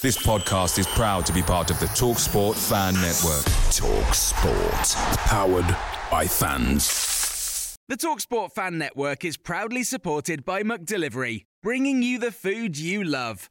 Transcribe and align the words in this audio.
This 0.00 0.16
podcast 0.24 0.78
is 0.78 0.86
proud 0.86 1.26
to 1.26 1.32
be 1.32 1.42
part 1.42 1.72
of 1.72 1.80
the 1.80 1.86
TalkSport 1.86 2.54
Fan 2.54 2.94
Network. 2.94 3.44
TalkSport, 3.74 4.94
powered 5.26 5.76
by 6.08 6.24
fans. 6.24 7.76
The 7.88 7.96
TalkSport 7.96 8.52
Fan 8.52 8.78
Network 8.78 9.24
is 9.24 9.36
proudly 9.36 9.82
supported 9.82 10.44
by 10.44 10.62
McDelivery, 10.62 11.46
bringing 11.64 12.04
you 12.04 12.20
the 12.20 12.30
food 12.30 12.78
you 12.78 13.02
love. 13.02 13.50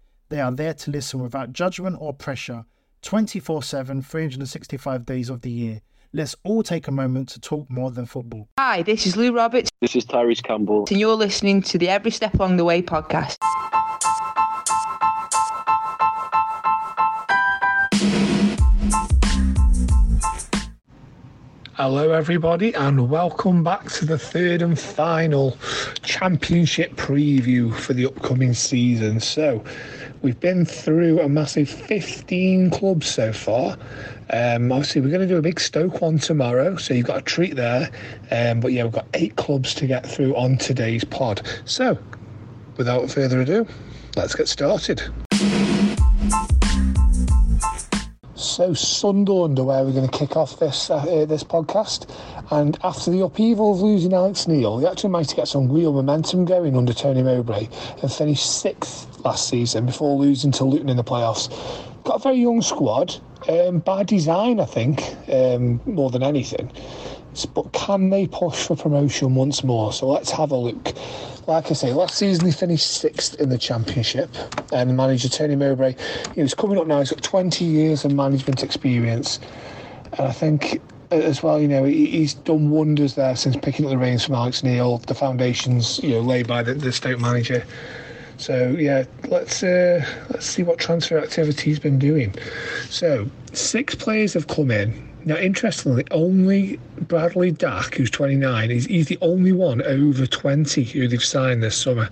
They 0.31 0.39
are 0.39 0.49
there 0.49 0.73
to 0.73 0.91
listen 0.91 1.21
without 1.21 1.51
judgment 1.51 1.97
or 1.99 2.13
pressure 2.13 2.63
24 3.01 3.63
7, 3.63 4.01
365 4.01 5.05
days 5.05 5.29
of 5.29 5.41
the 5.41 5.51
year. 5.51 5.81
Let's 6.13 6.37
all 6.45 6.63
take 6.63 6.87
a 6.87 6.91
moment 6.91 7.27
to 7.29 7.41
talk 7.41 7.69
more 7.69 7.91
than 7.91 8.05
football. 8.05 8.47
Hi, 8.57 8.81
this 8.81 9.05
is 9.05 9.17
Lou 9.17 9.35
Roberts. 9.35 9.69
This 9.81 9.93
is 9.93 10.05
Tyrese 10.05 10.41
Campbell. 10.41 10.85
And 10.89 10.97
you're 11.01 11.17
listening 11.17 11.61
to 11.63 11.77
the 11.77 11.89
Every 11.89 12.11
Step 12.11 12.33
Along 12.35 12.55
the 12.55 12.63
Way 12.63 12.81
podcast. 12.81 13.35
Hello, 21.73 22.11
everybody, 22.11 22.73
and 22.75 23.09
welcome 23.09 23.63
back 23.63 23.89
to 23.89 24.05
the 24.05 24.17
third 24.17 24.61
and 24.61 24.79
final 24.79 25.57
championship 26.03 26.95
preview 26.95 27.73
for 27.73 27.93
the 27.93 28.05
upcoming 28.05 28.53
season. 28.53 29.19
So, 29.19 29.63
we've 30.21 30.39
been 30.39 30.65
through 30.65 31.19
a 31.19 31.29
massive 31.29 31.69
15 31.69 32.69
clubs 32.71 33.09
so 33.09 33.33
far. 33.33 33.77
Um, 34.29 34.71
obviously, 34.71 35.01
we're 35.01 35.09
going 35.09 35.21
to 35.21 35.27
do 35.27 35.37
a 35.37 35.41
big 35.41 35.59
Stoke 35.59 36.01
one 36.01 36.19
tomorrow, 36.19 36.75
so 36.77 36.93
you've 36.93 37.07
got 37.07 37.17
a 37.17 37.21
treat 37.21 37.55
there. 37.55 37.89
Um, 38.31 38.59
but 38.59 38.71
yeah, 38.71 38.83
we've 38.83 38.93
got 38.93 39.07
eight 39.13 39.35
clubs 39.35 39.73
to 39.75 39.87
get 39.87 40.05
through 40.05 40.35
on 40.35 40.57
today's 40.57 41.03
pod. 41.03 41.41
So, 41.65 41.97
without 42.77 43.09
further 43.09 43.41
ado, 43.41 43.67
let's 44.15 44.35
get 44.35 44.47
started. 44.47 45.01
So 48.35 48.73
Sunderland 48.73 49.59
are 49.59 49.63
where 49.63 49.83
we're 49.83 49.93
going 49.93 50.09
to 50.09 50.17
kick 50.17 50.35
off 50.35 50.59
this 50.59 50.89
uh, 50.89 51.25
this 51.27 51.43
podcast, 51.43 52.09
and 52.51 52.77
after 52.83 53.11
the 53.11 53.23
upheaval 53.23 53.73
of 53.73 53.81
losing 53.81 54.13
Alex 54.13 54.47
Neil, 54.47 54.77
they 54.77 54.87
actually 54.87 55.11
managed 55.11 55.29
to 55.31 55.35
get 55.35 55.47
some 55.47 55.71
real 55.71 55.93
momentum 55.93 56.45
going 56.45 56.75
under 56.75 56.91
Tony 56.91 57.21
Mowbray 57.21 57.69
and 58.01 58.11
finished 58.11 58.61
sixth 58.61 59.10
last 59.23 59.49
season 59.49 59.85
before 59.85 60.17
losing 60.17 60.51
to 60.53 60.63
Luton 60.63 60.89
in 60.89 60.97
the 60.97 61.03
playoffs. 61.03 61.49
Got 62.03 62.15
a 62.15 62.19
very 62.19 62.37
young 62.37 62.61
squad, 62.61 63.15
um, 63.47 63.79
by 63.79 64.03
design, 64.03 64.59
I 64.59 64.65
think, 64.65 65.01
um, 65.31 65.79
more 65.85 66.09
than 66.09 66.23
anything. 66.23 66.71
But 67.53 67.71
can 67.71 68.09
they 68.09 68.27
push 68.27 68.67
for 68.67 68.75
promotion 68.75 69.35
once 69.35 69.63
more? 69.63 69.93
So 69.93 70.07
let's 70.07 70.31
have 70.31 70.51
a 70.51 70.57
look 70.57 70.93
like 71.47 71.69
I 71.71 71.73
say, 71.73 71.91
last 71.93 72.15
season 72.15 72.45
he 72.45 72.51
finished 72.51 72.87
sixth 72.87 73.39
in 73.39 73.49
the 73.49 73.57
championship, 73.57 74.29
and 74.71 74.89
the 74.89 74.93
manager 74.93 75.27
Tony 75.27 75.55
Mowbray, 75.55 75.95
he 76.35 76.41
was 76.41 76.53
coming 76.53 76.77
up 76.77 76.87
now. 76.87 76.99
He's 76.99 77.11
got 77.11 77.23
20 77.23 77.65
years 77.65 78.05
of 78.05 78.13
management 78.13 78.63
experience, 78.63 79.39
and 80.13 80.27
I 80.27 80.31
think 80.31 80.81
as 81.09 81.43
well, 81.43 81.59
you 81.59 81.67
know, 81.67 81.83
he's 81.83 82.35
done 82.35 82.69
wonders 82.69 83.15
there 83.15 83.35
since 83.35 83.57
picking 83.57 83.85
up 83.85 83.91
the 83.91 83.97
reins 83.97 84.23
from 84.23 84.35
Alex 84.35 84.63
Neil. 84.63 84.99
The 84.99 85.13
foundations, 85.13 85.99
you 86.01 86.11
know, 86.11 86.21
laid 86.21 86.47
by 86.47 86.63
the, 86.63 86.73
the 86.73 86.91
Stoke 86.91 87.19
manager. 87.19 87.65
So 88.41 88.75
yeah, 88.77 89.05
let's 89.29 89.63
uh, 89.63 90.05
let's 90.29 90.45
see 90.45 90.63
what 90.63 90.79
transfer 90.79 91.17
activity 91.19 91.69
he's 91.69 91.79
been 91.79 91.99
doing. 91.99 92.33
So 92.89 93.29
six 93.53 93.95
players 93.95 94.33
have 94.33 94.47
come 94.47 94.71
in 94.71 95.11
now, 95.23 95.37
interestingly, 95.37 96.03
only 96.09 96.79
Bradley 97.01 97.51
Dack, 97.51 97.95
who's 97.95 98.09
29, 98.09 98.69
he's, 98.69 98.85
he's 98.85 99.07
the 99.07 99.19
only 99.21 99.51
one 99.51 99.81
over 99.83 100.25
20 100.25 100.83
who 100.83 101.07
they've 101.07 101.23
signed 101.23 101.61
this 101.61 101.77
summer. 101.77 102.09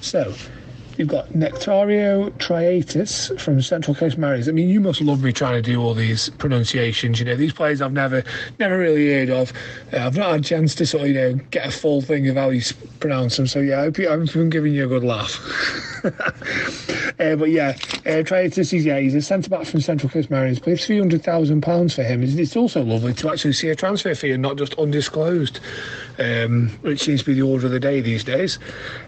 So, 0.00 0.34
You've 0.98 1.08
got 1.08 1.28
Nectario 1.30 2.30
Triantis 2.32 3.38
from 3.40 3.62
Central 3.62 3.94
Coast 3.94 4.18
Mariners. 4.18 4.48
I 4.48 4.52
mean, 4.52 4.68
you 4.68 4.80
must 4.80 5.00
love 5.00 5.22
me 5.22 5.32
trying 5.32 5.54
to 5.54 5.62
do 5.62 5.80
all 5.80 5.94
these 5.94 6.28
pronunciations. 6.30 7.18
You 7.18 7.24
know, 7.24 7.36
these 7.36 7.52
players 7.52 7.80
I've 7.80 7.92
never, 7.92 8.22
never 8.58 8.78
really 8.78 9.12
heard 9.12 9.30
of. 9.30 9.52
Uh, 9.92 9.98
I've 9.98 10.16
not 10.16 10.30
had 10.32 10.40
a 10.40 10.44
chance 10.44 10.74
to 10.76 10.86
sort 10.86 11.04
of, 11.04 11.08
you 11.08 11.14
know, 11.14 11.34
get 11.50 11.66
a 11.66 11.70
full 11.70 12.02
thing 12.02 12.28
of 12.28 12.36
how 12.36 12.50
you 12.50 12.62
pronounce 13.00 13.36
them. 13.36 13.46
So 13.46 13.60
yeah, 13.60 13.80
I 13.80 13.84
hope, 13.84 13.98
I'm 13.98 14.50
giving 14.50 14.74
you 14.74 14.84
a 14.84 14.88
good 14.88 15.04
laugh. 15.04 15.40
uh, 16.04 17.36
but 17.36 17.50
yeah, 17.50 17.70
uh, 18.06 18.22
Triantis 18.22 18.72
is 18.72 18.84
yeah, 18.84 18.98
he's 18.98 19.14
a 19.14 19.22
centre 19.22 19.50
back 19.50 19.66
from 19.66 19.80
Central 19.80 20.10
Coast 20.10 20.30
Mariners. 20.30 20.58
But 20.58 20.78
three 20.80 20.98
hundred 20.98 21.22
thousand 21.22 21.62
pounds 21.62 21.94
for 21.94 22.02
him. 22.02 22.22
It's 22.22 22.56
also 22.56 22.82
lovely 22.82 23.14
to 23.14 23.30
actually 23.30 23.54
see 23.54 23.68
a 23.68 23.76
transfer 23.76 24.14
fee 24.14 24.32
and 24.32 24.42
not 24.42 24.56
just 24.56 24.74
undisclosed 24.74 25.60
um, 26.18 26.68
which 26.82 27.02
seems 27.02 27.20
to 27.20 27.26
be 27.26 27.34
the 27.34 27.42
order 27.42 27.66
of 27.66 27.72
the 27.72 27.80
day 27.80 28.00
these 28.00 28.24
days. 28.24 28.58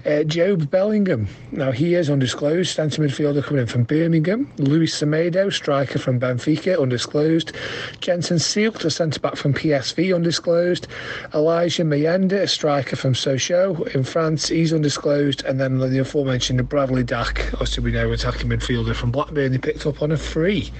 Uh, 0.05 0.25
Jobe 0.25 0.69
Bellingham, 0.71 1.29
now 1.53 1.71
he 1.71 1.95
is 1.95 2.11
undisclosed, 2.11 2.75
centre 2.75 3.03
midfielder 3.03 3.43
coming 3.43 3.63
in 3.63 3.67
from 3.67 3.85
Birmingham. 3.85 4.51
Luis 4.59 5.01
Semedo, 5.01 5.53
striker 5.53 5.99
from 5.99 6.19
Benfica, 6.21 6.81
undisclosed. 6.81 7.53
Jenson 8.01 8.39
Seelt, 8.39 8.85
a 8.85 8.91
centre 8.91 9.21
back 9.21 9.37
from 9.37 9.55
PSV, 9.55 10.15
undisclosed. 10.15 10.87
Elijah 11.35 11.85
Mayenda, 11.85 12.43
a 12.43 12.49
striker 12.49 12.97
from 12.97 13.15
Sochaux 13.15 13.95
in 13.95 14.05
France, 14.05 14.49
he's 14.49 14.73
undisclosed. 14.73 15.45
And 15.45 15.61
then 15.61 15.79
the 15.79 15.99
aforementioned 15.99 16.69
Bradley 16.69 17.03
Dack, 17.03 17.53
obviously 17.55 17.85
we 17.85 17.93
know 17.93 18.13
attacking 18.13 18.49
midfielder 18.49 18.95
from 18.95 19.11
Blackburn, 19.11 19.53
he 19.53 19.59
picked 19.59 19.87
up 19.87 20.03
on 20.03 20.13
a 20.13 20.17
free. 20.17 20.73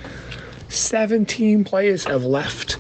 17 0.69 1.65
players 1.65 2.05
have 2.05 2.25
left 2.25 2.79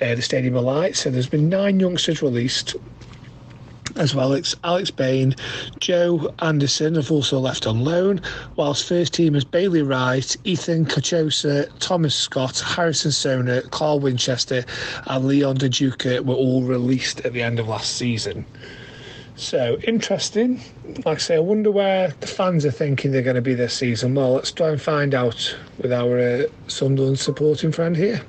uh, 0.00 0.14
the 0.14 0.22
Stadium 0.22 0.56
of 0.56 0.64
Light. 0.64 0.96
So 0.96 1.10
there's 1.10 1.28
been 1.28 1.48
nine 1.48 1.80
youngsters 1.80 2.22
released 2.22 2.76
as 3.96 4.14
well 4.14 4.32
as 4.32 4.54
Alex 4.62 4.90
Bain, 4.90 5.34
Joe 5.80 6.32
Anderson 6.40 6.94
have 6.94 7.10
also 7.10 7.38
left 7.38 7.66
on 7.66 7.84
loan, 7.84 8.20
whilst 8.56 8.86
first 8.86 9.14
teamers 9.14 9.50
Bailey 9.50 9.82
Wright, 9.82 10.36
Ethan 10.44 10.86
Carchosa, 10.86 11.70
Thomas 11.78 12.14
Scott, 12.14 12.58
Harrison 12.60 13.10
Sohna, 13.10 13.68
Carl 13.70 14.00
Winchester, 14.00 14.64
and 15.06 15.24
Leon 15.24 15.56
Duca 15.56 16.22
were 16.22 16.34
all 16.34 16.62
released 16.62 17.20
at 17.20 17.32
the 17.32 17.42
end 17.42 17.58
of 17.58 17.68
last 17.68 17.96
season. 17.96 18.44
So 19.36 19.78
interesting. 19.84 20.62
Like 21.04 21.18
I 21.18 21.20
say, 21.20 21.36
I 21.36 21.40
wonder 21.40 21.70
where 21.70 22.14
the 22.20 22.26
fans 22.26 22.64
are 22.64 22.70
thinking 22.70 23.12
they're 23.12 23.22
going 23.22 23.36
to 23.36 23.42
be 23.42 23.54
this 23.54 23.74
season. 23.74 24.14
Well, 24.14 24.32
let's 24.32 24.50
try 24.50 24.70
and 24.70 24.80
find 24.80 25.14
out 25.14 25.56
with 25.78 25.92
our 25.92 26.18
uh, 26.18 26.42
Sunderland 26.68 27.18
supporting 27.18 27.70
friend 27.70 27.94
here. 27.94 28.22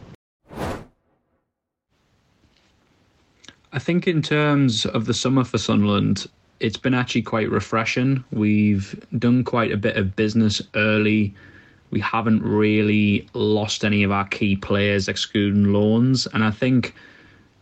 I 3.78 3.80
think 3.80 4.08
in 4.08 4.24
terms 4.24 4.88
of 4.88 5.06
the 5.06 5.14
summer 5.14 5.44
for 5.44 5.60
Sunderland, 5.60 6.26
it's 6.60 6.78
been 6.78 6.96
actually 6.96 7.22
quite 7.22 7.48
refreshing. 7.52 8.24
We've 8.32 9.00
done 9.20 9.44
quite 9.44 9.72
a 9.72 9.78
bit 9.78 9.98
of 9.98 10.16
business 10.16 10.64
early. 10.74 11.36
We 11.92 12.00
haven't 12.00 12.42
really 12.42 13.30
lost 13.34 13.86
any 13.86 14.02
of 14.02 14.12
our 14.12 14.26
key 14.26 14.56
players, 14.56 15.08
excluding 15.08 15.74
loans. 15.74 16.26
And 16.34 16.44
I 16.44 16.50
think 16.50 16.96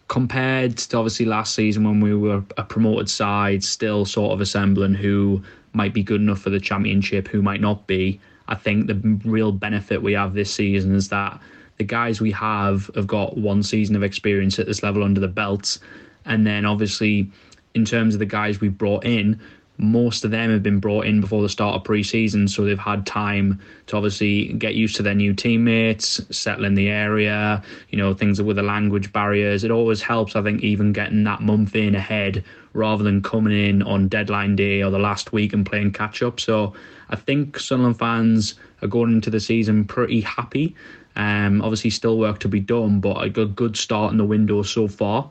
compared 0.07 0.77
to 0.77 0.97
obviously 0.97 1.25
last 1.25 1.53
season 1.53 1.83
when 1.83 1.99
we 1.99 2.15
were 2.15 2.41
a 2.55 2.63
promoted 2.63 3.09
side, 3.09 3.61
still 3.61 4.05
sort 4.05 4.31
of 4.31 4.39
assembling 4.39 4.93
who 4.93 5.43
might 5.73 5.93
be 5.93 6.01
good 6.01 6.21
enough 6.21 6.39
for 6.39 6.49
the 6.49 6.61
championship, 6.61 7.27
who 7.27 7.41
might 7.41 7.59
not 7.59 7.87
be, 7.87 8.21
I 8.47 8.55
think 8.55 8.87
the 8.87 9.19
real 9.25 9.51
benefit 9.51 10.01
we 10.01 10.13
have 10.13 10.33
this 10.33 10.53
season 10.53 10.95
is 10.95 11.09
that 11.09 11.41
the 11.75 11.83
guys 11.83 12.21
we 12.21 12.31
have 12.31 12.89
have 12.95 13.07
got 13.07 13.37
one 13.37 13.61
season 13.63 13.97
of 13.97 14.03
experience 14.03 14.59
at 14.59 14.65
this 14.65 14.81
level 14.81 15.03
under 15.03 15.19
the 15.19 15.27
belt. 15.27 15.77
And 16.25 16.45
then 16.45 16.65
obviously, 16.65 17.29
in 17.73 17.85
terms 17.85 18.15
of 18.15 18.19
the 18.19 18.25
guys 18.25 18.59
we've 18.59 18.77
brought 18.77 19.05
in, 19.05 19.39
most 19.77 20.23
of 20.23 20.31
them 20.31 20.51
have 20.51 20.63
been 20.63 20.79
brought 20.79 21.05
in 21.05 21.19
before 21.19 21.41
the 21.41 21.49
start 21.49 21.75
of 21.75 21.83
pre-season, 21.83 22.47
so 22.47 22.63
they've 22.63 22.79
had 22.79 23.05
time 23.05 23.59
to 23.87 23.97
obviously 23.97 24.53
get 24.53 24.75
used 24.75 24.95
to 24.95 25.03
their 25.03 25.13
new 25.13 25.33
teammates, 25.33 26.21
settle 26.35 26.63
in 26.63 26.75
the 26.75 26.87
area, 26.87 27.61
you 27.89 27.97
know, 27.97 28.13
things 28.13 28.41
with 28.41 28.55
the 28.55 28.63
language 28.63 29.11
barriers. 29.11 29.65
It 29.65 29.71
always 29.71 30.01
helps, 30.01 30.35
I 30.35 30.41
think, 30.41 30.63
even 30.63 30.93
getting 30.93 31.25
that 31.25 31.41
month 31.41 31.75
in 31.75 31.93
ahead 31.93 32.43
rather 32.71 33.03
than 33.03 33.21
coming 33.21 33.57
in 33.57 33.81
on 33.83 34.07
deadline 34.07 34.55
day 34.55 34.81
or 34.81 34.91
the 34.91 34.99
last 34.99 35.33
week 35.33 35.51
and 35.51 35.65
playing 35.65 35.91
catch 35.91 36.23
up. 36.23 36.39
So 36.39 36.73
I 37.09 37.17
think 37.17 37.59
Sunderland 37.59 37.99
fans 37.99 38.55
are 38.81 38.87
going 38.87 39.11
into 39.11 39.29
the 39.29 39.39
season 39.39 39.85
pretty 39.85 40.21
happy. 40.21 40.75
Um, 41.17 41.61
obviously, 41.61 41.89
still 41.89 42.17
work 42.17 42.39
to 42.39 42.47
be 42.47 42.59
done, 42.59 42.99
but 42.99 43.21
a 43.21 43.29
good, 43.29 43.55
good 43.55 43.75
start 43.75 44.11
in 44.11 44.17
the 44.17 44.25
window 44.25 44.63
so 44.63 44.87
far. 44.87 45.29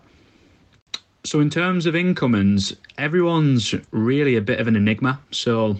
So, 1.26 1.40
in 1.40 1.48
terms 1.48 1.86
of 1.86 1.96
incomings, 1.96 2.76
everyone's 2.98 3.74
really 3.92 4.36
a 4.36 4.42
bit 4.42 4.60
of 4.60 4.68
an 4.68 4.76
enigma. 4.76 5.18
So, 5.30 5.78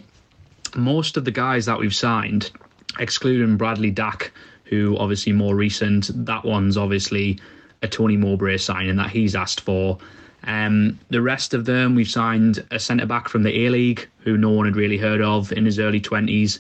most 0.75 1.19
of 1.19 1.26
the 1.26 1.31
guys 1.31 1.67
that 1.67 1.79
we've 1.79 1.94
signed, 1.94 2.50
excluding 2.99 3.58
Bradley 3.58 3.91
Dack, 3.91 4.32
who 4.64 4.96
obviously 4.96 5.32
more 5.32 5.55
recent, 5.55 6.11
that 6.25 6.46
one's 6.46 6.79
obviously 6.79 7.38
a 7.82 7.88
Tony 7.88 8.17
Mowbray 8.17 8.56
signing 8.56 8.96
that 8.96 9.11
he's 9.11 9.37
asked 9.37 9.61
for. 9.61 9.99
Um, 10.44 10.99
the 11.11 11.20
rest 11.20 11.52
of 11.52 11.67
them, 11.67 11.94
we've 11.94 12.08
signed 12.08 12.64
a 12.70 12.79
centre 12.79 13.05
back 13.05 13.29
from 13.29 13.43
the 13.43 13.67
A 13.67 13.69
League, 13.69 14.08
who 14.20 14.38
no 14.38 14.49
one 14.49 14.64
had 14.64 14.76
really 14.76 14.96
heard 14.96 15.20
of 15.20 15.52
in 15.52 15.67
his 15.67 15.79
early 15.79 16.00
20s. 16.00 16.58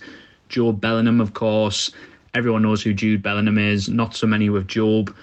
Jobe 0.50 0.80
Bellingham, 0.80 1.22
of 1.22 1.32
course. 1.32 1.90
Everyone 2.34 2.60
knows 2.60 2.82
who 2.82 2.92
Jude 2.92 3.22
Bellingham 3.22 3.56
is, 3.56 3.88
not 3.88 4.14
so 4.14 4.26
many 4.26 4.50
with 4.50 4.68
Jobe 4.68 5.14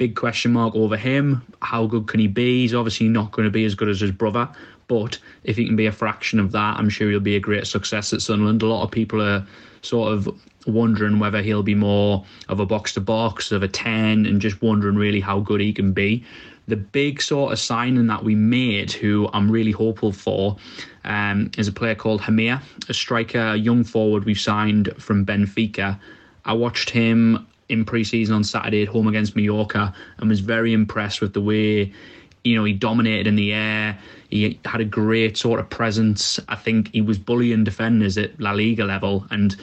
big 0.00 0.16
question 0.16 0.50
mark 0.50 0.74
over 0.74 0.96
him. 0.96 1.42
How 1.60 1.84
good 1.84 2.06
can 2.06 2.20
he 2.20 2.26
be? 2.26 2.62
He's 2.62 2.72
obviously 2.72 3.06
not 3.06 3.32
going 3.32 3.44
to 3.44 3.50
be 3.50 3.66
as 3.66 3.74
good 3.74 3.90
as 3.90 4.00
his 4.00 4.10
brother, 4.10 4.48
but 4.88 5.18
if 5.44 5.58
he 5.58 5.66
can 5.66 5.76
be 5.76 5.84
a 5.84 5.92
fraction 5.92 6.40
of 6.40 6.52
that, 6.52 6.78
I'm 6.78 6.88
sure 6.88 7.10
he'll 7.10 7.20
be 7.20 7.36
a 7.36 7.40
great 7.40 7.66
success 7.66 8.14
at 8.14 8.22
Sunderland. 8.22 8.62
A 8.62 8.66
lot 8.66 8.82
of 8.82 8.90
people 8.90 9.20
are 9.20 9.46
sort 9.82 10.14
of 10.14 10.26
wondering 10.66 11.18
whether 11.18 11.42
he'll 11.42 11.62
be 11.62 11.74
more 11.74 12.24
of 12.48 12.60
a 12.60 12.64
box 12.64 12.94
to 12.94 13.00
box, 13.02 13.52
of 13.52 13.62
a 13.62 13.68
10, 13.68 14.24
and 14.24 14.40
just 14.40 14.62
wondering 14.62 14.96
really 14.96 15.20
how 15.20 15.40
good 15.40 15.60
he 15.60 15.70
can 15.70 15.92
be. 15.92 16.24
The 16.66 16.76
big 16.76 17.20
sort 17.20 17.52
of 17.52 17.58
signing 17.58 18.06
that 18.06 18.24
we 18.24 18.34
made, 18.34 18.92
who 18.92 19.28
I'm 19.34 19.52
really 19.52 19.72
hopeful 19.72 20.12
for, 20.12 20.56
um, 21.04 21.50
is 21.58 21.68
a 21.68 21.72
player 21.72 21.94
called 21.94 22.22
Hemir, 22.22 22.62
a 22.88 22.94
striker, 22.94 23.48
a 23.48 23.56
young 23.56 23.84
forward 23.84 24.24
we've 24.24 24.40
signed 24.40 24.94
from 24.96 25.26
Benfica. 25.26 26.00
I 26.46 26.54
watched 26.54 26.88
him 26.88 27.46
in 27.70 27.84
pre-season 27.84 28.34
on 28.34 28.44
Saturday 28.44 28.82
at 28.82 28.88
home 28.88 29.06
against 29.06 29.36
Mallorca 29.36 29.94
and 30.18 30.28
was 30.28 30.40
very 30.40 30.72
impressed 30.72 31.20
with 31.20 31.32
the 31.32 31.40
way 31.40 31.92
you 32.44 32.56
know 32.56 32.64
he 32.64 32.72
dominated 32.72 33.26
in 33.26 33.36
the 33.36 33.52
air. 33.52 33.98
He 34.30 34.58
had 34.64 34.80
a 34.80 34.84
great 34.84 35.36
sort 35.36 35.60
of 35.60 35.68
presence. 35.68 36.40
I 36.48 36.56
think 36.56 36.90
he 36.92 37.00
was 37.00 37.18
bullying 37.18 37.64
defenders 37.64 38.16
at 38.16 38.38
La 38.40 38.52
Liga 38.52 38.84
level 38.84 39.26
and 39.30 39.56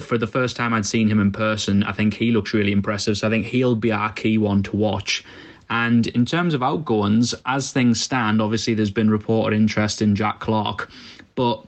for 0.00 0.18
the 0.18 0.26
first 0.26 0.56
time 0.56 0.72
I'd 0.72 0.86
seen 0.86 1.08
him 1.08 1.20
in 1.20 1.32
person, 1.32 1.82
I 1.84 1.92
think 1.92 2.14
he 2.14 2.30
looks 2.30 2.54
really 2.54 2.72
impressive. 2.72 3.18
So 3.18 3.26
I 3.26 3.30
think 3.30 3.46
he'll 3.46 3.74
be 3.74 3.92
our 3.92 4.12
key 4.12 4.38
one 4.38 4.62
to 4.64 4.76
watch. 4.76 5.24
And 5.70 6.06
in 6.08 6.24
terms 6.26 6.54
of 6.54 6.62
outgoings, 6.62 7.34
as 7.46 7.72
things 7.72 8.00
stand, 8.00 8.40
obviously 8.42 8.74
there's 8.74 8.90
been 8.90 9.10
reported 9.10 9.56
interest 9.56 10.02
in 10.02 10.14
Jack 10.14 10.40
Clarke, 10.40 10.90
but 11.34 11.64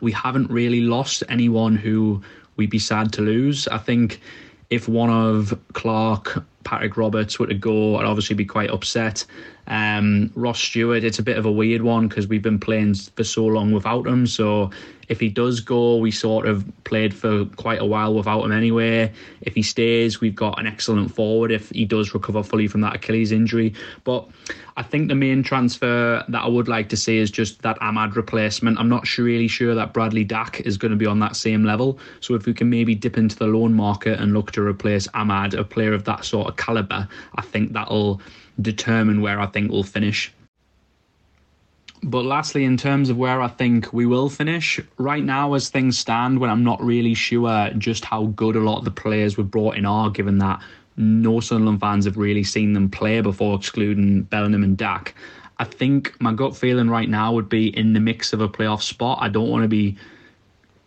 we 0.00 0.12
haven't 0.12 0.50
really 0.50 0.80
lost 0.80 1.22
anyone 1.28 1.76
who 1.76 2.22
we'd 2.56 2.70
be 2.70 2.78
sad 2.78 3.12
to 3.12 3.22
lose. 3.22 3.68
I 3.68 3.78
think 3.78 4.20
if 4.70 4.88
one 4.88 5.10
of 5.10 5.58
Clarke, 5.72 6.44
Patrick 6.64 6.96
Roberts 6.96 7.38
were 7.38 7.46
to 7.46 7.54
go, 7.54 7.96
I'd 7.96 8.04
obviously 8.04 8.36
be 8.36 8.44
quite 8.44 8.70
upset. 8.70 9.24
Um, 9.66 10.30
Ross 10.34 10.60
Stewart, 10.60 11.04
it's 11.04 11.18
a 11.18 11.22
bit 11.22 11.38
of 11.38 11.46
a 11.46 11.52
weird 11.52 11.82
one 11.82 12.08
because 12.08 12.28
we've 12.28 12.42
been 12.42 12.58
playing 12.58 12.94
for 12.94 13.24
so 13.24 13.46
long 13.46 13.72
without 13.72 14.06
him. 14.06 14.26
So 14.26 14.70
if 15.08 15.20
he 15.20 15.28
does 15.28 15.60
go, 15.60 15.96
we 15.96 16.10
sort 16.10 16.46
of 16.46 16.64
played 16.84 17.14
for 17.14 17.46
quite 17.56 17.80
a 17.80 17.84
while 17.84 18.14
without 18.14 18.42
him 18.42 18.52
anyway. 18.52 19.12
If 19.40 19.54
he 19.54 19.62
stays, 19.62 20.20
we've 20.20 20.34
got 20.34 20.58
an 20.58 20.66
excellent 20.66 21.14
forward 21.14 21.50
if 21.50 21.70
he 21.70 21.84
does 21.84 22.12
recover 22.14 22.42
fully 22.42 22.68
from 22.68 22.82
that 22.82 22.96
Achilles 22.96 23.32
injury. 23.32 23.74
But 24.04 24.28
I 24.76 24.82
think 24.82 25.08
the 25.08 25.14
main 25.14 25.42
transfer 25.42 26.24
that 26.28 26.42
I 26.42 26.46
would 26.46 26.68
like 26.68 26.88
to 26.90 26.96
see 26.96 27.18
is 27.18 27.30
just 27.30 27.62
that 27.62 27.78
Amad 27.80 28.16
replacement. 28.16 28.78
I'm 28.78 28.88
not 28.88 29.16
really 29.16 29.48
sure 29.48 29.74
that 29.74 29.94
Bradley 29.94 30.24
Dack 30.24 30.60
is 30.60 30.76
going 30.76 30.92
to 30.92 30.96
be 30.96 31.06
on 31.06 31.18
that 31.20 31.36
same 31.36 31.64
level. 31.64 31.98
So 32.20 32.34
if 32.34 32.46
we 32.46 32.52
can 32.52 32.68
maybe 32.68 32.94
dip 32.94 33.16
into 33.16 33.36
the 33.36 33.46
loan 33.46 33.74
market 33.74 34.20
and 34.20 34.34
look 34.34 34.52
to 34.52 34.62
replace 34.62 35.08
Amad, 35.08 35.58
a 35.58 35.64
player 35.64 35.94
of 35.94 36.04
that 36.04 36.24
sort 36.24 36.48
of 36.48 36.56
caliber, 36.56 37.08
I 37.36 37.42
think 37.42 37.72
that'll 37.72 38.20
determine 38.60 39.20
where 39.20 39.40
I 39.40 39.46
think 39.46 39.70
we'll 39.70 39.82
finish. 39.84 40.32
But 42.02 42.24
lastly, 42.24 42.64
in 42.64 42.76
terms 42.76 43.10
of 43.10 43.16
where 43.16 43.40
I 43.40 43.48
think 43.48 43.92
we 43.92 44.06
will 44.06 44.28
finish, 44.28 44.80
right 44.98 45.22
now, 45.22 45.54
as 45.54 45.68
things 45.68 45.98
stand, 45.98 46.38
when 46.38 46.50
I'm 46.50 46.62
not 46.62 46.82
really 46.82 47.14
sure 47.14 47.70
just 47.76 48.04
how 48.04 48.26
good 48.26 48.56
a 48.56 48.60
lot 48.60 48.78
of 48.78 48.84
the 48.84 48.90
players 48.90 49.36
we've 49.36 49.50
brought 49.50 49.76
in 49.76 49.84
are, 49.84 50.08
given 50.08 50.38
that 50.38 50.62
no 50.96 51.40
Sunderland 51.40 51.80
fans 51.80 52.04
have 52.04 52.16
really 52.16 52.44
seen 52.44 52.72
them 52.72 52.88
play 52.88 53.20
before, 53.20 53.56
excluding 53.56 54.22
Bellingham 54.22 54.62
and 54.62 54.76
Dack. 54.76 55.14
I 55.58 55.64
think 55.64 56.14
my 56.20 56.32
gut 56.32 56.56
feeling 56.56 56.88
right 56.88 57.08
now 57.08 57.32
would 57.32 57.48
be 57.48 57.76
in 57.76 57.92
the 57.92 58.00
mix 58.00 58.32
of 58.32 58.40
a 58.40 58.48
playoff 58.48 58.82
spot. 58.82 59.18
I 59.20 59.28
don't 59.28 59.48
want 59.48 59.62
to 59.64 59.68
be 59.68 59.96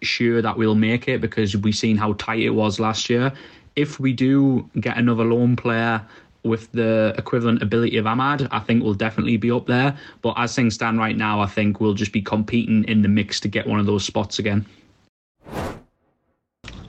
sure 0.01 0.41
that 0.41 0.57
we'll 0.57 0.75
make 0.75 1.07
it 1.07 1.21
because 1.21 1.55
we've 1.57 1.75
seen 1.75 1.97
how 1.97 2.13
tight 2.13 2.39
it 2.39 2.51
was 2.51 2.79
last 2.79 3.09
year. 3.09 3.33
If 3.75 3.99
we 3.99 4.13
do 4.13 4.69
get 4.79 4.97
another 4.97 5.25
loan 5.25 5.55
player 5.55 6.05
with 6.43 6.71
the 6.71 7.13
equivalent 7.17 7.61
ability 7.61 7.97
of 7.97 8.05
Amad, 8.05 8.47
I 8.51 8.59
think 8.59 8.83
we'll 8.83 8.93
definitely 8.93 9.37
be 9.37 9.51
up 9.51 9.67
there. 9.67 9.97
But 10.21 10.33
as 10.37 10.55
things 10.55 10.75
stand 10.75 10.99
right 10.99 11.15
now, 11.15 11.39
I 11.41 11.47
think 11.47 11.79
we'll 11.79 11.93
just 11.93 12.11
be 12.11 12.21
competing 12.21 12.83
in 12.85 13.01
the 13.01 13.07
mix 13.07 13.39
to 13.41 13.47
get 13.47 13.67
one 13.67 13.79
of 13.79 13.85
those 13.85 14.03
spots 14.05 14.39
again. 14.39 14.65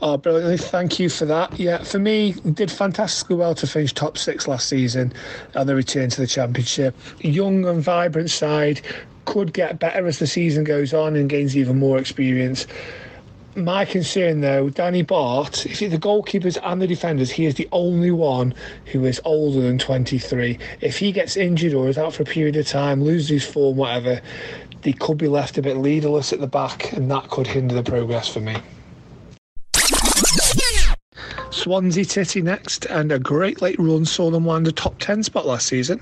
Oh, 0.05 0.17
brilliantly. 0.17 0.59
Thank 0.59 0.99
you 0.99 1.09
for 1.09 1.27
that. 1.27 1.61
Yeah, 1.61 1.85
for 1.85 2.01
me, 2.01 2.33
did 2.33 2.73
fantastically 2.73 3.37
well 3.37 3.55
to 3.55 3.69
finish 3.69 3.93
top 3.93 4.19
six 4.19 4.49
last 4.49 4.69
season 4.69 5.13
and 5.55 5.69
the 5.69 5.77
return 5.77 6.11
to 6.11 6.21
the 6.21 6.27
championship. 6.27 6.97
Young 7.21 7.65
and 7.65 7.81
vibrant 7.81 8.31
side 8.31 8.81
could 9.27 9.53
get 9.53 9.79
better 9.79 10.05
as 10.09 10.19
the 10.19 10.27
season 10.27 10.65
goes 10.65 10.93
on 10.93 11.15
and 11.15 11.31
gains 11.31 11.57
even 11.57 11.79
more 11.79 11.99
experience. 11.99 12.67
My 13.55 13.85
concern, 13.85 14.41
though, 14.41 14.71
Danny 14.71 15.03
Batth, 15.03 15.67
if 15.67 15.79
the 15.79 15.99
goalkeepers 15.99 16.59
and 16.63 16.81
the 16.81 16.87
defenders, 16.87 17.31
he 17.31 17.45
is 17.45 17.55
the 17.55 17.69
only 17.71 18.11
one 18.11 18.55
who 18.87 19.05
is 19.05 19.21
older 19.27 19.61
than 19.61 19.77
23. 19.79 20.59
If 20.81 20.97
he 20.97 21.13
gets 21.13 21.37
injured 21.37 21.75
or 21.75 21.87
is 21.89 21.99
out 21.99 22.15
for 22.15 22.23
a 22.23 22.27
period 22.27 22.57
of 22.57 22.67
time, 22.67 23.05
loses 23.05 23.47
form, 23.47 23.77
whatever, 23.77 24.23
they 24.81 24.95
could 24.95 25.19
be 25.19 25.29
left 25.29 25.59
a 25.59 25.63
bit 25.63 25.77
leaderless 25.77 26.33
at 26.33 26.41
the 26.41 26.47
back, 26.47 26.93
and 26.93 27.11
that 27.11 27.29
could 27.29 27.47
hinder 27.47 27.75
the 27.75 27.83
progress 27.83 28.27
for 28.27 28.41
me. 28.41 28.57
Swansea 31.51 32.05
City 32.05 32.41
next, 32.41 32.87
and 32.87 33.13
a 33.13 33.19
great 33.19 33.61
late 33.61 33.79
run 33.79 34.07
saw 34.07 34.31
them 34.31 34.47
land 34.47 34.67
a 34.67 34.73
top 34.73 34.99
10 34.99 35.25
spot 35.25 35.47
last 35.47 35.67
season. 35.67 36.01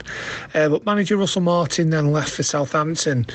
Uh, 0.54 0.68
but 0.68 0.86
manager 0.86 1.16
Russell 1.16 1.42
Martin 1.42 1.90
then 1.90 2.12
left 2.12 2.30
for 2.30 2.44
Southampton 2.44 3.26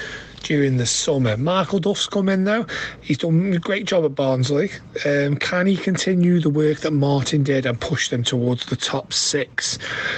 during 0.46 0.78
the 0.78 0.86
summer. 0.86 1.36
Michael 1.36 1.80
Duff's 1.80 2.08
come 2.08 2.30
in 2.30 2.46
though. 2.46 2.66
He's 3.02 3.18
done 3.18 3.52
a 3.54 3.60
great 3.60 3.86
job 3.86 4.06
at 4.06 4.16
Barnsley. 4.16 4.72
Um, 5.06 5.36
can 5.36 5.66
he 5.66 5.76
continue 5.76 6.40
the 6.40 6.50
work 6.50 6.80
that 6.80 6.92
Martin 6.92 7.44
did 7.44 7.66
and 7.66 7.80
push 7.82 8.10
them 8.10 8.24
towards 8.24 8.68
the 8.68 8.76
top 8.76 9.12
six? 9.12 9.78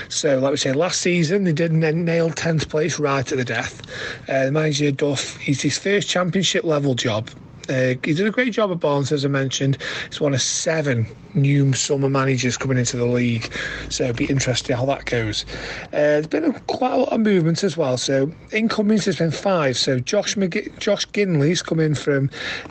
So, 0.10 0.38
like 0.40 0.52
we 0.52 0.58
said, 0.58 0.76
last 0.76 1.02
season 1.02 1.46
they 1.46 1.54
did 1.54 1.72
nail 1.72 2.30
10th 2.30 2.70
place 2.70 3.00
right 3.00 3.30
at 3.32 3.38
the 3.38 3.46
death. 3.46 3.82
Uh, 4.30 4.46
the 4.46 4.52
manager 4.52 4.92
Duff, 4.92 5.38
he's 5.38 5.62
his 5.62 5.78
first 5.78 6.10
championship 6.10 6.64
level 6.64 6.94
job 6.94 7.30
uh, 7.70 7.96
he 8.04 8.14
did 8.14 8.28
a 8.28 8.32
great 8.32 8.54
job 8.54 8.72
at 8.72 8.80
Barnes, 8.80 9.12
as 9.12 9.26
I 9.26 9.28
mentioned. 9.28 9.78
He's 10.10 10.22
one 10.22 10.34
of 10.34 10.42
seven 10.42 11.08
new 11.34 11.74
summer 11.74 12.10
managers 12.10 12.58
coming 12.58 12.78
into 12.78 12.98
the 12.98 13.06
league, 13.06 13.52
so 13.90 14.06
it'll 14.06 14.16
be 14.16 14.26
interesting 14.26 14.76
how 14.76 14.86
that 14.86 15.06
goes. 15.06 15.46
Uh, 15.86 15.90
there's 15.92 16.28
been 16.28 16.46
a, 16.46 16.60
quite 16.62 16.94
a 16.94 16.98
lot 16.98 17.10
of 17.10 17.20
movement 17.20 17.64
as 17.64 17.78
well. 17.78 17.98
So 17.98 18.32
incomings 18.52 19.06
has 19.06 19.18
been 19.18 19.32
five. 19.32 19.78
So 19.78 20.00
Josh 20.00 20.36
McG- 20.36 20.78
Josh 20.80 21.08
Ginnelly's 21.10 21.62
come 21.62 21.80
in 21.80 21.96
from 21.96 22.30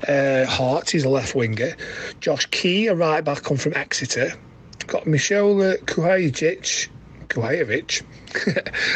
uh, 0.08 0.46
Hearts. 0.46 0.90
He's 0.90 1.04
a 1.04 1.08
left 1.08 1.34
winger. 1.34 1.76
Josh 2.20 2.46
Key, 2.46 2.86
a 2.88 2.94
right 2.94 3.24
back, 3.24 3.42
come 3.42 3.56
from 3.56 3.74
Exeter. 3.74 4.32
Got 4.86 5.06
Michel 5.06 5.56
Kuhajic, 5.56 6.88
Kuhajovic, 7.28 8.02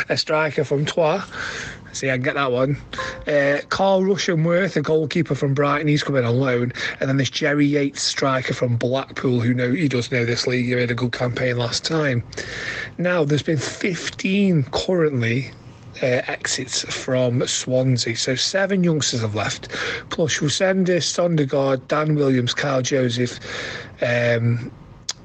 a 0.08 0.16
striker 0.16 0.64
from 0.64 0.84
Troyes. 0.84 1.22
See, 1.92 2.10
I 2.10 2.14
can 2.14 2.22
get 2.22 2.34
that 2.34 2.52
one. 2.52 2.76
Uh, 3.26 3.58
Carl 3.68 4.04
Rushworth, 4.04 4.76
a 4.76 4.82
goalkeeper 4.82 5.34
from 5.34 5.54
Brighton, 5.54 5.88
he's 5.88 6.02
coming 6.02 6.24
on 6.24 6.38
loan. 6.38 6.72
And 7.00 7.08
then 7.08 7.16
this 7.16 7.30
Jerry 7.30 7.66
Yates 7.66 8.02
striker 8.02 8.54
from 8.54 8.76
Blackpool, 8.76 9.40
who 9.40 9.54
know 9.54 9.72
he 9.72 9.88
does 9.88 10.12
know 10.12 10.24
this 10.24 10.46
league. 10.46 10.66
He 10.66 10.72
had 10.72 10.90
a 10.90 10.94
good 10.94 11.12
campaign 11.12 11.56
last 11.58 11.84
time. 11.84 12.22
Now, 12.98 13.24
there's 13.24 13.42
been 13.42 13.58
15 13.58 14.64
currently 14.72 15.50
uh, 16.02 16.22
exits 16.26 16.82
from 16.82 17.46
Swansea. 17.46 18.16
So 18.16 18.34
seven 18.34 18.84
youngsters 18.84 19.20
have 19.20 19.34
left. 19.34 19.68
Plus 20.10 20.38
Rusenda, 20.38 20.98
Sondergaard, 20.98 21.86
Dan 21.88 22.14
Williams, 22.14 22.54
Kyle 22.54 22.82
Joseph, 22.82 23.38
um, 24.00 24.70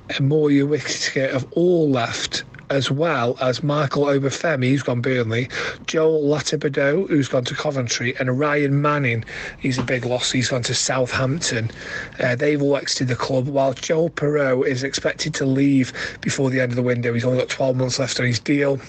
and 0.10 0.30
Moya 0.30 0.66
Whittaker 0.66 1.32
have 1.32 1.48
all 1.52 1.90
left 1.90 2.44
as 2.70 2.90
well 2.90 3.38
as 3.42 3.64
Michael 3.64 4.04
Obafemi, 4.04 4.70
who's 4.70 4.84
gone 4.84 5.02
Burnley, 5.02 5.50
Joel 5.86 6.24
Latibeaudiere, 6.24 7.08
who's 7.08 7.28
gone 7.28 7.46
to 7.46 7.56
Coventry, 7.56 8.16
and 8.18 8.40
Ryan 8.40 8.82
Manning, 8.82 9.24
he's 9.60 9.78
a 9.78 9.84
big 9.84 10.06
loss, 10.06 10.32
he's 10.32 10.50
gone 10.50 10.64
to 10.64 10.74
Southampton. 10.74 11.72
Uh, 12.20 12.36
they've 12.36 12.62
all 12.62 12.78
exited 12.78 13.08
the 13.08 13.16
club, 13.16 13.48
while 13.48 13.74
Joel 13.74 14.10
Piroe 14.10 14.66
is 14.66 14.84
expected 14.84 15.34
to 15.36 15.46
leave 15.46 15.94
before 16.22 16.50
the 16.50 16.60
end 16.60 16.72
of 16.72 16.76
the 16.76 16.84
window. 16.84 17.14
He's 17.14 17.26
only 17.26 17.40
got 17.40 17.50
12 17.50 17.76
months 17.76 18.00
left 18.00 18.20
on 18.20 18.26
his 18.26 18.40
deal. 18.40 18.80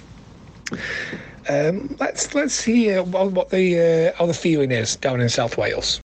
Um, 1.49 1.97
let's 2.01 2.35
let's 2.35 2.55
see 2.55 2.93
uh, 2.93 3.05
what, 3.05 3.31
what 3.31 3.51
the 3.51 4.11
uh, 4.11 4.19
how 4.19 4.27
the 4.27 4.35
feeling 4.35 4.73
is 4.73 4.97
down 4.97 5.21
in 5.21 5.29
South 5.29 5.57
Wales. 5.57 6.01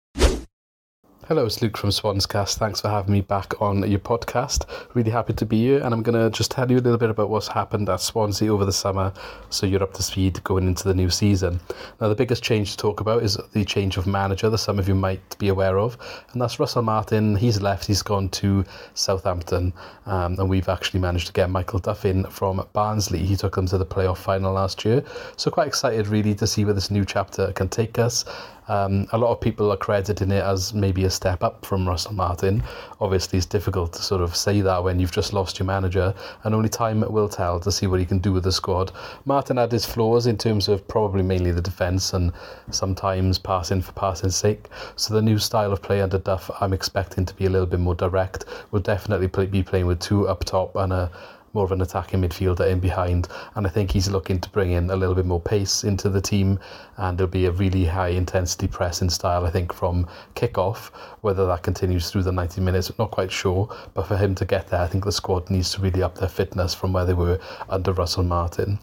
Hello, 1.31 1.45
it's 1.45 1.61
Luke 1.61 1.77
from 1.77 1.91
Swanscast. 1.91 2.57
Thanks 2.57 2.81
for 2.81 2.89
having 2.89 3.13
me 3.13 3.21
back 3.21 3.61
on 3.61 3.89
your 3.89 4.01
podcast. 4.01 4.65
Really 4.93 5.11
happy 5.11 5.31
to 5.31 5.45
be 5.45 5.59
here, 5.59 5.81
and 5.81 5.93
I'm 5.93 6.03
going 6.03 6.21
to 6.21 6.29
just 6.29 6.51
tell 6.51 6.69
you 6.69 6.75
a 6.75 6.81
little 6.83 6.97
bit 6.97 7.09
about 7.09 7.29
what's 7.29 7.47
happened 7.47 7.87
at 7.87 8.01
Swansea 8.01 8.53
over 8.53 8.65
the 8.65 8.73
summer 8.73 9.13
so 9.49 9.65
you're 9.65 9.81
up 9.81 9.93
to 9.93 10.03
speed 10.03 10.43
going 10.43 10.67
into 10.67 10.83
the 10.83 10.93
new 10.93 11.09
season. 11.09 11.61
Now, 12.01 12.09
the 12.09 12.15
biggest 12.15 12.43
change 12.43 12.71
to 12.71 12.77
talk 12.77 12.99
about 12.99 13.23
is 13.23 13.37
the 13.53 13.63
change 13.63 13.95
of 13.95 14.07
manager 14.07 14.49
that 14.49 14.57
some 14.57 14.77
of 14.77 14.89
you 14.89 14.93
might 14.93 15.37
be 15.37 15.47
aware 15.47 15.79
of, 15.79 15.97
and 16.33 16.41
that's 16.41 16.59
Russell 16.59 16.81
Martin. 16.81 17.37
He's 17.37 17.61
left, 17.61 17.85
he's 17.85 18.01
gone 18.01 18.27
to 18.27 18.65
Southampton, 18.93 19.71
um, 20.07 20.37
and 20.37 20.49
we've 20.49 20.67
actually 20.67 20.99
managed 20.99 21.27
to 21.27 21.33
get 21.33 21.49
Michael 21.49 21.79
Duff 21.79 22.03
in 22.03 22.25
from 22.25 22.67
Barnsley. 22.73 23.19
He 23.19 23.37
took 23.37 23.55
them 23.55 23.67
to 23.67 23.77
the 23.77 23.85
playoff 23.85 24.17
final 24.17 24.51
last 24.51 24.83
year, 24.83 25.01
so 25.37 25.49
quite 25.49 25.67
excited 25.67 26.09
really 26.09 26.35
to 26.35 26.45
see 26.45 26.65
where 26.65 26.73
this 26.73 26.91
new 26.91 27.05
chapter 27.05 27.53
can 27.53 27.69
take 27.69 27.99
us. 27.99 28.25
Um, 28.67 29.07
a 29.11 29.17
lot 29.17 29.31
of 29.31 29.41
people 29.41 29.71
are 29.71 29.77
crediting 29.77 30.31
it 30.31 30.43
as 30.43 30.73
maybe 30.73 31.03
a 31.03 31.09
step 31.09 31.43
up 31.43 31.65
from 31.65 31.87
Russell 31.87 32.13
Martin. 32.13 32.63
Obviously, 32.99 33.37
it's 33.37 33.45
difficult 33.45 33.93
to 33.93 34.01
sort 34.01 34.21
of 34.21 34.35
say 34.35 34.61
that 34.61 34.83
when 34.83 34.99
you've 34.99 35.11
just 35.11 35.33
lost 35.33 35.59
your 35.59 35.65
manager, 35.65 36.13
and 36.43 36.55
only 36.55 36.69
time 36.69 37.01
will 37.01 37.29
tell 37.29 37.59
to 37.59 37.71
see 37.71 37.87
what 37.87 37.99
he 37.99 38.05
can 38.05 38.19
do 38.19 38.31
with 38.31 38.43
the 38.43 38.51
squad. 38.51 38.91
Martin 39.25 39.57
had 39.57 39.71
his 39.71 39.85
flaws 39.85 40.27
in 40.27 40.37
terms 40.37 40.67
of 40.67 40.87
probably 40.87 41.23
mainly 41.23 41.51
the 41.51 41.61
defence 41.61 42.13
and 42.13 42.31
sometimes 42.69 43.37
passing 43.37 43.81
for 43.81 43.91
passing's 43.93 44.35
sake. 44.35 44.67
So 44.95 45.13
the 45.13 45.21
new 45.21 45.37
style 45.37 45.71
of 45.71 45.81
play 45.81 46.01
under 46.01 46.17
Duff, 46.17 46.49
I'm 46.61 46.73
expecting 46.73 47.25
to 47.25 47.33
be 47.35 47.45
a 47.45 47.49
little 47.49 47.67
bit 47.67 47.79
more 47.79 47.95
direct. 47.95 48.45
We'll 48.71 48.81
definitely 48.81 49.27
play, 49.27 49.47
be 49.47 49.63
playing 49.63 49.87
with 49.87 49.99
two 49.99 50.27
up 50.27 50.45
top 50.45 50.75
and 50.75 50.93
a 50.93 51.11
more 51.53 51.65
of 51.65 51.71
an 51.71 51.81
attacking 51.81 52.21
midfielder 52.21 52.69
in 52.69 52.79
behind. 52.79 53.27
And 53.55 53.65
I 53.65 53.69
think 53.69 53.91
he's 53.91 54.09
looking 54.09 54.39
to 54.39 54.49
bring 54.49 54.71
in 54.71 54.89
a 54.89 54.95
little 54.95 55.15
bit 55.15 55.25
more 55.25 55.41
pace 55.41 55.83
into 55.83 56.09
the 56.09 56.21
team. 56.21 56.59
And 56.97 57.17
there'll 57.17 57.31
be 57.31 57.45
a 57.45 57.51
really 57.51 57.85
high 57.85 58.09
intensity 58.09 58.67
pressing 58.67 59.09
style, 59.09 59.45
I 59.45 59.51
think, 59.51 59.73
from 59.73 60.07
kick-off. 60.35 60.91
Whether 61.21 61.45
that 61.47 61.63
continues 61.63 62.09
through 62.09 62.23
the 62.23 62.31
90 62.31 62.61
minutes, 62.61 62.91
not 62.97 63.11
quite 63.11 63.31
sure. 63.31 63.69
But 63.93 64.07
for 64.07 64.17
him 64.17 64.35
to 64.35 64.45
get 64.45 64.67
there, 64.67 64.81
I 64.81 64.87
think 64.87 65.05
the 65.05 65.11
squad 65.11 65.49
needs 65.49 65.71
to 65.73 65.81
really 65.81 66.03
up 66.03 66.15
their 66.15 66.29
fitness 66.29 66.73
from 66.73 66.93
where 66.93 67.05
they 67.05 67.13
were 67.13 67.39
under 67.69 67.93
Russell 67.93 68.23
Martin. 68.23 68.79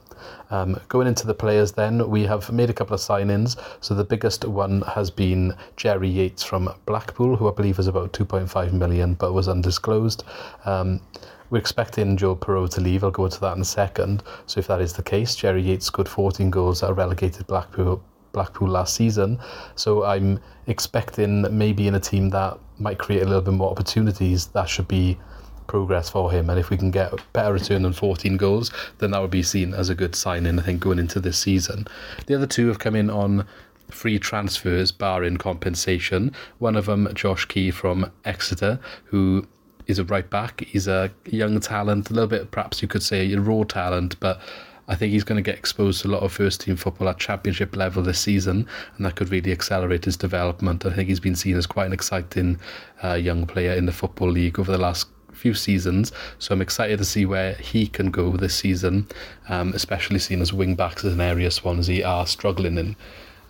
Um, 0.50 0.80
going 0.88 1.06
into 1.06 1.26
the 1.26 1.34
players, 1.34 1.72
then 1.72 2.08
we 2.08 2.24
have 2.24 2.50
made 2.50 2.70
a 2.70 2.72
couple 2.72 2.94
of 2.94 3.00
signings. 3.00 3.56
So 3.80 3.94
the 3.94 4.04
biggest 4.04 4.44
one 4.44 4.82
has 4.82 5.10
been 5.10 5.54
Jerry 5.76 6.08
Yates 6.08 6.42
from 6.42 6.72
Blackpool, 6.86 7.36
who 7.36 7.48
I 7.48 7.52
believe 7.52 7.78
is 7.78 7.86
about 7.86 8.12
2.5 8.12 8.72
million, 8.72 9.14
but 9.14 9.32
was 9.32 9.48
undisclosed. 9.48 10.24
Um, 10.64 11.00
we're 11.50 11.58
expecting 11.58 12.16
Joe 12.16 12.36
Piroe 12.36 12.68
to 12.70 12.80
leave. 12.80 13.04
I'll 13.04 13.10
go 13.10 13.24
into 13.24 13.40
that 13.40 13.56
in 13.56 13.62
a 13.62 13.64
second. 13.64 14.22
So 14.46 14.60
if 14.60 14.66
that 14.66 14.80
is 14.80 14.92
the 14.92 15.02
case, 15.02 15.34
Jerry 15.34 15.62
Yates 15.62 15.86
scored 15.86 16.08
14 16.08 16.50
goals 16.50 16.82
at 16.82 16.94
relegated 16.96 17.46
Blackpool 17.46 18.02
Blackpool 18.32 18.68
last 18.68 18.94
season. 18.94 19.40
So 19.74 20.04
I'm 20.04 20.38
expecting 20.66 21.46
maybe 21.56 21.88
in 21.88 21.94
a 21.94 22.00
team 22.00 22.30
that 22.30 22.58
might 22.78 22.98
create 22.98 23.22
a 23.22 23.24
little 23.24 23.40
bit 23.40 23.54
more 23.54 23.70
opportunities, 23.70 24.48
that 24.48 24.68
should 24.68 24.86
be 24.86 25.18
progress 25.66 26.10
for 26.10 26.30
him. 26.30 26.50
And 26.50 26.58
if 26.58 26.70
we 26.70 26.76
can 26.76 26.90
get 26.90 27.12
a 27.12 27.18
better 27.32 27.52
return 27.52 27.82
than 27.82 27.92
14 27.92 28.36
goals, 28.36 28.70
then 28.98 29.12
that 29.12 29.20
would 29.20 29.30
be 29.30 29.42
seen 29.42 29.74
as 29.74 29.88
a 29.88 29.94
good 29.94 30.14
signing, 30.14 30.58
I 30.58 30.62
think, 30.62 30.80
going 30.80 30.98
into 30.98 31.20
this 31.20 31.38
season. 31.38 31.86
The 32.26 32.34
other 32.34 32.46
two 32.46 32.68
have 32.68 32.78
come 32.78 32.94
in 32.94 33.10
on 33.10 33.46
free 33.90 34.18
transfers, 34.18 34.92
barring 34.92 35.36
compensation. 35.36 36.32
One 36.58 36.76
of 36.76 36.86
them, 36.86 37.08
Josh 37.14 37.46
Key 37.46 37.70
from 37.70 38.10
Exeter, 38.24 38.78
who 39.04 39.46
is 39.88 39.98
a 39.98 40.04
right 40.04 40.28
back. 40.28 40.60
He's 40.60 40.86
a 40.86 41.10
young 41.26 41.58
talent, 41.60 42.10
a 42.10 42.14
little 42.14 42.28
bit, 42.28 42.50
perhaps 42.50 42.80
you 42.82 42.88
could 42.88 43.02
say, 43.02 43.32
a 43.32 43.40
raw 43.40 43.64
talent, 43.64 44.20
but 44.20 44.40
I 44.86 44.94
think 44.94 45.12
he's 45.12 45.24
going 45.24 45.36
to 45.36 45.42
get 45.42 45.58
exposed 45.58 46.02
to 46.02 46.08
a 46.08 46.10
lot 46.10 46.22
of 46.22 46.32
first 46.32 46.60
team 46.60 46.76
football 46.76 47.08
at 47.08 47.18
championship 47.18 47.76
level 47.76 48.02
this 48.02 48.20
season, 48.20 48.66
and 48.96 49.04
that 49.04 49.16
could 49.16 49.30
really 49.30 49.52
accelerate 49.52 50.04
his 50.04 50.16
development. 50.16 50.86
I 50.86 50.92
think 50.92 51.08
he's 51.08 51.20
been 51.20 51.36
seen 51.36 51.56
as 51.56 51.66
quite 51.66 51.86
an 51.86 51.92
exciting 51.92 52.58
uh, 53.02 53.14
young 53.14 53.46
player 53.46 53.72
in 53.72 53.86
the 53.86 53.92
Football 53.92 54.30
League 54.30 54.58
over 54.58 54.72
the 54.72 54.78
last 54.78 55.08
few 55.32 55.54
seasons. 55.54 56.12
So 56.38 56.54
I'm 56.54 56.62
excited 56.62 56.98
to 56.98 57.04
see 57.04 57.26
where 57.26 57.54
he 57.54 57.86
can 57.86 58.10
go 58.10 58.36
this 58.36 58.54
season, 58.54 59.08
um, 59.48 59.72
especially 59.74 60.18
seeing 60.18 60.40
as 60.40 60.52
wing 60.52 60.74
backs 60.74 61.04
is 61.04 61.12
an 61.12 61.20
area 61.20 61.50
Swansea 61.50 62.06
are 62.06 62.26
struggling 62.26 62.78
in 62.78 62.96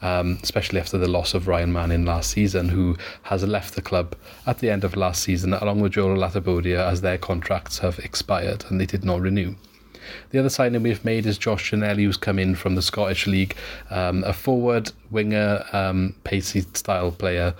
um, 0.02 0.38
especially 0.42 0.80
after 0.80 0.98
the 0.98 1.08
loss 1.08 1.34
of 1.34 1.48
Ryan 1.48 1.72
Manning 1.72 2.04
last 2.04 2.30
season, 2.30 2.68
who 2.68 2.96
has 3.22 3.44
left 3.44 3.74
the 3.74 3.82
club 3.82 4.14
at 4.46 4.58
the 4.58 4.70
end 4.70 4.84
of 4.84 4.96
last 4.96 5.22
season, 5.22 5.52
along 5.54 5.80
with 5.80 5.92
Joel 5.92 6.16
Latibeaudiere, 6.16 6.86
as 6.86 7.00
their 7.00 7.18
contracts 7.18 7.78
have 7.78 7.98
expired 7.98 8.64
and 8.68 8.80
they 8.80 8.86
did 8.86 9.04
not 9.04 9.20
renew. 9.20 9.54
The 10.30 10.38
other 10.38 10.48
signing 10.48 10.82
we've 10.82 11.04
made 11.04 11.26
is 11.26 11.38
Josh 11.38 11.70
Ginnelly, 11.70 12.04
who's 12.04 12.16
come 12.16 12.38
in 12.38 12.54
from 12.54 12.74
the 12.74 12.82
Scottish 12.82 13.26
League, 13.26 13.54
um, 13.90 14.24
a 14.24 14.32
forward 14.32 14.90
winger, 15.10 15.64
um, 15.72 16.14
pacey 16.24 16.62
style 16.72 17.10
player. 17.10 17.54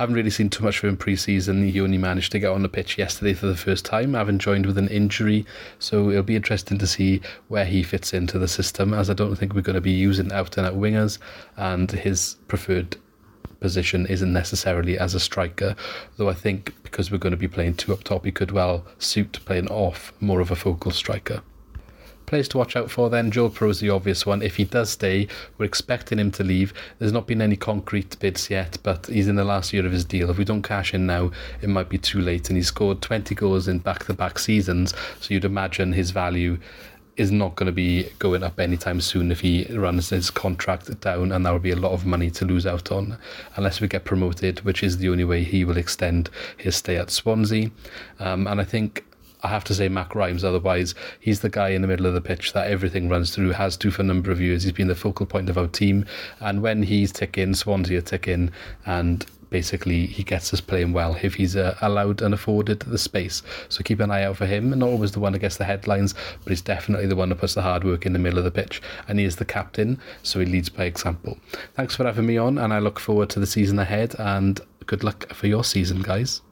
Haven't 0.00 0.14
really 0.14 0.30
seen 0.30 0.48
too 0.48 0.64
much 0.64 0.78
of 0.78 0.88
him 0.88 0.96
pre-season. 0.96 1.68
He 1.68 1.78
only 1.78 1.98
managed 1.98 2.32
to 2.32 2.38
get 2.38 2.50
on 2.50 2.62
the 2.62 2.70
pitch 2.70 2.96
yesterday 2.96 3.34
for 3.34 3.44
the 3.44 3.54
first 3.54 3.84
time, 3.84 4.14
having 4.14 4.38
joined 4.38 4.64
with 4.64 4.78
an 4.78 4.88
injury. 4.88 5.44
So 5.78 6.08
it'll 6.08 6.22
be 6.22 6.36
interesting 6.36 6.78
to 6.78 6.86
see 6.86 7.20
where 7.48 7.66
he 7.66 7.82
fits 7.82 8.14
into 8.14 8.38
the 8.38 8.48
system, 8.48 8.94
as 8.94 9.10
I 9.10 9.12
don't 9.12 9.36
think 9.36 9.52
we're 9.52 9.60
going 9.60 9.74
to 9.74 9.82
be 9.82 9.90
using 9.90 10.32
out 10.32 10.56
and 10.56 10.66
out 10.66 10.76
wingers, 10.76 11.18
and 11.58 11.90
his 11.90 12.36
preferred 12.48 12.96
position 13.60 14.06
isn't 14.06 14.32
necessarily 14.32 14.98
as 14.98 15.14
a 15.14 15.20
striker. 15.20 15.76
Though 16.16 16.30
I 16.30 16.34
think 16.34 16.82
because 16.82 17.10
we're 17.10 17.18
going 17.18 17.32
to 17.32 17.36
be 17.36 17.46
playing 17.46 17.74
two 17.74 17.92
up 17.92 18.02
top, 18.02 18.24
he 18.24 18.32
could 18.32 18.52
well 18.52 18.86
suit 18.98 19.40
playing 19.44 19.68
off 19.68 20.14
more 20.18 20.40
of 20.40 20.50
a 20.50 20.56
focal 20.56 20.92
striker. 20.92 21.42
Players 22.30 22.46
to 22.50 22.58
watch 22.58 22.76
out 22.76 22.92
for 22.92 23.10
then, 23.10 23.32
Joel 23.32 23.50
Piroe 23.50 23.70
is 23.70 23.80
the 23.80 23.90
obvious 23.90 24.24
one. 24.24 24.40
If 24.40 24.54
he 24.54 24.64
does 24.64 24.90
stay, 24.90 25.26
we're 25.58 25.64
expecting 25.64 26.20
him 26.20 26.30
to 26.30 26.44
leave. 26.44 26.72
There's 27.00 27.10
not 27.10 27.26
been 27.26 27.42
any 27.42 27.56
concrete 27.56 28.16
bids 28.20 28.48
yet, 28.48 28.78
but 28.84 29.06
he's 29.06 29.26
in 29.26 29.34
the 29.34 29.42
last 29.42 29.72
year 29.72 29.84
of 29.84 29.90
his 29.90 30.04
deal. 30.04 30.30
If 30.30 30.38
we 30.38 30.44
don't 30.44 30.62
cash 30.62 30.94
in 30.94 31.06
now, 31.06 31.32
it 31.60 31.68
might 31.68 31.88
be 31.88 31.98
too 31.98 32.20
late. 32.20 32.48
And 32.48 32.56
he 32.56 32.62
scored 32.62 33.02
20 33.02 33.34
goals 33.34 33.66
in 33.66 33.80
back 33.80 34.04
to 34.04 34.14
back 34.14 34.38
seasons, 34.38 34.94
so 35.18 35.34
you'd 35.34 35.44
imagine 35.44 35.92
his 35.92 36.12
value 36.12 36.60
is 37.16 37.32
not 37.32 37.56
going 37.56 37.66
to 37.66 37.72
be 37.72 38.04
going 38.20 38.44
up 38.44 38.60
anytime 38.60 39.00
soon 39.00 39.32
if 39.32 39.40
he 39.40 39.64
runs 39.64 40.10
his 40.10 40.30
contract 40.30 41.00
down, 41.00 41.32
and 41.32 41.44
that 41.44 41.52
would 41.52 41.62
be 41.62 41.72
a 41.72 41.76
lot 41.76 41.90
of 41.90 42.06
money 42.06 42.30
to 42.30 42.44
lose 42.44 42.64
out 42.64 42.92
on 42.92 43.18
unless 43.56 43.80
we 43.80 43.88
get 43.88 44.04
promoted, 44.04 44.60
which 44.60 44.84
is 44.84 44.98
the 44.98 45.08
only 45.08 45.24
way 45.24 45.42
he 45.42 45.64
will 45.64 45.76
extend 45.76 46.30
his 46.56 46.76
stay 46.76 46.96
at 46.96 47.10
Swansea. 47.10 47.72
Um, 48.20 48.46
and 48.46 48.60
I 48.60 48.64
think 48.64 49.04
I 49.42 49.48
have 49.48 49.64
to 49.64 49.74
say 49.74 49.88
Matt 49.88 50.10
Grimes. 50.10 50.44
Otherwise, 50.44 50.94
he's 51.18 51.40
the 51.40 51.48
guy 51.48 51.70
in 51.70 51.82
the 51.82 51.88
middle 51.88 52.06
of 52.06 52.14
the 52.14 52.20
pitch 52.20 52.52
that 52.52 52.70
everything 52.70 53.08
runs 53.08 53.34
through. 53.34 53.50
Has 53.50 53.76
to 53.78 53.90
for 53.90 54.02
a 54.02 54.04
number 54.04 54.30
of 54.30 54.40
years. 54.40 54.62
He's 54.62 54.72
been 54.72 54.88
the 54.88 54.94
focal 54.94 55.26
point 55.26 55.48
of 55.48 55.58
our 55.58 55.66
team, 55.66 56.04
and 56.40 56.62
when 56.62 56.82
he's 56.82 57.12
ticking, 57.12 57.54
Swansea 57.54 58.02
ticking, 58.02 58.50
and 58.86 59.26
basically 59.50 60.06
he 60.06 60.22
gets 60.22 60.54
us 60.54 60.60
playing 60.60 60.92
well 60.92 61.16
if 61.22 61.34
he's 61.34 61.56
uh, 61.56 61.76
allowed 61.82 62.22
and 62.22 62.32
afforded 62.32 62.80
the 62.80 62.98
space. 62.98 63.42
So 63.68 63.82
keep 63.82 64.00
an 64.00 64.10
eye 64.10 64.22
out 64.22 64.36
for 64.36 64.46
him. 64.46 64.70
Not 64.70 64.88
always 64.88 65.12
the 65.12 65.20
one 65.20 65.32
that 65.32 65.40
gets 65.40 65.56
the 65.56 65.64
headlines, 65.64 66.14
but 66.42 66.50
he's 66.50 66.62
definitely 66.62 67.06
the 67.06 67.16
one 67.16 67.28
that 67.28 67.38
puts 67.38 67.54
the 67.54 67.62
hard 67.62 67.84
work 67.84 68.06
in 68.06 68.12
the 68.12 68.18
middle 68.18 68.38
of 68.38 68.44
the 68.44 68.50
pitch. 68.50 68.80
And 69.08 69.18
he 69.18 69.24
is 69.24 69.36
the 69.36 69.44
captain, 69.44 69.98
so 70.22 70.40
he 70.40 70.46
leads 70.46 70.68
by 70.68 70.84
example. 70.84 71.38
Thanks 71.74 71.96
for 71.96 72.04
having 72.04 72.26
me 72.26 72.38
on, 72.38 72.58
and 72.58 72.72
I 72.72 72.78
look 72.78 72.98
forward 72.98 73.28
to 73.30 73.40
the 73.40 73.46
season 73.46 73.78
ahead. 73.78 74.14
And 74.18 74.60
good 74.86 75.04
luck 75.04 75.32
for 75.34 75.46
your 75.46 75.64
season, 75.64 76.02
guys. 76.02 76.42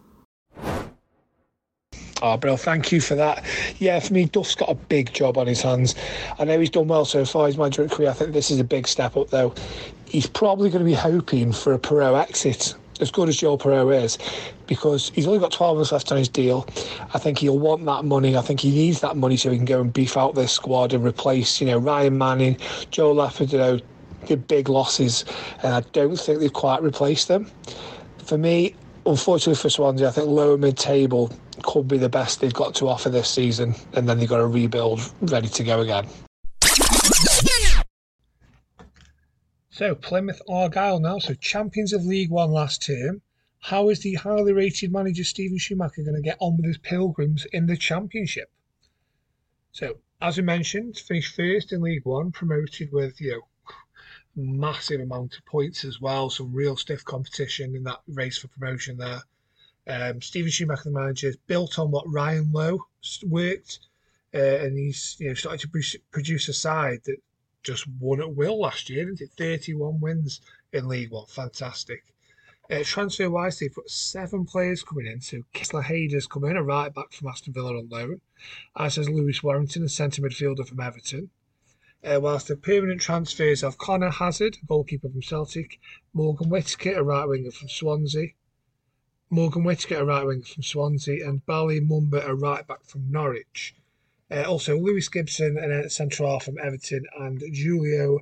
Oh, 2.21 2.37
bro, 2.37 2.57
thank 2.57 2.91
you 2.91 3.01
for 3.01 3.15
that. 3.15 3.45
Yeah, 3.79 4.01
for 4.01 4.13
me, 4.13 4.25
Duff's 4.25 4.57
got 4.57 4.69
a 4.69 4.75
big 4.75 5.13
job 5.13 5.39
on 5.39 5.47
his 5.47 5.63
hands. 5.63 5.95
I 6.39 6.45
know 6.45 6.59
he's 6.59 6.71
done 6.71 6.89
well 6.89 7.05
so 7.05 7.25
far 7.25 7.47
his 7.47 7.57
management 7.57 7.93
career. 7.93 8.11
I 8.11 8.13
think 8.13 8.33
this 8.33 8.51
is 8.51 8.59
a 8.59 8.65
big 8.65 8.89
step 8.89 9.17
up, 9.17 9.31
though. 9.31 9.55
He's 10.05 10.27
probably 10.27 10.69
going 10.69 10.81
to 10.81 10.85
be 10.85 10.95
hoping 10.95 11.53
for 11.53 11.73
a 11.73 11.79
Piroe 11.79 12.21
exit, 12.21 12.75
as 13.01 13.13
good 13.13 13.29
as 13.29 13.37
Joel 13.37 13.57
Piroe 13.57 14.03
is, 14.03 14.19
because 14.67 15.11
he's 15.15 15.29
only 15.29 15.39
got 15.39 15.53
12 15.53 15.77
months 15.77 15.93
left 15.93 16.11
on 16.11 16.19
his 16.19 16.29
deal. 16.29 16.67
I 17.15 17.19
think 17.19 17.39
he'll 17.39 17.59
want 17.59 17.85
that 17.85 18.05
money. 18.05 18.37
I 18.37 18.41
think 18.41 18.59
he 18.59 18.71
needs 18.71 19.01
that 19.01 19.17
money 19.17 19.37
so 19.37 19.51
he 19.53 19.57
can 19.57 19.65
go 19.65 19.81
and 19.81 19.93
beef 19.93 20.17
out 20.17 20.35
this 20.35 20.51
squad 20.51 20.93
and 20.93 21.05
replace, 21.05 21.61
you 21.61 21.69
know, 21.69 21.79
Ryan 21.79 22.19
Manning, 22.19 22.57
Joe 22.91 23.13
Lafferty, 23.13 23.53
You 23.53 23.59
know, 23.59 23.81
the 24.27 24.37
big 24.37 24.69
losses, 24.69 25.25
and 25.63 25.73
I 25.73 25.83
don't 25.93 26.19
think 26.19 26.41
they've 26.41 26.53
quite 26.53 26.83
replaced 26.83 27.29
them. 27.29 27.49
For 28.25 28.37
me, 28.37 28.75
unfortunately 29.07 29.55
for 29.55 29.71
Swansea, 29.71 30.09
I 30.09 30.11
think 30.11 30.27
lower 30.27 30.59
mid 30.59 30.77
table 30.77 31.31
could 31.63 31.89
be 31.89 31.99
the 31.99 32.09
best 32.09 32.41
they've 32.41 32.53
got 32.53 32.75
to 32.77 32.89
offer 32.89 33.09
this 33.09 33.29
season, 33.29 33.75
and 33.95 34.09
then 34.09 34.19
they've 34.19 34.29
got 34.29 34.39
to 34.39 34.47
rebuild 34.47 35.01
ready 35.21 35.49
to 35.49 35.65
go 35.65 35.81
again. 35.81 36.07
So 39.71 39.95
Plymouth 39.95 40.43
Argyle 40.49 40.99
now, 40.99 41.19
so 41.19 41.35
champions 41.35 41.93
of 41.93 42.05
League 42.05 42.31
One 42.31 42.51
last 42.51 42.83
term. 42.83 43.23
How 43.61 43.89
is 43.89 44.01
the 44.01 44.15
highly 44.15 44.53
rated 44.53 44.93
manager 44.93 45.25
Steven 45.25 45.59
Schumacher 45.59 46.03
going 46.03 46.17
to 46.17 46.23
get 46.23 46.37
on 46.41 46.57
with 46.57 46.67
his 46.67 46.79
Pilgrims 46.79 47.47
in 47.53 47.67
the 47.67 47.77
Championship? 47.77 48.51
So 49.73 49.99
as 50.21 50.37
we 50.37 50.43
mentioned, 50.43 50.99
finished 50.99 51.37
first 51.37 51.73
in 51.73 51.81
League 51.81 52.05
One, 52.05 52.33
promoted 52.33 52.91
with 52.93 53.21
you 53.21 53.31
know 53.31 53.43
massive 54.35 55.01
amount 55.01 55.37
of 55.37 55.45
points 55.45 55.85
as 55.85 56.01
well. 56.01 56.29
Some 56.29 56.53
real 56.53 56.77
stiff 56.77 57.05
competition 57.05 57.77
in 57.77 57.85
that 57.85 58.01
race 58.09 58.39
for 58.39 58.49
promotion 58.49 58.97
there. 58.97 59.23
Um, 59.89 60.21
Steven 60.21 60.51
Schumacher, 60.51 60.85
the 60.85 60.91
manager, 60.91 61.33
built 61.47 61.79
on 61.79 61.91
what 61.91 62.13
Ryan 62.13 62.53
Lowe 62.53 62.87
worked, 63.27 63.81
uh, 64.35 64.39
and 64.39 64.79
he's 64.79 65.17
you 65.19 65.29
know 65.29 65.35
started 65.35 65.61
to 65.61 65.99
produce 66.11 66.49
a 66.49 66.53
side 66.53 67.01
that 67.05 67.17
just 67.63 67.87
won 67.99 68.21
at 68.21 68.35
will 68.35 68.61
last 68.61 68.91
year, 68.91 69.07
didn't 69.07 69.23
it? 69.23 69.31
31 69.39 70.01
wins 70.01 70.41
in 70.73 70.89
League 70.89 71.11
One, 71.11 71.27
fantastic. 71.27 72.05
Uh, 72.71 72.85
transfer 72.85 73.31
wise, 73.31 73.59
they've 73.59 73.75
got 73.75 73.89
seven 73.89 74.45
players 74.45 74.83
coming 74.83 75.07
in. 75.07 75.23
So 75.23 75.39
Kesler 75.55 75.85
Hayden's 75.85 76.27
come 76.27 76.45
in, 76.45 76.59
a 76.59 76.63
right 76.63 76.93
back 76.93 77.13
from 77.13 77.29
Aston 77.29 77.55
Villa 77.55 77.79
on 77.79 77.89
loan, 77.89 78.21
as 78.77 78.97
has 78.97 79.09
Lewis 79.09 79.43
Warrington, 79.43 79.85
a 79.85 79.89
centre 79.89 80.21
midfielder 80.21 80.69
from 80.69 80.81
Everton. 80.81 81.31
Uh, 82.05 82.21
whilst 82.23 82.49
the 82.49 82.57
permanent 82.57 83.01
transfers 83.01 83.65
of 83.65 83.79
Conor 83.79 84.11
Hazard, 84.11 84.59
a 84.63 84.67
goalkeeper 84.67 85.09
from 85.09 85.23
Celtic, 85.23 85.81
Morgan 86.13 86.51
Whittaker, 86.51 86.93
a 86.93 87.03
right 87.03 87.27
winger 87.27 87.51
from 87.51 87.71
Swansea, 87.71 88.29
Morgan 89.31 89.63
Whittaker, 89.63 89.97
a 89.97 90.05
right 90.07 90.25
winger 90.25 90.45
from 90.45 90.63
Swansea, 90.63 91.29
and 91.29 91.45
Bali 91.45 91.81
Mumba, 91.81 92.27
a 92.27 92.35
right 92.35 92.67
back 92.67 92.85
from 92.85 93.11
Norwich. 93.11 93.75
Uh, 94.31 94.45
also, 94.45 94.79
Lewis 94.79 95.11
Gibson, 95.11 95.59
a 95.59 95.91
central 95.91 96.31
half 96.31 96.45
from 96.47 96.59
Everton, 96.59 97.05
and 97.19 97.43
Julio, 97.55 98.21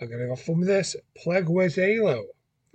I'm 0.00 0.08
going 0.08 0.20
to 0.20 0.28
have 0.28 0.40
fun 0.40 0.60
with 0.60 0.68
this, 0.68 0.94
Pleguezuelo, 1.16 2.26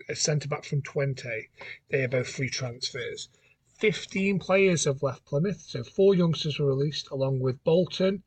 a 0.10 0.16
centre 0.16 0.50
back 0.50 0.66
from 0.66 0.82
Twente. 0.82 1.48
They 1.90 2.04
are 2.04 2.10
both 2.10 2.28
free 2.28 2.50
transfers. 2.50 3.30
15 3.76 4.40
players 4.40 4.84
have 4.84 5.02
left 5.02 5.24
Plymouth, 5.24 5.62
so 5.62 5.82
four 5.82 6.14
youngsters 6.14 6.60
were 6.60 6.68
released, 6.68 7.08
along 7.12 7.40
with 7.40 7.64
Bolton, 7.64 8.24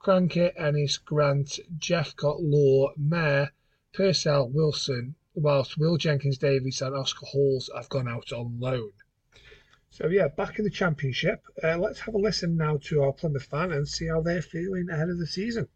Crankit, 0.00 0.54
Ennis, 0.58 0.96
Grant, 0.96 1.60
Jephcott, 1.78 2.38
Law, 2.40 2.94
Mayor, 2.96 3.52
Purcell, 3.92 4.48
Wilson, 4.48 5.14
whilst 5.34 5.78
Will 5.78 5.96
Jenkins 5.96 6.38
Davies 6.38 6.80
and 6.82 6.94
Oscar 6.94 7.26
Halls 7.26 7.70
have 7.74 7.88
gone 7.88 8.08
out 8.08 8.32
on 8.32 8.58
loan. 8.58 8.90
So, 9.90 10.08
yeah, 10.08 10.28
back 10.28 10.58
in 10.58 10.64
the 10.64 10.70
Championship. 10.70 11.40
Uh, 11.62 11.78
let's 11.78 12.00
have 12.00 12.14
a 12.14 12.18
listen 12.18 12.56
now 12.56 12.78
to 12.84 13.02
our 13.02 13.12
Plymouth 13.12 13.44
fan 13.44 13.72
and 13.72 13.86
see 13.86 14.08
how 14.08 14.20
they're 14.20 14.42
feeling 14.42 14.88
ahead 14.90 15.08
of 15.08 15.18
the 15.18 15.26
season. 15.26 15.68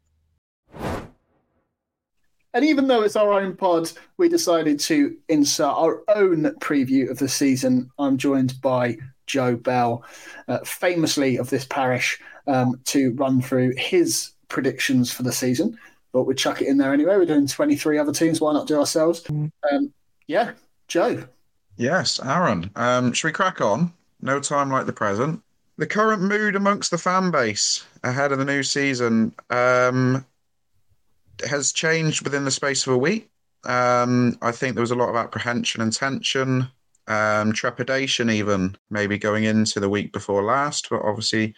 And 2.54 2.64
even 2.64 2.88
though 2.88 3.02
it's 3.02 3.14
our 3.14 3.32
own 3.32 3.54
pod, 3.56 3.92
we 4.16 4.28
decided 4.28 4.80
to 4.80 5.16
insert 5.28 5.72
our 5.72 6.02
own 6.08 6.44
preview 6.60 7.10
of 7.10 7.18
the 7.18 7.28
season. 7.28 7.90
I'm 7.98 8.16
joined 8.16 8.60
by 8.60 8.96
Joe 9.26 9.54
Bell, 9.54 10.02
uh, 10.48 10.58
famously 10.64 11.36
of 11.36 11.50
this 11.50 11.66
parish, 11.66 12.18
um, 12.46 12.80
to 12.86 13.12
run 13.12 13.42
through 13.42 13.74
his 13.76 14.32
predictions 14.48 15.12
for 15.12 15.22
the 15.22 15.32
season. 15.32 15.78
But 16.12 16.24
we 16.24 16.34
chuck 16.34 16.62
it 16.62 16.68
in 16.68 16.78
there 16.78 16.92
anyway. 16.92 17.16
We're 17.16 17.26
doing 17.26 17.46
23 17.46 17.98
other 17.98 18.12
teams. 18.12 18.40
Why 18.40 18.52
not 18.52 18.66
do 18.66 18.78
ourselves? 18.78 19.24
Um, 19.28 19.92
yeah, 20.26 20.52
Joe. 20.88 21.24
Yes, 21.76 22.20
Aaron. 22.24 22.70
Um, 22.76 23.12
should 23.12 23.28
we 23.28 23.32
crack 23.32 23.60
on? 23.60 23.92
No 24.20 24.40
time 24.40 24.70
like 24.70 24.86
the 24.86 24.92
present. 24.92 25.42
The 25.76 25.86
current 25.86 26.22
mood 26.22 26.56
amongst 26.56 26.90
the 26.90 26.98
fan 26.98 27.30
base 27.30 27.84
ahead 28.02 28.32
of 28.32 28.38
the 28.38 28.44
new 28.44 28.62
season. 28.62 29.32
Um, 29.50 30.24
has 31.46 31.72
changed 31.72 32.22
within 32.22 32.44
the 32.44 32.50
space 32.50 32.86
of 32.86 32.94
a 32.94 32.98
week. 32.98 33.30
Um, 33.64 34.38
I 34.42 34.52
think 34.52 34.74
there 34.74 34.82
was 34.82 34.90
a 34.90 34.96
lot 34.96 35.10
of 35.10 35.16
apprehension 35.16 35.80
and 35.80 35.92
tension, 35.92 36.68
um, 37.06 37.52
trepidation, 37.52 38.30
even 38.30 38.76
maybe 38.90 39.18
going 39.18 39.44
into 39.44 39.80
the 39.80 39.88
week 39.88 40.12
before 40.12 40.42
last. 40.42 40.88
But 40.90 41.02
obviously, 41.02 41.54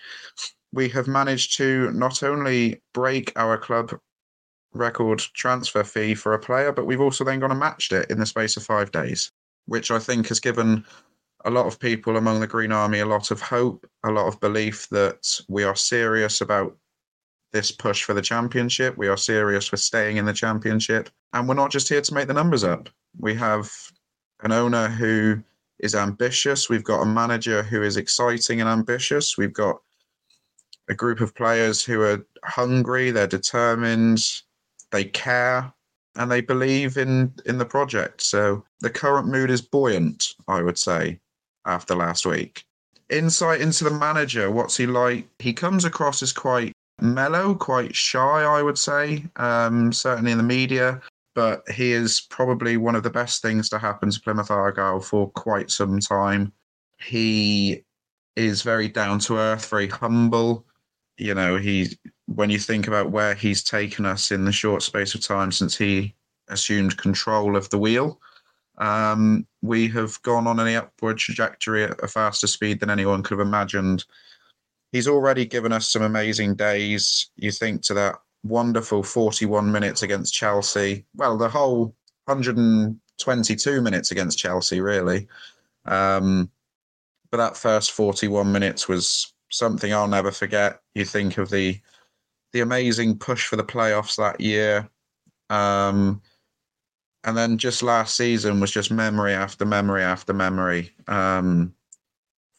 we 0.72 0.88
have 0.90 1.06
managed 1.06 1.56
to 1.58 1.90
not 1.92 2.22
only 2.22 2.80
break 2.92 3.32
our 3.36 3.58
club 3.58 3.98
record 4.72 5.18
transfer 5.18 5.84
fee 5.84 6.14
for 6.14 6.34
a 6.34 6.38
player, 6.38 6.72
but 6.72 6.86
we've 6.86 7.00
also 7.00 7.24
then 7.24 7.40
gone 7.40 7.50
and 7.50 7.60
matched 7.60 7.92
it 7.92 8.10
in 8.10 8.18
the 8.18 8.26
space 8.26 8.56
of 8.56 8.62
five 8.62 8.92
days, 8.92 9.32
which 9.66 9.90
I 9.90 9.98
think 9.98 10.28
has 10.28 10.40
given 10.40 10.84
a 11.44 11.50
lot 11.50 11.66
of 11.66 11.80
people 11.80 12.16
among 12.16 12.40
the 12.40 12.46
Green 12.46 12.72
Army 12.72 13.00
a 13.00 13.06
lot 13.06 13.30
of 13.30 13.40
hope, 13.40 13.88
a 14.04 14.10
lot 14.10 14.26
of 14.26 14.40
belief 14.40 14.88
that 14.90 15.40
we 15.48 15.64
are 15.64 15.76
serious 15.76 16.40
about 16.40 16.76
this 17.52 17.72
push 17.72 18.04
for 18.04 18.14
the 18.14 18.22
championship. 18.22 18.96
We 18.96 19.08
are 19.08 19.16
serious 19.16 19.70
with 19.70 19.80
staying 19.80 20.18
in 20.18 20.24
the 20.24 20.32
championship. 20.32 21.10
And 21.32 21.48
we're 21.48 21.54
not 21.54 21.70
just 21.70 21.88
here 21.88 22.00
to 22.00 22.14
make 22.14 22.28
the 22.28 22.34
numbers 22.34 22.62
up. 22.62 22.88
We 23.18 23.34
have 23.34 23.72
an 24.42 24.52
owner 24.52 24.88
who 24.88 25.42
is 25.78 25.94
ambitious. 25.94 26.68
We've 26.68 26.84
got 26.84 27.02
a 27.02 27.06
manager 27.06 27.62
who 27.62 27.82
is 27.82 27.96
exciting 27.96 28.60
and 28.60 28.68
ambitious. 28.68 29.36
We've 29.36 29.52
got 29.52 29.80
a 30.88 30.94
group 30.94 31.20
of 31.20 31.34
players 31.34 31.82
who 31.82 32.02
are 32.02 32.26
hungry, 32.44 33.10
they're 33.10 33.26
determined, 33.26 34.20
they 34.90 35.04
care, 35.04 35.72
and 36.16 36.30
they 36.30 36.40
believe 36.40 36.96
in 36.96 37.32
in 37.46 37.58
the 37.58 37.64
project. 37.64 38.22
So 38.22 38.64
the 38.80 38.90
current 38.90 39.28
mood 39.28 39.50
is 39.50 39.62
buoyant, 39.62 40.34
I 40.48 40.62
would 40.62 40.78
say, 40.78 41.20
after 41.66 41.94
last 41.94 42.26
week. 42.26 42.64
Insight 43.08 43.60
into 43.60 43.84
the 43.84 43.90
manager, 43.90 44.50
what's 44.50 44.76
he 44.76 44.86
like? 44.86 45.28
He 45.38 45.52
comes 45.52 45.84
across 45.84 46.22
as 46.22 46.32
quite 46.32 46.72
mellow, 47.00 47.54
quite 47.54 47.94
shy, 47.94 48.42
I 48.42 48.62
would 48.62 48.78
say, 48.78 49.24
um, 49.36 49.92
certainly 49.92 50.32
in 50.32 50.38
the 50.38 50.44
media. 50.44 51.00
But 51.34 51.68
he 51.70 51.92
is 51.92 52.20
probably 52.28 52.76
one 52.76 52.96
of 52.96 53.02
the 53.02 53.10
best 53.10 53.40
things 53.40 53.68
to 53.70 53.78
happen 53.78 54.10
to 54.10 54.20
Plymouth 54.20 54.50
Argyle 54.50 55.00
for 55.00 55.30
quite 55.30 55.70
some 55.70 56.00
time. 56.00 56.52
He 56.98 57.84
is 58.36 58.62
very 58.62 58.88
down 58.88 59.20
to 59.20 59.38
earth, 59.38 59.68
very 59.68 59.88
humble. 59.88 60.66
You 61.16 61.34
know, 61.34 61.56
he 61.56 61.96
when 62.34 62.50
you 62.50 62.58
think 62.58 62.86
about 62.86 63.10
where 63.10 63.34
he's 63.34 63.62
taken 63.62 64.06
us 64.06 64.30
in 64.30 64.44
the 64.44 64.52
short 64.52 64.82
space 64.82 65.14
of 65.14 65.20
time 65.20 65.52
since 65.52 65.76
he 65.76 66.14
assumed 66.48 66.96
control 66.96 67.56
of 67.56 67.68
the 67.70 67.78
wheel, 67.78 68.20
um, 68.78 69.46
we 69.62 69.88
have 69.88 70.20
gone 70.22 70.46
on 70.46 70.58
an 70.58 70.74
upward 70.74 71.18
trajectory 71.18 71.84
at 71.84 72.02
a 72.02 72.08
faster 72.08 72.46
speed 72.46 72.80
than 72.80 72.90
anyone 72.90 73.22
could 73.22 73.38
have 73.38 73.46
imagined 73.46 74.04
he's 74.92 75.08
already 75.08 75.44
given 75.44 75.72
us 75.72 75.88
some 75.88 76.02
amazing 76.02 76.54
days. 76.54 77.30
You 77.36 77.52
think 77.52 77.82
to 77.82 77.94
that 77.94 78.16
wonderful 78.42 79.02
41 79.02 79.70
minutes 79.70 80.02
against 80.02 80.34
Chelsea. 80.34 81.04
Well, 81.14 81.36
the 81.36 81.48
whole 81.48 81.94
122 82.24 83.80
minutes 83.80 84.10
against 84.10 84.38
Chelsea, 84.38 84.80
really. 84.80 85.28
Um, 85.84 86.50
but 87.30 87.38
that 87.38 87.56
first 87.56 87.92
41 87.92 88.50
minutes 88.50 88.88
was 88.88 89.32
something 89.50 89.92
I'll 89.92 90.08
never 90.08 90.30
forget. 90.30 90.80
You 90.94 91.04
think 91.04 91.38
of 91.38 91.50
the 91.50 91.80
the 92.52 92.60
amazing 92.60 93.18
push 93.18 93.46
for 93.46 93.56
the 93.56 93.64
playoffs 93.64 94.16
that 94.16 94.40
year. 94.40 94.88
Um, 95.48 96.20
and 97.24 97.36
then 97.36 97.58
just 97.58 97.82
last 97.82 98.16
season 98.16 98.60
was 98.60 98.70
just 98.70 98.90
memory 98.90 99.32
after 99.32 99.64
memory 99.64 100.02
after 100.02 100.32
memory. 100.32 100.90
Um, 101.06 101.74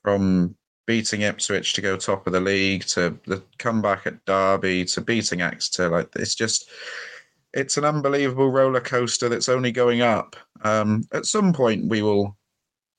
from 0.03 0.55
beating 0.87 1.21
Ipswich 1.21 1.73
to 1.73 1.81
go 1.81 1.95
top 1.95 2.27
of 2.27 2.33
the 2.33 2.41
league 2.41 2.85
to 2.87 3.17
the 3.25 3.43
comeback 3.59 4.07
at 4.07 4.25
Derby 4.25 4.85
to 4.85 5.01
beating 5.01 5.41
Exeter. 5.41 5.89
Like 5.89 6.09
it's 6.15 6.35
just, 6.35 6.69
it's 7.53 7.77
an 7.77 7.85
unbelievable 7.85 8.49
roller 8.49 8.81
coaster 8.81 9.29
that's 9.29 9.49
only 9.49 9.71
going 9.71 10.01
up. 10.01 10.35
Um, 10.63 11.03
at 11.13 11.25
some 11.25 11.53
point, 11.53 11.87
we 11.87 12.01
will 12.01 12.37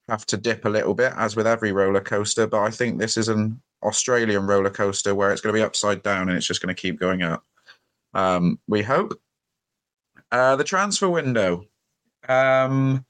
have 0.08 0.26
to 0.26 0.36
dip 0.36 0.64
a 0.64 0.70
little 0.70 0.94
bit, 0.94 1.12
as 1.16 1.36
with 1.36 1.46
every 1.46 1.72
roller 1.72 2.00
coaster. 2.00 2.46
But 2.46 2.62
I 2.62 2.70
think 2.70 2.98
this 2.98 3.16
is 3.16 3.28
an 3.28 3.60
Australian 3.82 4.46
roller 4.46 4.70
coaster 4.70 5.14
where 5.14 5.32
it's 5.32 5.40
going 5.40 5.54
to 5.54 5.58
be 5.58 5.64
upside 5.64 6.02
down 6.02 6.28
and 6.28 6.36
it's 6.36 6.46
just 6.46 6.62
going 6.62 6.74
to 6.74 6.80
keep 6.80 6.98
going 6.98 7.22
up. 7.22 7.44
Um, 8.14 8.58
we 8.68 8.82
hope. 8.82 9.18
Uh, 10.30 10.56
the 10.56 10.64
transfer 10.64 11.08
window. 11.08 11.64
Um, 12.28 13.04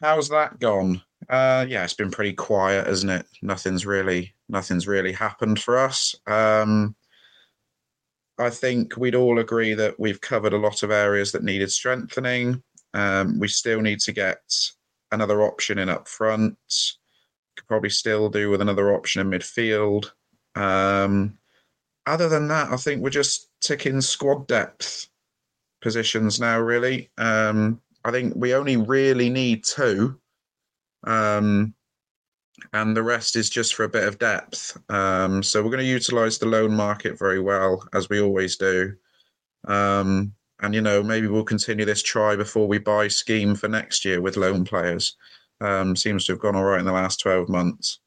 how's 0.00 0.28
that 0.30 0.58
gone? 0.58 1.02
Uh, 1.28 1.66
yeah, 1.68 1.84
it's 1.84 1.94
been 1.94 2.10
pretty 2.10 2.32
quiet, 2.32 2.86
isn't 2.88 3.10
it? 3.10 3.26
Nothing's 3.42 3.84
really 3.84 4.34
nothing's 4.48 4.86
really 4.86 5.12
happened 5.12 5.60
for 5.60 5.78
us. 5.78 6.14
Um, 6.26 6.96
I 8.38 8.50
think 8.50 8.96
we'd 8.96 9.14
all 9.14 9.38
agree 9.38 9.74
that 9.74 10.00
we've 10.00 10.20
covered 10.20 10.54
a 10.54 10.58
lot 10.58 10.82
of 10.82 10.90
areas 10.90 11.30
that 11.32 11.44
needed 11.44 11.70
strengthening. 11.70 12.62
Um, 12.94 13.38
we 13.38 13.48
still 13.48 13.80
need 13.82 14.00
to 14.00 14.12
get 14.12 14.40
another 15.12 15.42
option 15.42 15.78
in 15.78 15.88
up 15.88 16.08
front. 16.08 16.56
Probably 17.70 17.88
still 17.88 18.28
do 18.28 18.50
with 18.50 18.60
another 18.60 18.92
option 18.92 19.20
in 19.20 19.30
midfield. 19.30 20.10
Um, 20.56 21.38
other 22.04 22.28
than 22.28 22.48
that, 22.48 22.72
I 22.72 22.76
think 22.76 23.00
we're 23.00 23.10
just 23.10 23.48
ticking 23.60 24.00
squad 24.00 24.46
depth 24.46 25.08
positions 25.80 26.40
now. 26.40 26.58
Really, 26.60 27.10
um, 27.16 27.80
I 28.04 28.10
think 28.10 28.34
we 28.36 28.54
only 28.54 28.76
really 28.76 29.30
need 29.30 29.64
two 29.64 30.20
um, 31.06 31.74
and 32.72 32.96
the 32.96 33.02
rest 33.02 33.36
is 33.36 33.48
just 33.48 33.74
for 33.74 33.84
a 33.84 33.88
bit 33.88 34.06
of 34.06 34.18
depth. 34.18 34.78
Um, 34.90 35.42
so 35.42 35.62
we're 35.62 35.70
going 35.70 35.78
to 35.78 35.84
utilize 35.84 36.38
the 36.38 36.46
loan 36.46 36.74
market 36.74 37.18
very 37.18 37.40
well, 37.40 37.86
as 37.94 38.08
we 38.08 38.20
always 38.20 38.56
do. 38.56 38.94
Um, 39.66 40.32
and, 40.62 40.74
you 40.74 40.80
know, 40.80 41.02
maybe 41.02 41.26
we'll 41.26 41.44
continue 41.44 41.84
this 41.84 42.02
try 42.02 42.36
before 42.36 42.68
we 42.68 42.78
buy 42.78 43.08
scheme 43.08 43.54
for 43.54 43.68
next 43.68 44.04
year 44.04 44.20
with 44.20 44.36
loan 44.36 44.64
players. 44.64 45.16
Um, 45.60 45.94
seems 45.94 46.24
to 46.24 46.32
have 46.32 46.40
gone 46.40 46.56
all 46.56 46.64
right 46.64 46.80
in 46.80 46.86
the 46.86 46.92
last 46.92 47.20
12 47.20 47.48
months. 47.48 48.00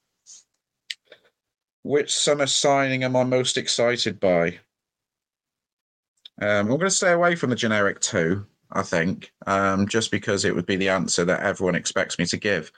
Which 1.83 2.15
summer 2.15 2.47
signing 2.47 3.03
am 3.03 3.15
I 3.15 3.23
most 3.23 3.57
excited 3.57 4.19
by? 4.19 4.59
Um, 6.41 6.59
I'm 6.59 6.67
going 6.67 6.79
to 6.81 6.89
stay 6.89 7.11
away 7.11 7.35
from 7.35 7.49
the 7.49 7.55
generic 7.55 7.99
two, 7.99 8.45
I 8.71 8.81
think, 8.81 9.31
um, 9.45 9.87
just 9.87 10.09
because 10.09 10.45
it 10.45 10.55
would 10.55 10.65
be 10.65 10.77
the 10.77 10.89
answer 10.89 11.25
that 11.25 11.41
everyone 11.41 11.75
expects 11.75 12.17
me 12.17 12.25
to 12.27 12.37
give. 12.37 12.71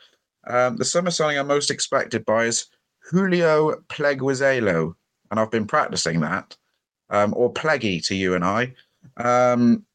Um, 0.48 0.78
the 0.78 0.86
summer 0.86 1.12
signing 1.12 1.40
I'm 1.40 1.48
most 1.48 1.72
expected 1.72 2.26
by 2.26 2.46
is 2.46 2.68
Julio 3.10 3.82
Pleguezuelo, 3.90 4.96
and 5.32 5.40
I've 5.40 5.52
been 5.52 5.68
practicing 5.68 6.20
that, 6.22 6.58
um, 7.10 7.34
or 7.36 7.54
Pleggy 7.54 8.06
to 8.08 8.16
you 8.16 8.36
and 8.36 8.44
I. 8.44 8.74
Um, 9.18 9.86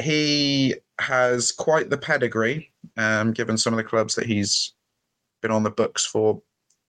he 0.00 0.74
has 0.98 1.52
quite 1.52 1.90
the 1.90 1.98
pedigree, 1.98 2.72
um, 2.96 3.32
given 3.32 3.58
some 3.58 3.72
of 3.72 3.76
the 3.76 3.84
clubs 3.84 4.14
that 4.14 4.26
he's 4.26 4.72
been 5.42 5.50
on 5.50 5.62
the 5.62 5.70
books 5.70 6.04
for 6.04 6.42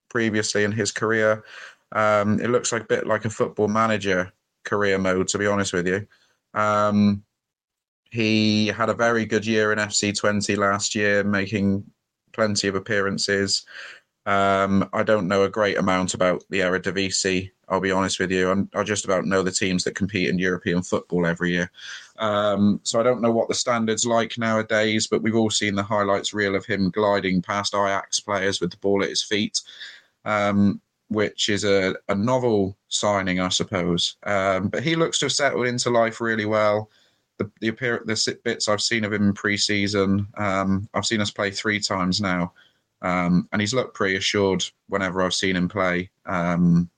previously 0.10 0.64
in 0.64 0.72
his 0.72 0.92
career. 0.92 1.44
Um, 1.92 2.40
it 2.40 2.50
looks 2.50 2.72
like 2.72 2.84
a 2.84 2.88
bit 2.88 3.08
like 3.08 3.26
a 3.26 3.30
football 3.30 3.68
manager 3.68 4.32
career 4.64 4.98
mode, 4.98 5.28
to 5.30 5.38
be 5.38 5.48
honest 5.48 5.74
with 5.74 5.88
you. 5.88 6.08
Um, 6.54 7.24
he 8.10 8.68
had 8.68 8.90
a 8.90 8.94
very 8.94 9.26
good 9.26 9.46
year 9.46 9.72
in 9.74 9.80
FC 9.80 10.14
Twente 10.14 10.58
last 10.58 10.96
year, 10.96 11.24
making 11.24 11.84
plenty 12.32 12.68
of 12.68 12.76
appearances. 12.76 13.66
Um, 14.28 14.90
I 14.92 15.04
don't 15.04 15.30
know 15.30 15.44
a 15.44 15.50
great 15.50 15.78
amount 15.78 16.14
about 16.14 16.44
the 16.50 16.60
Eredivisie. 16.60 17.52
I'll 17.70 17.80
be 17.80 17.92
honest 17.92 18.20
with 18.20 18.30
you. 18.30 18.52
I'm, 18.52 18.70
I 18.76 18.84
just 18.84 19.06
about 19.06 19.26
know 19.26 19.42
the 19.42 19.52
teams 19.52 19.86
that 19.86 19.96
compete 19.96 20.28
in 20.28 20.38
European 20.38 20.84
football 20.84 21.26
every 21.26 21.54
year. 21.54 21.72
Um, 22.20 22.82
so 22.84 23.00
I 23.00 23.04
don't 23.04 23.22
know 23.22 23.32
what 23.32 23.48
the 23.48 23.54
standards 23.56 24.06
like 24.06 24.38
nowadays, 24.38 25.08
but 25.08 25.22
we've 25.22 25.36
all 25.36 25.50
seen 25.50 25.76
the 25.76 25.84
highlights 25.84 26.34
reel 26.34 26.56
of 26.56 26.66
him 26.66 26.90
gliding 26.92 27.42
past 27.42 27.74
Ajax 27.74 28.20
players 28.20 28.60
with 28.60 28.72
the 28.72 28.78
ball 28.78 29.02
at 29.02 29.10
his 29.10 29.24
feet, 29.24 29.62
um, 30.26 30.82
which 31.08 31.48
is 31.48 31.64
a, 31.64 31.96
a 32.10 32.16
novel 32.16 32.78
signing, 32.90 33.40
I 33.40 33.48
suppose. 33.48 34.18
Um, 34.24 34.68
but 34.68 34.84
he 34.84 34.98
looks 34.98 35.20
to 35.20 35.26
have 35.26 35.32
settled 35.32 35.68
into 35.68 35.90
life 35.90 36.20
really 36.20 36.46
well. 36.46 36.90
The 37.38 37.50
the, 37.62 37.70
appear, 37.70 38.04
the 38.06 38.38
bits 38.44 38.68
I've 38.68 38.82
seen 38.82 39.06
of 39.06 39.14
him 39.14 39.28
in 39.28 39.34
pre-season, 39.34 40.28
um, 40.36 40.90
I've 40.94 41.06
seen 41.06 41.22
us 41.22 41.32
play 41.32 41.50
three 41.52 41.80
times 41.80 42.20
now. 42.20 42.52
Um, 43.02 43.48
and 43.52 43.62
he's 43.62 43.74
looked 43.74 43.94
pretty 43.94 44.16
assured 44.16 44.64
whenever 44.88 45.22
I've 45.22 45.34
seen 45.34 45.56
him 45.56 45.70
play. 45.70 46.10
Um, 46.26 46.90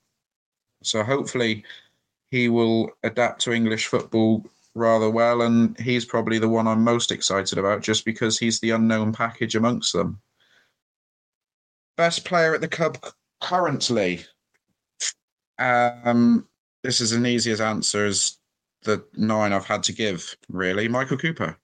so 0.82 1.04
hopefully 1.04 1.64
he 2.32 2.48
will 2.48 2.92
adapt 3.04 3.42
to 3.42 3.54
English 3.54 3.88
football 3.88 4.46
rather 4.76 5.10
well, 5.10 5.42
and 5.42 5.78
he's 5.80 6.06
probably 6.06 6.40
the 6.40 6.48
one 6.50 6.68
I'm 6.68 6.84
most 6.84 7.12
excited 7.12 7.58
about 7.58 7.82
just 7.82 8.06
because 8.06 8.38
he's 8.38 8.60
the 8.60 8.72
unknown 8.72 9.12
package 9.12 9.56
amongst 9.56 9.94
them. 9.94 10.22
Best 11.98 12.24
player 12.24 12.56
at 12.56 12.62
the 12.62 12.68
club 12.68 12.98
currently. 13.42 14.26
Um, 15.58 16.48
this 16.84 17.02
is 17.02 17.12
an 17.12 17.26
easy 17.26 17.52
as 17.52 17.60
answer 17.60 18.06
as 18.06 18.38
the 18.84 19.04
nine 19.16 19.52
I've 19.52 19.66
had 19.66 19.84
to 19.84 19.94
give, 19.94 20.36
really. 20.48 20.88
Michael 20.88 21.18
Cooper. 21.18 21.58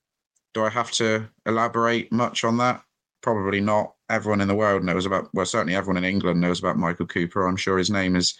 Do 0.53 0.65
I 0.65 0.69
have 0.69 0.91
to 0.93 1.27
elaborate 1.45 2.11
much 2.11 2.43
on 2.43 2.57
that? 2.57 2.83
Probably 3.21 3.61
not 3.61 3.94
everyone 4.09 4.41
in 4.41 4.47
the 4.47 4.55
world 4.55 4.83
knows 4.83 5.05
about, 5.05 5.29
well, 5.33 5.45
certainly 5.45 5.75
everyone 5.75 5.97
in 5.97 6.09
England 6.09 6.41
knows 6.41 6.59
about 6.59 6.77
Michael 6.77 7.07
Cooper. 7.07 7.47
I'm 7.47 7.57
sure 7.57 7.77
his 7.77 7.89
name 7.89 8.15
is 8.15 8.35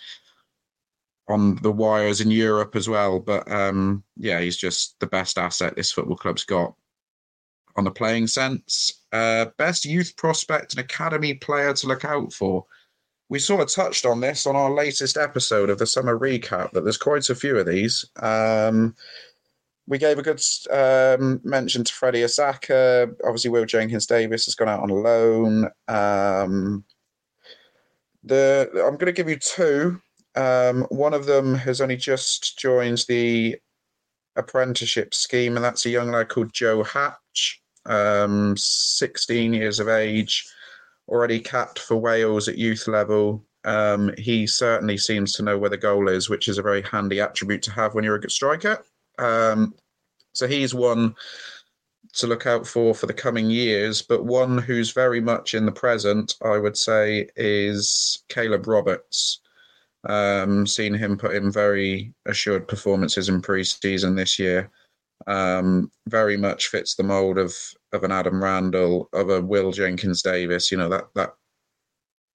on 1.27 1.55
the 1.57 1.71
wires 1.71 2.21
in 2.21 2.31
Europe 2.31 2.75
as 2.75 2.87
well. 2.87 3.19
But 3.19 3.49
um, 3.51 4.03
yeah, 4.17 4.39
he's 4.39 4.57
just 4.57 4.99
the 4.99 5.07
best 5.07 5.37
asset 5.37 5.75
this 5.75 5.91
football 5.91 6.17
club's 6.17 6.43
got 6.43 6.73
on 7.75 7.83
the 7.83 7.91
playing 7.91 8.27
sense. 8.27 9.03
Uh, 9.11 9.45
best 9.57 9.85
youth 9.85 10.15
prospect 10.17 10.73
and 10.73 10.79
academy 10.79 11.33
player 11.33 11.73
to 11.73 11.87
look 11.87 12.05
out 12.05 12.31
for. 12.31 12.65
We 13.27 13.39
sort 13.39 13.61
of 13.61 13.73
touched 13.73 14.05
on 14.05 14.21
this 14.21 14.45
on 14.45 14.55
our 14.55 14.71
latest 14.71 15.17
episode 15.17 15.71
of 15.71 15.79
the 15.79 15.87
summer 15.87 16.17
recap, 16.17 16.71
that 16.71 16.83
there's 16.83 16.97
quite 16.97 17.29
a 17.29 17.35
few 17.35 17.57
of 17.57 17.65
these. 17.65 18.05
Um, 18.21 18.95
we 19.87 19.97
gave 19.97 20.17
a 20.17 20.23
good 20.23 20.41
um, 20.71 21.39
mention 21.43 21.83
to 21.83 21.93
Freddie 21.93 22.21
Issaka. 22.21 23.13
Obviously, 23.23 23.51
Will 23.51 23.65
Jenkins 23.65 24.07
Davies 24.07 24.45
has 24.45 24.55
gone 24.55 24.69
out 24.69 24.81
on 24.81 24.89
loan. 24.89 25.69
Um, 25.87 26.83
the 28.23 28.69
I'm 28.73 28.97
going 28.97 29.05
to 29.05 29.11
give 29.11 29.29
you 29.29 29.37
two. 29.37 30.01
Um, 30.35 30.83
one 30.89 31.13
of 31.13 31.25
them 31.25 31.55
has 31.55 31.81
only 31.81 31.97
just 31.97 32.57
joined 32.57 33.05
the 33.07 33.57
apprenticeship 34.35 35.13
scheme, 35.13 35.55
and 35.55 35.63
that's 35.63 35.85
a 35.85 35.89
young 35.89 36.11
lad 36.11 36.29
called 36.29 36.51
Joe 36.51 36.83
Hatch, 36.83 37.61
um, 37.85 38.55
16 38.57 39.53
years 39.53 39.79
of 39.79 39.87
age, 39.87 40.45
already 41.07 41.39
capped 41.39 41.79
for 41.79 41.95
Wales 41.95 42.47
at 42.47 42.57
youth 42.57 42.87
level. 42.87 43.45
Um, 43.63 44.11
he 44.17 44.45
certainly 44.45 44.97
seems 44.97 45.33
to 45.33 45.43
know 45.43 45.57
where 45.57 45.69
the 45.69 45.77
goal 45.77 46.09
is, 46.09 46.29
which 46.29 46.47
is 46.47 46.57
a 46.57 46.63
very 46.63 46.81
handy 46.81 47.19
attribute 47.19 47.61
to 47.63 47.71
have 47.71 47.93
when 47.93 48.03
you're 48.03 48.15
a 48.15 48.21
good 48.21 48.31
striker. 48.31 48.83
Um, 49.19 49.73
so 50.33 50.47
he's 50.47 50.73
one 50.73 51.15
to 52.13 52.27
look 52.27 52.45
out 52.45 52.65
for 52.65 52.93
for 52.93 53.07
the 53.07 53.13
coming 53.13 53.49
years, 53.49 54.01
but 54.01 54.25
one 54.25 54.57
who's 54.57 54.91
very 54.91 55.21
much 55.21 55.53
in 55.53 55.65
the 55.65 55.71
present, 55.71 56.35
I 56.43 56.57
would 56.57 56.77
say, 56.77 57.27
is 57.35 58.23
Caleb 58.29 58.67
Roberts. 58.67 59.41
Um, 60.07 60.67
seen 60.67 60.93
him 60.93 61.17
put 61.17 61.35
in 61.35 61.51
very 61.51 62.13
assured 62.27 62.67
performances 62.67 63.27
in 63.27 63.41
pre-season 63.41 64.15
this 64.15 64.37
year. 64.37 64.69
Um, 65.27 65.91
very 66.07 66.37
much 66.37 66.67
fits 66.67 66.95
the 66.95 67.03
mold 67.03 67.37
of 67.37 67.55
of 67.91 68.03
an 68.03 68.11
Adam 68.11 68.43
Randell, 68.43 69.09
of 69.13 69.29
a 69.29 69.41
Will 69.41 69.71
Jenkins 69.71 70.21
Davies. 70.21 70.71
You 70.71 70.77
know 70.77 70.89
that 70.89 71.05
that 71.15 71.33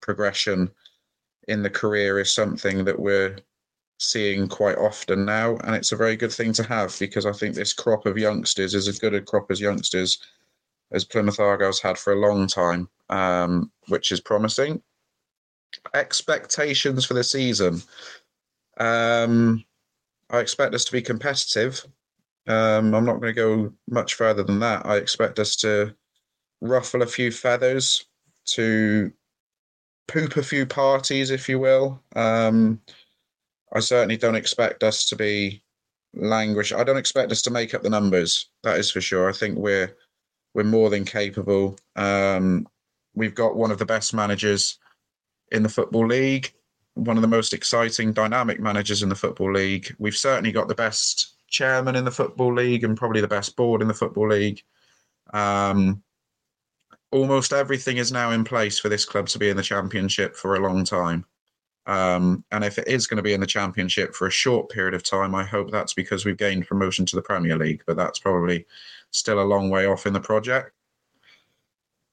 progression 0.03 0.71
in 1.49 1.63
the 1.63 1.71
career 1.71 2.19
is 2.19 2.33
something 2.33 2.85
that 2.85 2.99
we're 2.99 3.37
seeing 4.01 4.49
quite 4.49 4.79
often 4.79 5.27
now, 5.27 5.57
and 5.59 5.75
it's 5.77 5.93
a 5.93 5.97
very 5.97 6.17
good 6.17 6.33
thing 6.33 6.55
to 6.55 6.63
have 6.63 6.97
because 6.99 7.27
I 7.27 7.33
think 7.33 7.55
this 7.55 7.75
crop 7.75 8.07
of 8.07 8.17
youngsters 8.17 8.75
is 8.75 8.89
as 8.89 8.99
good 8.99 9.15
a 9.15 9.21
crop 9.21 9.51
as 9.51 9.61
youngsters 9.61 10.19
as 10.91 11.05
Plymouth 11.05 11.39
Argyle's 11.39 11.81
had 11.81 11.99
for 11.99 12.15
a 12.15 12.19
long 12.19 12.47
time, 12.47 12.89
um, 13.11 13.71
which 13.89 14.11
is 14.11 14.21
promising. 14.21 14.83
Expectations 15.95 17.05
for 17.05 17.13
the 17.13 17.23
season. 17.23 17.83
Um, 18.79 19.65
I 20.31 20.39
expect 20.39 20.75
us 20.75 20.87
to 20.87 20.93
be 20.93 21.03
competitive. 21.03 21.85
Um, 22.49 22.95
I'm 22.95 23.05
not 23.05 23.21
going 23.21 23.35
to 23.35 23.41
go 23.41 23.73
much 23.87 24.15
further 24.15 24.43
than 24.43 24.61
that. 24.61 24.87
I 24.87 24.97
expect 24.97 25.39
us 25.39 25.57
to 25.57 25.95
ruffle 26.63 27.03
a 27.03 27.07
few 27.07 27.31
feathers, 27.31 28.07
to 28.47 29.13
poop 30.09 30.39
a 30.39 30.43
few 30.43 30.65
parties, 30.65 31.31
if 31.31 31.51
you 31.51 31.59
will. 31.59 32.03
Um, 32.17 32.81
I 33.73 33.81
certainly 33.81 34.17
don't 34.17 34.35
expect 34.37 34.83
us 34.83 35.05
to 35.07 35.17
be 35.17 35.63
languish. 36.15 36.73
I 36.73 36.85
don't 36.85 36.97
expect 36.97 37.33
us 37.33 37.43
to 37.43 37.51
make 37.51 37.75
up 37.75 37.83
the 37.83 37.91
numbers. 37.91 38.47
That 38.63 38.79
is 38.79 38.91
for 38.91 39.01
sure. 39.01 39.29
I 39.29 39.33
think 39.33 39.59
we're 39.59 39.97
we're 40.55 40.65
more 40.65 40.91
than 40.91 41.05
capable. 41.05 41.79
Um, 41.95 42.67
we've 43.15 43.35
got 43.35 43.57
one 43.57 43.71
of 43.71 43.79
the 43.79 43.87
best 43.87 44.13
managers 44.13 44.79
in 45.53 45.63
the 45.63 45.69
football 45.69 46.07
league, 46.07 46.53
one 46.95 47.17
of 47.17 47.23
the 47.23 47.29
most 47.29 47.53
exciting, 47.53 48.13
dynamic 48.13 48.61
managers 48.61 49.03
in 49.03 49.09
the 49.09 49.15
football 49.15 49.53
league. 49.53 49.95
We've 49.99 50.17
certainly 50.17 50.53
got 50.53 50.69
the 50.69 50.75
best 50.75 51.35
chairman 51.49 51.97
in 51.97 52.05
the 52.05 52.11
football 52.11 52.55
league 52.55 52.85
and 52.85 52.97
probably 52.97 53.21
the 53.21 53.29
best 53.29 53.57
board 53.57 53.83
in 53.83 53.89
the 53.89 53.95
football 53.95 54.29
league. 54.29 54.63
Um, 55.33 56.03
almost 57.13 57.53
everything 57.53 57.97
is 57.97 58.13
now 58.13 58.31
in 58.31 58.45
place 58.45 58.79
for 58.79 58.89
this 58.89 59.05
club 59.05 59.29
to 59.29 59.39
be 59.39 59.51
in 59.51 59.57
the 59.57 59.63
championship 59.63 60.37
for 60.37 60.55
a 60.55 60.61
long 60.61 60.85
time. 60.85 61.25
Um, 61.91 62.45
and 62.53 62.63
if 62.63 62.79
it 62.79 62.87
is 62.87 63.09
going 63.09 63.17
to 63.17 63.23
be 63.23 63.33
in 63.33 63.41
the 63.41 63.47
Championship 63.49 64.15
for 64.15 64.29
a 64.29 64.31
short 64.31 64.69
period 64.69 64.95
of 64.95 65.03
time, 65.03 65.35
I 65.35 65.43
hope 65.43 65.73
that's 65.73 65.93
because 65.93 66.25
we've 66.25 66.37
gained 66.37 66.69
promotion 66.69 67.05
to 67.07 67.17
the 67.17 67.23
Premier 67.23 67.59
League, 67.59 67.83
but 67.85 67.97
that's 67.97 68.21
probably 68.21 68.65
still 69.11 69.43
a 69.43 69.43
long 69.43 69.71
way 69.71 69.87
off 69.87 70.07
in 70.07 70.13
the 70.13 70.21
project. 70.21 70.71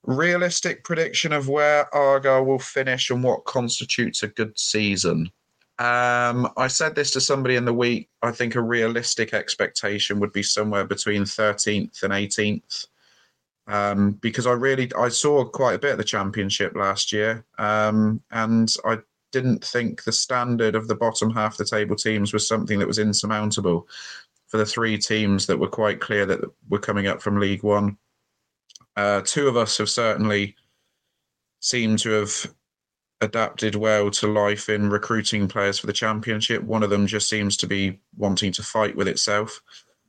Realistic 0.02 0.84
prediction 0.84 1.32
of 1.32 1.48
where 1.48 1.94
Argyle 1.94 2.44
will 2.44 2.58
finish 2.58 3.12
and 3.12 3.24
what 3.24 3.46
constitutes 3.46 4.24
a 4.24 4.30
good 4.30 4.58
season. 4.58 5.30
Um, 5.78 6.52
I 6.58 6.70
said 6.70 6.96
this 6.96 7.12
to 7.12 7.22
somebody 7.22 7.56
in 7.56 7.66
the 7.66 7.74
week. 7.74 8.10
I 8.24 8.32
think 8.32 8.56
a 8.56 8.62
realistic 8.62 9.36
expectation 9.36 10.20
would 10.20 10.34
be 10.34 10.42
somewhere 10.42 10.86
between 10.86 11.22
13th 11.22 12.02
and 12.02 12.13
18th. 12.13 12.88
Um, 13.68 14.13
because 14.13 14.48
I 14.48 14.54
really 14.54 14.90
I 14.98 15.10
saw 15.10 15.46
quite 15.46 15.76
a 15.76 15.80
bit 15.80 15.92
of 15.92 15.98
the 16.00 16.04
championship 16.04 16.74
last 16.74 17.12
year, 17.12 17.46
um, 17.60 18.22
and 18.32 18.74
I 18.86 19.00
didn't 19.38 19.63
think 19.63 20.04
the 20.04 20.12
standard 20.12 20.76
of 20.76 20.88
the 20.88 20.95
bottom 20.95 21.30
half 21.30 21.54
of 21.54 21.58
the 21.58 21.65
table 21.65 21.95
teams 21.95 22.34
was 22.34 22.47
something 22.47 22.80
that 22.80 22.88
was 22.88 22.97
insurmountable 22.97 23.88
for 24.47 24.58
the 24.58 24.65
three 24.65 24.97
teams 24.97 25.45
that 25.45 25.60
were 25.60 25.67
quite 25.67 26.00
clear 26.00 26.26
that 26.26 26.41
were 26.69 26.80
coming 26.80 27.06
up 27.06 27.21
from 27.21 27.39
League 27.39 27.62
One. 27.62 27.97
Uh, 28.95 29.21
two 29.23 29.47
of 29.47 29.56
us 29.56 29.78
have 29.78 29.89
certainly 29.89 30.56
seemed 31.60 32.00
to 32.00 32.10
have 32.12 32.52
adapted 33.21 33.76
well 33.76 34.10
to 34.10 34.28
life 34.28 34.69
in 34.69 34.89
recruiting 34.89 35.47
players 35.47 35.78
for 35.78 35.86
the 35.86 35.93
championship. 35.93 36.63
One 36.63 36.82
of 36.82 36.89
them 36.89 37.06
just 37.06 37.30
seems 37.30 37.58
to 37.58 37.67
be 37.67 38.00
wanting 38.15 38.52
to 38.54 38.63
fight 38.63 38.95
with 38.95 39.08
itself. 39.08 39.62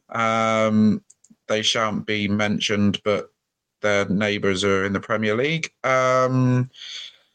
Um, 0.08 1.04
they 1.48 1.60
shan't 1.60 2.06
be 2.06 2.28
mentioned, 2.28 3.00
but 3.04 3.30
their 3.82 4.08
neighbours 4.08 4.64
are 4.64 4.84
in 4.84 4.94
the 4.94 5.00
Premier 5.00 5.34
League. 5.34 5.70
Um, 5.84 6.70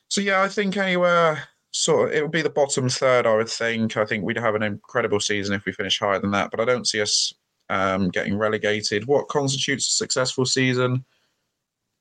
so 0.08 0.21
yeah, 0.21 0.41
I 0.41 0.47
think 0.47 0.77
anywhere 0.77 1.43
sort 1.73 2.09
of 2.09 2.15
it 2.15 2.21
would 2.21 2.31
be 2.31 2.41
the 2.41 2.49
bottom 2.49 2.88
third, 2.88 3.27
I 3.27 3.36
would 3.36 3.49
think. 3.49 3.97
I 3.97 4.05
think 4.05 4.23
we'd 4.23 4.38
have 4.38 4.55
an 4.55 4.63
incredible 4.63 5.19
season 5.19 5.55
if 5.55 5.65
we 5.65 5.73
finish 5.73 5.99
higher 5.99 6.19
than 6.19 6.31
that, 6.31 6.51
but 6.51 6.59
I 6.59 6.65
don't 6.65 6.88
see 6.88 7.01
us 7.01 7.33
um, 7.69 8.09
getting 8.09 8.38
relegated. 8.38 9.05
What 9.05 9.27
constitutes 9.27 9.88
a 9.88 9.91
successful 9.91 10.45
season? 10.45 11.03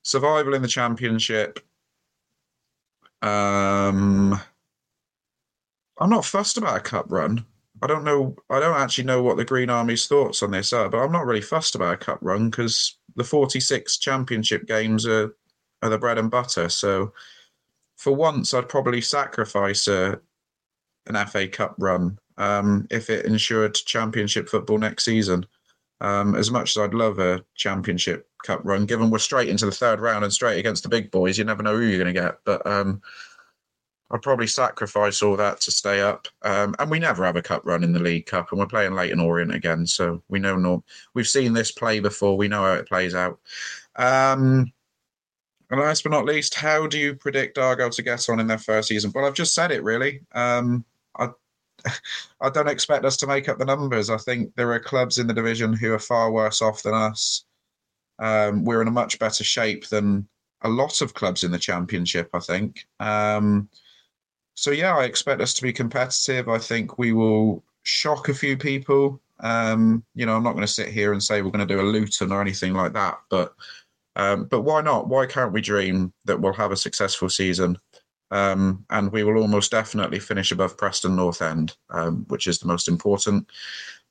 Survival 0.02 0.54
in 0.54 0.62
the 0.62 0.68
championship. 0.68 1.58
Um, 3.22 4.38
I'm 5.98 6.10
not 6.10 6.24
fussed 6.24 6.58
about 6.58 6.76
a 6.76 6.80
cup 6.80 7.06
run. 7.08 7.44
I 7.80 7.86
don't 7.86 8.04
know. 8.04 8.36
I 8.50 8.60
don't 8.60 8.76
actually 8.76 9.04
know 9.04 9.22
what 9.22 9.36
the 9.36 9.44
Green 9.44 9.70
Army's 9.70 10.06
thoughts 10.06 10.42
on 10.42 10.50
this 10.50 10.72
are, 10.72 10.88
but 10.88 10.98
I'm 10.98 11.12
not 11.12 11.26
really 11.26 11.40
fussed 11.40 11.74
about 11.74 11.94
a 11.94 11.96
cup 11.96 12.18
run 12.20 12.50
because 12.50 12.96
the 13.16 13.24
46 13.24 13.98
championship 13.98 14.66
games 14.66 15.06
are 15.06 15.34
are 15.82 15.88
the 15.88 15.98
bread 15.98 16.18
and 16.18 16.30
butter. 16.30 16.68
So 16.68 17.12
for 18.02 18.12
once, 18.12 18.52
I'd 18.52 18.68
probably 18.68 19.00
sacrifice 19.00 19.86
a 19.86 20.20
an 21.06 21.26
FA 21.28 21.46
Cup 21.46 21.76
run 21.78 22.18
um, 22.36 22.88
if 22.90 23.08
it 23.08 23.26
ensured 23.26 23.74
Championship 23.74 24.48
football 24.48 24.78
next 24.78 25.04
season. 25.04 25.46
Um, 26.00 26.34
as 26.34 26.50
much 26.50 26.76
as 26.76 26.82
I'd 26.82 26.94
love 26.94 27.20
a 27.20 27.44
Championship 27.54 28.28
Cup 28.44 28.60
run, 28.64 28.86
given 28.86 29.08
we're 29.08 29.18
straight 29.18 29.48
into 29.48 29.66
the 29.66 29.70
third 29.70 30.00
round 30.00 30.24
and 30.24 30.32
straight 30.32 30.58
against 30.58 30.82
the 30.82 30.88
big 30.88 31.12
boys, 31.12 31.38
you 31.38 31.44
never 31.44 31.62
know 31.62 31.76
who 31.76 31.84
you're 31.84 32.02
going 32.02 32.12
to 32.12 32.20
get. 32.20 32.38
But 32.44 32.66
um, 32.66 33.00
I'd 34.10 34.20
probably 34.20 34.48
sacrifice 34.48 35.22
all 35.22 35.36
that 35.36 35.60
to 35.60 35.70
stay 35.70 36.00
up. 36.00 36.26
Um, 36.42 36.74
and 36.80 36.90
we 36.90 36.98
never 36.98 37.24
have 37.24 37.36
a 37.36 37.42
cup 37.42 37.62
run 37.64 37.84
in 37.84 37.92
the 37.92 38.00
League 38.00 38.26
Cup, 38.26 38.50
and 38.50 38.58
we're 38.58 38.66
playing 38.66 38.94
Leyton 38.94 39.20
Orient 39.20 39.54
again, 39.54 39.86
so 39.86 40.20
we 40.28 40.40
know 40.40 40.56
no, 40.56 40.82
we've 41.14 41.28
seen 41.28 41.52
this 41.52 41.70
play 41.70 42.00
before. 42.00 42.36
We 42.36 42.48
know 42.48 42.62
how 42.62 42.72
it 42.72 42.88
plays 42.88 43.14
out. 43.14 43.38
Um, 43.94 44.72
and 45.72 45.80
last 45.80 46.02
but 46.02 46.12
not 46.12 46.26
least, 46.26 46.54
how 46.54 46.86
do 46.86 46.98
you 46.98 47.14
predict 47.14 47.56
Argyle 47.56 47.88
to 47.88 48.02
get 48.02 48.28
on 48.28 48.38
in 48.38 48.46
their 48.46 48.58
first 48.58 48.88
season? 48.88 49.10
Well, 49.14 49.24
I've 49.24 49.32
just 49.32 49.54
said 49.54 49.72
it 49.72 49.82
really. 49.82 50.20
Um, 50.32 50.84
I 51.18 51.30
I 52.42 52.50
don't 52.50 52.68
expect 52.68 53.06
us 53.06 53.16
to 53.16 53.26
make 53.26 53.48
up 53.48 53.58
the 53.58 53.64
numbers. 53.64 54.10
I 54.10 54.18
think 54.18 54.54
there 54.54 54.70
are 54.72 54.78
clubs 54.78 55.18
in 55.18 55.26
the 55.26 55.34
division 55.34 55.72
who 55.72 55.94
are 55.94 55.98
far 55.98 56.30
worse 56.30 56.60
off 56.60 56.82
than 56.82 56.92
us. 56.92 57.44
Um, 58.18 58.64
we're 58.64 58.82
in 58.82 58.88
a 58.88 58.92
much 58.92 59.18
better 59.18 59.42
shape 59.44 59.88
than 59.88 60.28
a 60.60 60.68
lot 60.68 61.00
of 61.00 61.14
clubs 61.14 61.42
in 61.42 61.50
the 61.50 61.58
championship. 61.58 62.28
I 62.34 62.40
think. 62.40 62.86
Um, 63.00 63.70
so 64.54 64.72
yeah, 64.72 64.94
I 64.94 65.04
expect 65.04 65.40
us 65.40 65.54
to 65.54 65.62
be 65.62 65.72
competitive. 65.72 66.50
I 66.50 66.58
think 66.58 66.98
we 66.98 67.12
will 67.12 67.64
shock 67.82 68.28
a 68.28 68.34
few 68.34 68.58
people. 68.58 69.22
Um, 69.40 70.04
you 70.14 70.26
know, 70.26 70.36
I'm 70.36 70.44
not 70.44 70.52
going 70.52 70.66
to 70.66 70.72
sit 70.72 70.88
here 70.88 71.12
and 71.12 71.22
say 71.22 71.40
we're 71.40 71.50
going 71.50 71.66
to 71.66 71.74
do 71.74 71.80
a 71.80 71.82
Luton 71.82 72.30
or 72.30 72.42
anything 72.42 72.74
like 72.74 72.92
that, 72.92 73.18
but 73.30 73.54
um, 74.16 74.44
but 74.44 74.62
why 74.62 74.80
not? 74.80 75.08
Why 75.08 75.26
can't 75.26 75.52
we 75.52 75.60
dream 75.60 76.12
that 76.24 76.40
we'll 76.40 76.52
have 76.52 76.72
a 76.72 76.76
successful 76.76 77.28
season? 77.28 77.78
Um, 78.30 78.84
and 78.90 79.12
we 79.12 79.24
will 79.24 79.38
almost 79.38 79.70
definitely 79.70 80.18
finish 80.18 80.52
above 80.52 80.78
Preston 80.78 81.16
North 81.16 81.42
End, 81.42 81.76
um, 81.90 82.24
which 82.28 82.46
is 82.46 82.58
the 82.58 82.66
most 82.66 82.88
important 82.88 83.46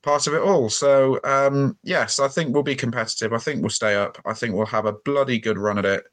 part 0.03 0.27
of 0.27 0.33
it 0.33 0.41
all. 0.41 0.69
So, 0.69 1.19
um, 1.23 1.77
yes, 1.83 2.19
I 2.19 2.27
think 2.27 2.53
we'll 2.53 2.63
be 2.63 2.75
competitive. 2.75 3.33
I 3.33 3.37
think 3.37 3.61
we'll 3.61 3.69
stay 3.69 3.95
up. 3.95 4.19
I 4.25 4.33
think 4.33 4.53
we'll 4.53 4.65
have 4.67 4.85
a 4.85 4.93
bloody 4.93 5.39
good 5.39 5.57
run 5.57 5.77
at 5.77 5.85
it. 5.85 6.03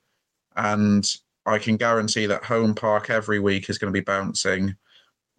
And 0.57 1.11
I 1.47 1.59
can 1.59 1.77
guarantee 1.77 2.27
that 2.27 2.45
home 2.45 2.75
park 2.75 3.11
every 3.11 3.41
week 3.41 3.71
is 3.71 3.79
going 3.79 3.93
to 3.93 3.99
be 3.99 4.05
bouncing. 4.05 4.75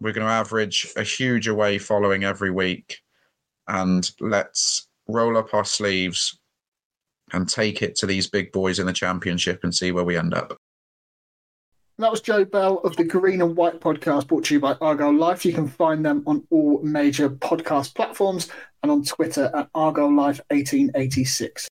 We're 0.00 0.12
going 0.12 0.26
to 0.26 0.32
average 0.32 0.88
a 0.96 1.02
huge 1.02 1.46
away 1.46 1.78
following 1.78 2.24
every 2.24 2.50
week. 2.50 3.00
And 3.68 4.10
let's 4.18 4.88
roll 5.08 5.36
up 5.36 5.54
our 5.54 5.64
sleeves 5.64 6.39
and 7.32 7.48
take 7.48 7.82
it 7.82 7.96
to 7.96 8.06
these 8.06 8.28
big 8.28 8.52
boys 8.52 8.78
in 8.78 8.86
the 8.86 8.92
championship 8.92 9.60
and 9.62 9.74
see 9.74 9.92
where 9.92 10.04
we 10.04 10.16
end 10.16 10.34
up. 10.34 10.56
That 11.98 12.10
was 12.10 12.22
Joe 12.22 12.46
Bell 12.46 12.78
of 12.78 12.96
the 12.96 13.04
Green 13.04 13.42
and 13.42 13.54
White 13.54 13.80
podcast 13.80 14.26
brought 14.26 14.44
to 14.44 14.54
you 14.54 14.60
by 14.60 14.72
Argyle 14.80 15.14
Life. 15.14 15.44
You 15.44 15.52
can 15.52 15.68
find 15.68 16.02
them 16.02 16.22
on 16.26 16.46
all 16.48 16.80
major 16.82 17.28
podcast 17.28 17.94
platforms 17.94 18.48
and 18.82 18.90
on 18.90 19.04
Twitter 19.04 19.50
at 19.54 19.68
Argyle 19.74 20.14
Life 20.14 20.40
1886. 20.48 21.68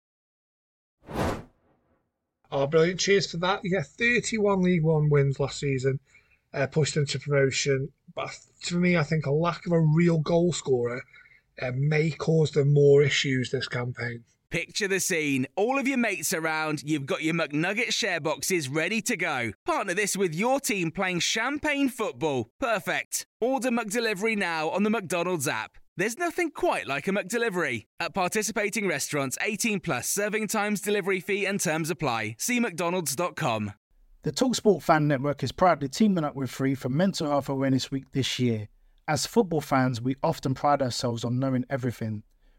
Oh, 2.52 2.65
brilliant. 2.68 3.00
Cheers 3.00 3.30
for 3.30 3.38
that. 3.38 3.60
Yeah, 3.63 3.84
31 3.84 4.62
League 4.62 4.84
One 4.84 5.10
wins 5.10 5.39
last 5.39 5.60
season, 5.60 6.00
uh, 6.54 6.65
pushed 6.68 6.98
into 6.98 7.20
promotion. 7.20 7.89
But 8.15 8.32
for 8.62 8.78
me, 8.78 8.98
I 8.98 9.04
think 9.04 9.28
a 9.28 9.32
lack 9.32 9.68
of 9.68 9.74
a 9.74 9.80
real 9.80 10.18
goal 10.18 10.54
scorer 10.54 11.04
uh, 11.62 11.72
may 11.76 12.10
cause 12.10 12.50
them 12.52 12.74
more 12.74 13.04
issues 13.04 13.52
this 13.52 13.68
campaign. 13.68 14.24
Picture 14.56 14.88
the 14.88 15.02
scene. 15.02 15.46
All 15.58 15.78
of 15.78 15.86
your 15.86 15.98
mates 15.98 16.34
around, 16.34 16.82
you've 16.82 17.06
got 17.06 17.22
your 17.22 17.34
McNugget 17.34 17.91
share 17.91 18.22
boxes 18.22 18.70
ready 18.70 19.02
to 19.02 19.18
go. 19.18 19.52
Partner 19.65 19.94
this 19.94 20.15
with 20.15 20.34
your 20.34 20.62
team 20.62 20.91
playing 20.91 21.20
champagne 21.20 21.89
football. 21.89 22.48
Perfect. 22.58 23.26
Order 23.41 23.70
McDelivery 23.70 24.38
now 24.38 24.70
on 24.70 24.84
the 24.84 24.89
McDonald's 24.89 25.46
app. 25.46 25.72
There's 25.98 26.18
nothing 26.18 26.52
quite 26.52 26.88
like 26.88 27.06
a 27.10 27.12
McDelivery. 27.12 27.88
At 28.00 28.13
participating 28.13 28.88
restaurants, 28.88 29.38
18 29.41 29.82
plus 29.82 30.08
serving 30.08 30.48
times, 30.48 30.80
delivery 30.80 31.20
fee, 31.20 31.46
and 31.46 31.60
terms 31.60 31.89
apply. 31.89 32.38
See 32.39 32.62
McDonald's.com. 32.62 33.74
The 34.24 34.32
Talksport 34.32 34.84
Fan 34.84 35.06
Network 35.06 35.44
is 35.44 35.52
proudly 35.52 35.89
teaming 35.89 36.24
up 36.24 36.36
with 36.36 36.50
Free 36.50 36.76
for 36.76 36.88
Mental 36.88 37.28
Health 37.30 37.50
Awareness 37.50 37.91
Week 37.91 38.10
this 38.13 38.39
year. 38.39 38.70
As 39.06 39.26
football 39.26 39.60
fans, 39.60 40.02
we 40.02 40.15
often 40.24 40.54
pride 40.54 40.82
ourselves 40.82 41.26
on 41.26 41.39
knowing 41.39 41.65
everything 41.70 42.24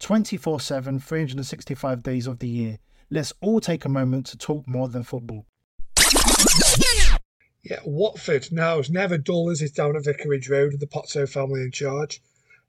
24 0.00 0.60
7, 0.60 0.98
365 0.98 2.02
days 2.02 2.26
of 2.26 2.38
the 2.38 2.48
year. 2.48 2.78
Let's 3.10 3.32
all 3.40 3.60
take 3.60 3.84
a 3.84 3.88
moment 3.88 4.26
to 4.26 4.38
talk 4.38 4.66
more 4.66 4.88
than 4.88 5.02
football. 5.02 5.46
Yeah, 7.62 7.80
Watford 7.84 8.50
now 8.50 8.78
is 8.78 8.88
never 8.88 9.18
dull 9.18 9.50
as 9.50 9.60
it's 9.60 9.72
down 9.72 9.94
at 9.94 10.04
Vicarage 10.04 10.48
Road 10.48 10.72
with 10.72 10.80
the 10.80 10.86
Pozzo 10.86 11.28
family 11.28 11.60
in 11.60 11.70
charge. 11.70 12.22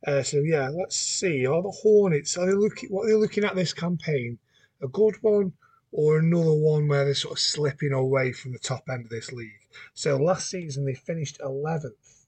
Uh, 0.05 0.21
so 0.21 0.37
yeah, 0.39 0.69
let's 0.69 0.97
see. 0.97 1.45
Are 1.45 1.61
the 1.61 1.71
Hornets 1.71 2.37
are 2.37 2.45
they 2.45 2.53
looking 2.53 2.89
what 2.89 3.05
are 3.05 3.09
they 3.09 3.15
looking 3.15 3.45
at 3.45 3.55
this 3.55 3.73
campaign? 3.73 4.37
A 4.81 4.87
good 4.87 5.15
one 5.21 5.53
or 5.93 6.19
another 6.19 6.53
one 6.53 6.87
where 6.87 7.05
they're 7.05 7.13
sort 7.13 7.33
of 7.33 7.39
slipping 7.39 7.93
away 7.93 8.33
from 8.33 8.51
the 8.51 8.59
top 8.59 8.83
end 8.89 9.05
of 9.05 9.09
this 9.09 9.31
league? 9.31 9.51
So 9.93 10.17
last 10.17 10.49
season 10.49 10.85
they 10.85 10.95
finished 10.95 11.39
eleventh. 11.41 12.20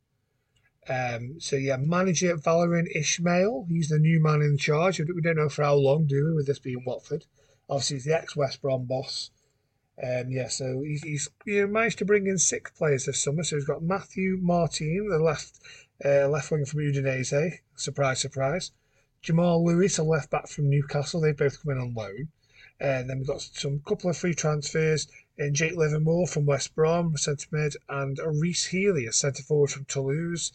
Um, 0.89 1.39
so 1.39 1.55
yeah, 1.55 1.77
manager 1.77 2.35
Valérien 2.35 2.93
Ismaël, 2.95 3.67
he's 3.69 3.89
the 3.89 3.99
new 3.99 4.21
man 4.21 4.41
in 4.41 4.57
charge. 4.57 4.99
We 4.99 5.21
don't 5.21 5.37
know 5.37 5.49
for 5.49 5.63
how 5.63 5.75
long, 5.75 6.05
do 6.07 6.25
we? 6.25 6.33
With 6.33 6.47
this 6.47 6.59
being 6.59 6.83
Watford, 6.85 7.25
obviously 7.69 7.97
he's 7.97 8.05
the 8.05 8.17
ex 8.17 8.35
West 8.35 8.61
Brom 8.61 8.85
boss. 8.85 9.31
Um, 10.01 10.31
yeah, 10.31 10.47
so 10.47 10.81
he's, 10.81 11.03
he's 11.03 11.29
know, 11.45 11.67
managed 11.67 11.99
to 11.99 12.05
bring 12.05 12.27
in 12.27 12.37
six 12.37 12.71
players 12.71 13.05
this 13.05 13.21
summer. 13.21 13.43
So 13.43 13.55
he's 13.55 13.65
got 13.65 13.83
Matthew 13.83 14.37
Martin, 14.41 15.07
the 15.09 15.19
left 15.19 15.59
uh, 16.03 16.27
left 16.27 16.51
wing 16.51 16.65
from 16.65 16.81
Udinese. 16.81 17.59
Surprise, 17.75 18.19
surprise. 18.19 18.71
Jamal 19.21 19.63
Lewis, 19.63 19.97
a 19.99 20.03
left 20.03 20.31
back 20.31 20.47
from 20.47 20.69
Newcastle. 20.69 21.21
They 21.21 21.31
both 21.31 21.61
come 21.63 21.71
in 21.71 21.77
on 21.77 21.93
loan. 21.93 22.27
And 22.79 23.09
then 23.09 23.19
we've 23.19 23.27
got 23.27 23.41
some 23.41 23.79
couple 23.87 24.09
of 24.09 24.17
free 24.17 24.33
transfers 24.33 25.07
in 25.37 25.53
Jake 25.53 25.77
Livermore 25.77 26.27
from 26.27 26.45
West 26.45 26.75
Brom, 26.75 27.15
centre 27.15 27.47
mid, 27.51 27.77
and 27.87 28.19
Rhys 28.19 28.65
Healey, 28.65 29.05
a 29.05 29.13
centre 29.13 29.43
forward 29.43 29.69
from 29.69 29.85
Toulouse. 29.85 30.51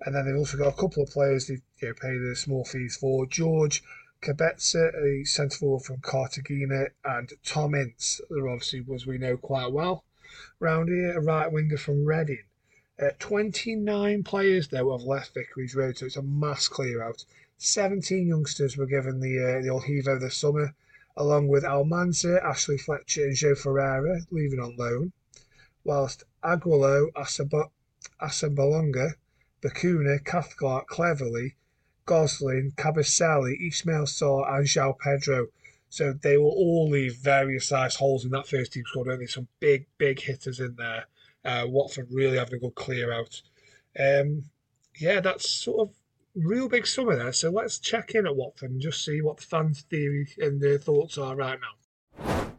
And 0.00 0.14
then 0.14 0.26
they've 0.26 0.36
also 0.36 0.56
got 0.56 0.74
a 0.74 0.80
couple 0.80 1.02
of 1.02 1.10
players 1.10 1.46
they've 1.46 1.62
you 1.80 1.88
know, 1.88 1.94
paid 1.94 2.18
the 2.18 2.36
small 2.36 2.64
fees 2.64 2.96
for. 2.96 3.26
George 3.26 3.82
Kabetza, 4.20 4.92
a 4.94 5.24
centre 5.24 5.58
forward 5.58 5.84
from 5.84 6.00
Cartagena, 6.00 6.88
and 7.04 7.32
Tom 7.44 7.74
Ince, 7.74 8.20
who 8.28 8.48
obviously, 8.48 8.84
as 8.94 9.06
we 9.06 9.18
know 9.18 9.36
quite 9.36 9.72
well, 9.72 10.04
round 10.60 10.88
here, 10.88 11.16
a 11.16 11.20
right 11.20 11.50
winger 11.50 11.76
from 11.76 12.04
Reading. 12.04 12.44
Uh, 13.00 13.10
29 13.20 14.24
players, 14.24 14.68
though, 14.68 14.90
have 14.96 15.06
left 15.06 15.34
Vicarage 15.34 15.74
Road, 15.76 15.98
so 15.98 16.06
it's 16.06 16.16
a 16.16 16.22
mass 16.22 16.66
clear 16.66 17.00
out. 17.00 17.24
17 17.58 18.26
youngsters 18.26 18.76
were 18.76 18.86
given 18.86 19.20
the 19.20 19.38
uh, 19.38 19.62
the 19.62 19.68
old 19.68 19.84
this 20.20 20.36
summer, 20.36 20.74
along 21.16 21.46
with 21.46 21.64
Almanza, 21.64 22.44
Ashley 22.44 22.78
Fletcher, 22.78 23.24
and 23.24 23.36
Joe 23.36 23.54
Ferreira, 23.54 24.20
leaving 24.32 24.58
on 24.58 24.76
loan, 24.76 25.12
whilst 25.84 26.24
Aguilo, 26.42 27.10
Asabalonga, 28.20 29.14
Bacuna, 29.62 30.24
Cathcart, 30.24 30.86
Cleverley, 30.86 31.54
Gosling, 32.06 32.72
Kabasele, 32.76 33.56
Ismail 33.60 34.06
Sarr, 34.06 34.48
and 34.56 34.66
João 34.66 34.98
Pedro. 34.98 35.48
So 35.90 36.12
they 36.12 36.36
will 36.36 36.50
all 36.50 36.88
leave 36.88 37.16
various 37.16 37.68
size 37.68 37.96
holes 37.96 38.24
in 38.24 38.30
that 38.32 38.46
first 38.46 38.72
team 38.72 38.84
squad. 38.86 39.08
Only 39.08 39.26
some 39.26 39.48
big, 39.60 39.86
big 39.96 40.20
hitters 40.20 40.60
in 40.60 40.76
there. 40.76 41.06
Uh, 41.44 41.64
Watford 41.66 42.08
really 42.10 42.36
having 42.36 42.54
a 42.54 42.58
good 42.58 42.74
clear 42.74 43.12
out. 43.12 43.40
Um, 43.98 44.44
yeah, 44.98 45.20
that's 45.20 45.50
sort 45.50 45.88
of 45.88 45.94
real 46.34 46.68
big 46.68 46.86
summer 46.86 47.16
there. 47.16 47.32
So 47.32 47.50
let's 47.50 47.78
check 47.78 48.14
in 48.14 48.26
at 48.26 48.36
Watford 48.36 48.70
and 48.70 48.80
just 48.80 49.04
see 49.04 49.20
what 49.20 49.38
the 49.38 49.44
fans' 49.44 49.82
theory 49.82 50.28
and 50.38 50.60
their 50.60 50.78
thoughts 50.78 51.18
are 51.18 51.36
right 51.36 51.58
now. 51.58 52.52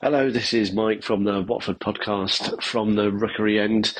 Hello, 0.00 0.30
this 0.30 0.52
is 0.52 0.72
Mike 0.72 1.02
from 1.02 1.24
the 1.24 1.42
Watford 1.42 1.80
podcast 1.80 2.62
from 2.62 2.94
the 2.94 3.10
Rookery 3.10 3.58
End. 3.58 3.94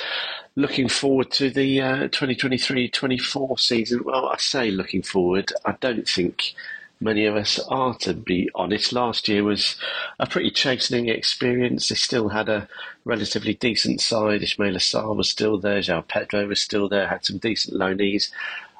Looking 0.56 0.88
forward 0.88 1.32
to 1.32 1.50
the 1.50 1.78
2023 1.78 2.86
uh, 2.86 2.88
24 2.92 3.58
season. 3.58 4.04
Well, 4.04 4.28
I 4.28 4.36
say 4.36 4.70
looking 4.70 5.02
forward. 5.02 5.52
I 5.64 5.72
don't 5.80 6.08
think 6.08 6.54
many 7.00 7.26
of 7.26 7.34
us 7.34 7.58
are, 7.68 7.94
to 7.98 8.14
be 8.14 8.50
honest. 8.54 8.92
Last 8.92 9.28
year 9.28 9.42
was 9.42 9.76
a 10.20 10.26
pretty 10.26 10.50
chastening 10.50 11.08
experience. 11.08 11.88
They 11.88 11.96
still 11.96 12.28
had 12.28 12.48
a 12.48 12.68
relatively 13.04 13.54
decent 13.54 14.00
side. 14.00 14.42
Ismaila 14.42 14.76
Sarr 14.76 15.16
was 15.16 15.28
still 15.28 15.58
there, 15.58 15.80
João 15.80 16.06
Pedro 16.06 16.46
was 16.46 16.60
still 16.60 16.88
there, 16.88 17.08
had 17.08 17.24
some 17.24 17.38
decent 17.38 17.76
loanees. 17.76 18.30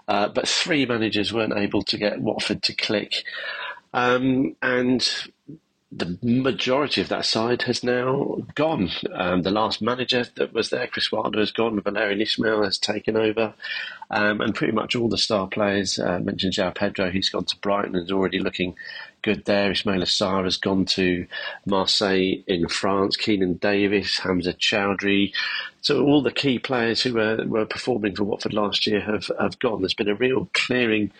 Uh, 0.07 0.29
but 0.29 0.47
three 0.47 0.87
managers 0.87 1.33
weren't 1.33 1.57
able 1.57 1.83
to 1.83 1.99
get 1.99 2.21
Watford 2.21 2.63
to 2.63 2.75
click. 2.75 3.25
Um, 3.93 4.57
and 4.63 5.09
the 5.97 6.19
majority 6.23 7.01
of 7.01 7.09
that 7.09 7.25
side 7.25 7.63
has 7.63 7.85
now 7.85 8.39
gone. 8.55 8.91
Um, 9.13 9.43
the 9.43 9.51
last 9.51 9.81
manager 9.81 10.25
that 10.35 10.53
was 10.53 10.71
there, 10.71 10.87
Chris 10.89 11.13
Wilder, 11.13 11.39
has 11.39 11.53
gone. 11.53 11.81
Valérien 11.81 12.21
Ismaël 12.21 12.65
has 12.65 12.79
taken 12.79 13.17
over. 13.17 13.55
Um, 14.11 14.41
and 14.41 14.55
pretty 14.55 14.73
much 14.73 14.97
all 14.97 15.09
the 15.09 15.19
star 15.19 15.47
players, 15.47 15.99
uh, 15.99 16.19
mentioned 16.21 16.55
João 16.55 16.75
Pedro, 16.75 17.11
he's 17.11 17.31
gone 17.31 17.45
to 17.45 17.59
Brighton 17.59 17.95
and 17.95 18.05
is 18.05 18.13
already 18.13 18.41
looking 18.41 18.75
good 19.23 19.45
there. 19.45 19.71
Ismaila 19.71 20.05
Sarr 20.05 20.45
has 20.45 20.57
gone 20.57 20.85
to 20.85 21.27
Marseille 21.65 22.43
in 22.47 22.69
France. 22.69 23.17
Keinan 23.17 23.59
Davis, 23.59 24.19
Hamza 24.19 24.53
Choudhury. 24.53 25.33
So 25.81 26.05
all 26.05 26.23
the 26.23 26.31
key 26.33 26.59
players 26.59 27.03
who 27.03 27.15
were, 27.15 27.45
were 27.47 27.67
performing 27.67 28.15
for 28.17 28.25
Watford 28.25 28.53
last 28.53 28.87
year 28.87 29.01
have, 29.01 29.31
have 29.39 29.59
gone. 29.59 29.81
There's 29.81 29.95
been 29.95 30.09
a 30.09 30.15
real 30.15 30.49
clearing 30.53 31.11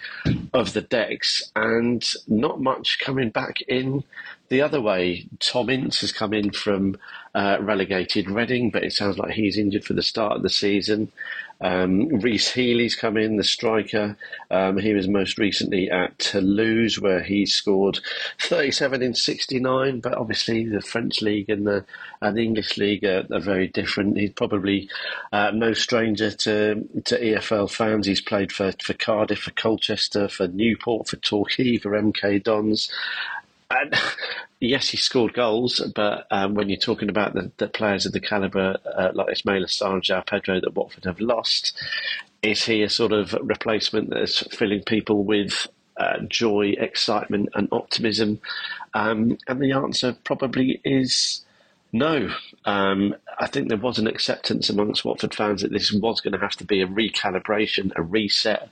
of 0.53 0.73
the 0.73 0.83
decks 0.83 1.51
and 1.57 2.07
not 2.29 2.61
much 2.61 2.99
coming 2.99 3.31
back 3.31 3.61
in 3.63 4.05
the 4.49 4.63
other 4.63 4.81
way. 4.81 5.27
Tom 5.41 5.71
Ince 5.71 6.01
has 6.01 6.13
come 6.13 6.33
in 6.33 6.51
from 6.51 6.97
uh, 7.35 7.59
relegated 7.61 8.31
Reading, 8.31 8.71
but 8.71 8.85
it 8.85 8.93
sounds 8.93 9.19
like 9.19 9.33
he's 9.33 9.59
injured 9.59 9.85
for 9.85 9.95
the 9.95 10.03
start 10.03 10.37
of 10.37 10.43
the 10.43 10.51
season. 10.51 11.11
Um, 11.61 12.09
Rhys 12.21 12.51
Healey's 12.51 12.95
come 12.95 13.17
in, 13.17 13.37
the 13.37 13.45
striker. 13.45 14.17
Um, 14.51 14.77
he 14.77 14.93
was 14.93 15.09
most 15.09 15.39
recently 15.39 15.91
at 15.91 16.19
Toulouse, 16.19 16.99
where 16.99 17.23
he 17.23 17.47
scored 17.47 18.01
37 18.41 19.03
in 19.03 19.15
69. 19.15 20.01
But 20.01 20.15
obviously, 20.15 20.69
the 20.69 20.83
French 20.83 21.23
league 21.23 21.49
and 21.49 21.67
the, 21.67 21.85
and 22.21 22.37
the 22.37 22.43
English 22.43 22.77
league 22.77 23.05
are, 23.05 23.25
are 23.33 23.41
very 23.41 23.69
different. 23.69 24.19
He's 24.19 24.33
probably 24.33 24.89
uh, 25.33 25.53
no 25.53 25.73
stranger 25.73 26.31
to 26.31 26.87
to 27.05 27.21
EFL 27.21 27.71
fans. 27.71 28.07
He's 28.07 28.21
played 28.21 28.53
for, 28.53 28.73
for 28.83 28.95
Cardiff, 28.95 29.41
for 29.41 29.53
Colchester, 29.53 30.29
for 30.29 30.49
Newport, 30.49 31.09
for 31.09 31.17
Torquay, 31.17 31.79
for 31.79 31.93
MK 31.93 32.43
Dons. 32.43 32.91
And 33.75 33.95
yes, 34.61 34.89
he 34.89 34.97
scored 34.97 35.35
goals, 35.35 35.81
but 35.95 36.27
um, 36.31 36.55
when 36.55 36.69
you're 36.69 36.79
talking 36.79 37.09
about 37.09 37.35
the, 37.35 37.51
the 37.59 37.69
players 37.69 38.07
of 38.07 38.13
the 38.13 38.21
calibre 38.21 38.79
uh, 38.97 39.11
like 39.15 39.29
Ismaila 39.29 39.67
Sarr 39.67 39.95
and 39.95 40.03
João 40.03 40.27
Pedro 40.27 40.61
that 40.61 40.75
Watford 40.75 41.05
have 41.05 41.21
lost, 41.21 41.77
is 42.43 42.65
he 42.65 42.83
a 42.83 42.89
sort 42.89 43.13
of 43.13 43.35
replacement 43.43 44.11
that's 44.11 44.41
filling 44.55 44.83
people 44.83 45.25
with 45.25 45.67
uh, 45.97 46.19
joy, 46.29 46.75
excitement, 46.79 47.49
and 47.55 47.69
optimism? 47.73 48.41
Um, 48.95 49.39
and 49.49 49.61
the 49.61 49.73
answer 49.73 50.17
probably 50.25 50.81
is 50.85 51.44
no, 51.95 52.29
um, 52.65 53.15
I 53.39 53.47
think 53.47 53.69
there 53.69 53.79
was 53.79 54.01
an 54.01 54.09
acceptance 54.09 54.69
amongst 54.69 55.05
Watford 55.05 55.33
fans 55.33 55.63
that 55.63 55.71
this 55.71 55.93
was 55.93 56.21
going 56.21 56.33
to 56.33 56.41
have 56.41 56.57
to 56.57 56.65
be 56.65 56.83
a 56.83 56.89
recalibration, 56.89 57.93
a 57.95 58.03
reset. 58.03 58.69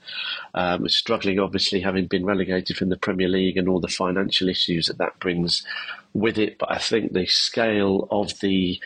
Um, 0.53 0.89
struggling, 0.89 1.39
obviously, 1.39 1.79
having 1.79 2.07
been 2.07 2.25
relegated 2.25 2.75
from 2.75 2.89
the 2.89 2.97
Premier 2.97 3.29
League 3.29 3.55
and 3.55 3.69
all 3.69 3.79
the 3.79 3.87
financial 3.87 4.49
issues 4.49 4.87
that 4.87 4.97
that 4.97 5.21
brings 5.21 5.65
with 6.13 6.37
it. 6.37 6.57
But 6.57 6.73
I 6.73 6.79
think 6.79 7.13
the 7.13 7.25
scale 7.25 8.09
of 8.11 8.37
the 8.41 8.77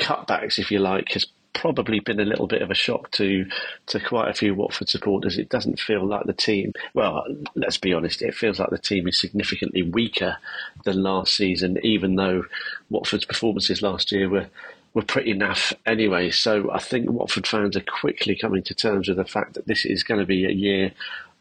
cutbacks, 0.00 0.58
if 0.58 0.72
you 0.72 0.80
like, 0.80 1.10
has 1.12 1.26
probably 1.58 1.98
been 1.98 2.20
a 2.20 2.24
little 2.24 2.46
bit 2.46 2.62
of 2.62 2.70
a 2.70 2.74
shock 2.74 3.10
to 3.12 3.44
to 3.86 4.00
quite 4.00 4.30
a 4.30 4.34
few 4.34 4.54
Watford 4.54 4.88
supporters. 4.88 5.36
It 5.36 5.48
doesn't 5.48 5.80
feel 5.80 6.06
like 6.06 6.24
the 6.24 6.32
team. 6.32 6.72
Well, 6.94 7.24
let's 7.54 7.78
be 7.78 7.92
honest. 7.92 8.22
It 8.22 8.34
feels 8.34 8.60
like 8.60 8.70
the 8.70 8.78
team 8.78 9.08
is 9.08 9.20
significantly 9.20 9.82
weaker 9.82 10.36
than 10.84 11.02
last 11.02 11.34
season, 11.34 11.78
even 11.82 12.14
though 12.14 12.44
Watford's 12.90 13.24
performances 13.24 13.82
last 13.82 14.12
year 14.12 14.28
were 14.28 14.46
were 14.94 15.02
pretty 15.02 15.34
naff 15.34 15.72
anyway. 15.84 16.30
So 16.30 16.70
I 16.72 16.78
think 16.78 17.10
Watford 17.10 17.46
fans 17.46 17.76
are 17.76 17.80
quickly 17.80 18.36
coming 18.36 18.62
to 18.62 18.74
terms 18.74 19.08
with 19.08 19.18
the 19.18 19.24
fact 19.24 19.54
that 19.54 19.66
this 19.66 19.84
is 19.84 20.02
going 20.02 20.20
to 20.20 20.26
be 20.26 20.44
a 20.44 20.50
year 20.50 20.92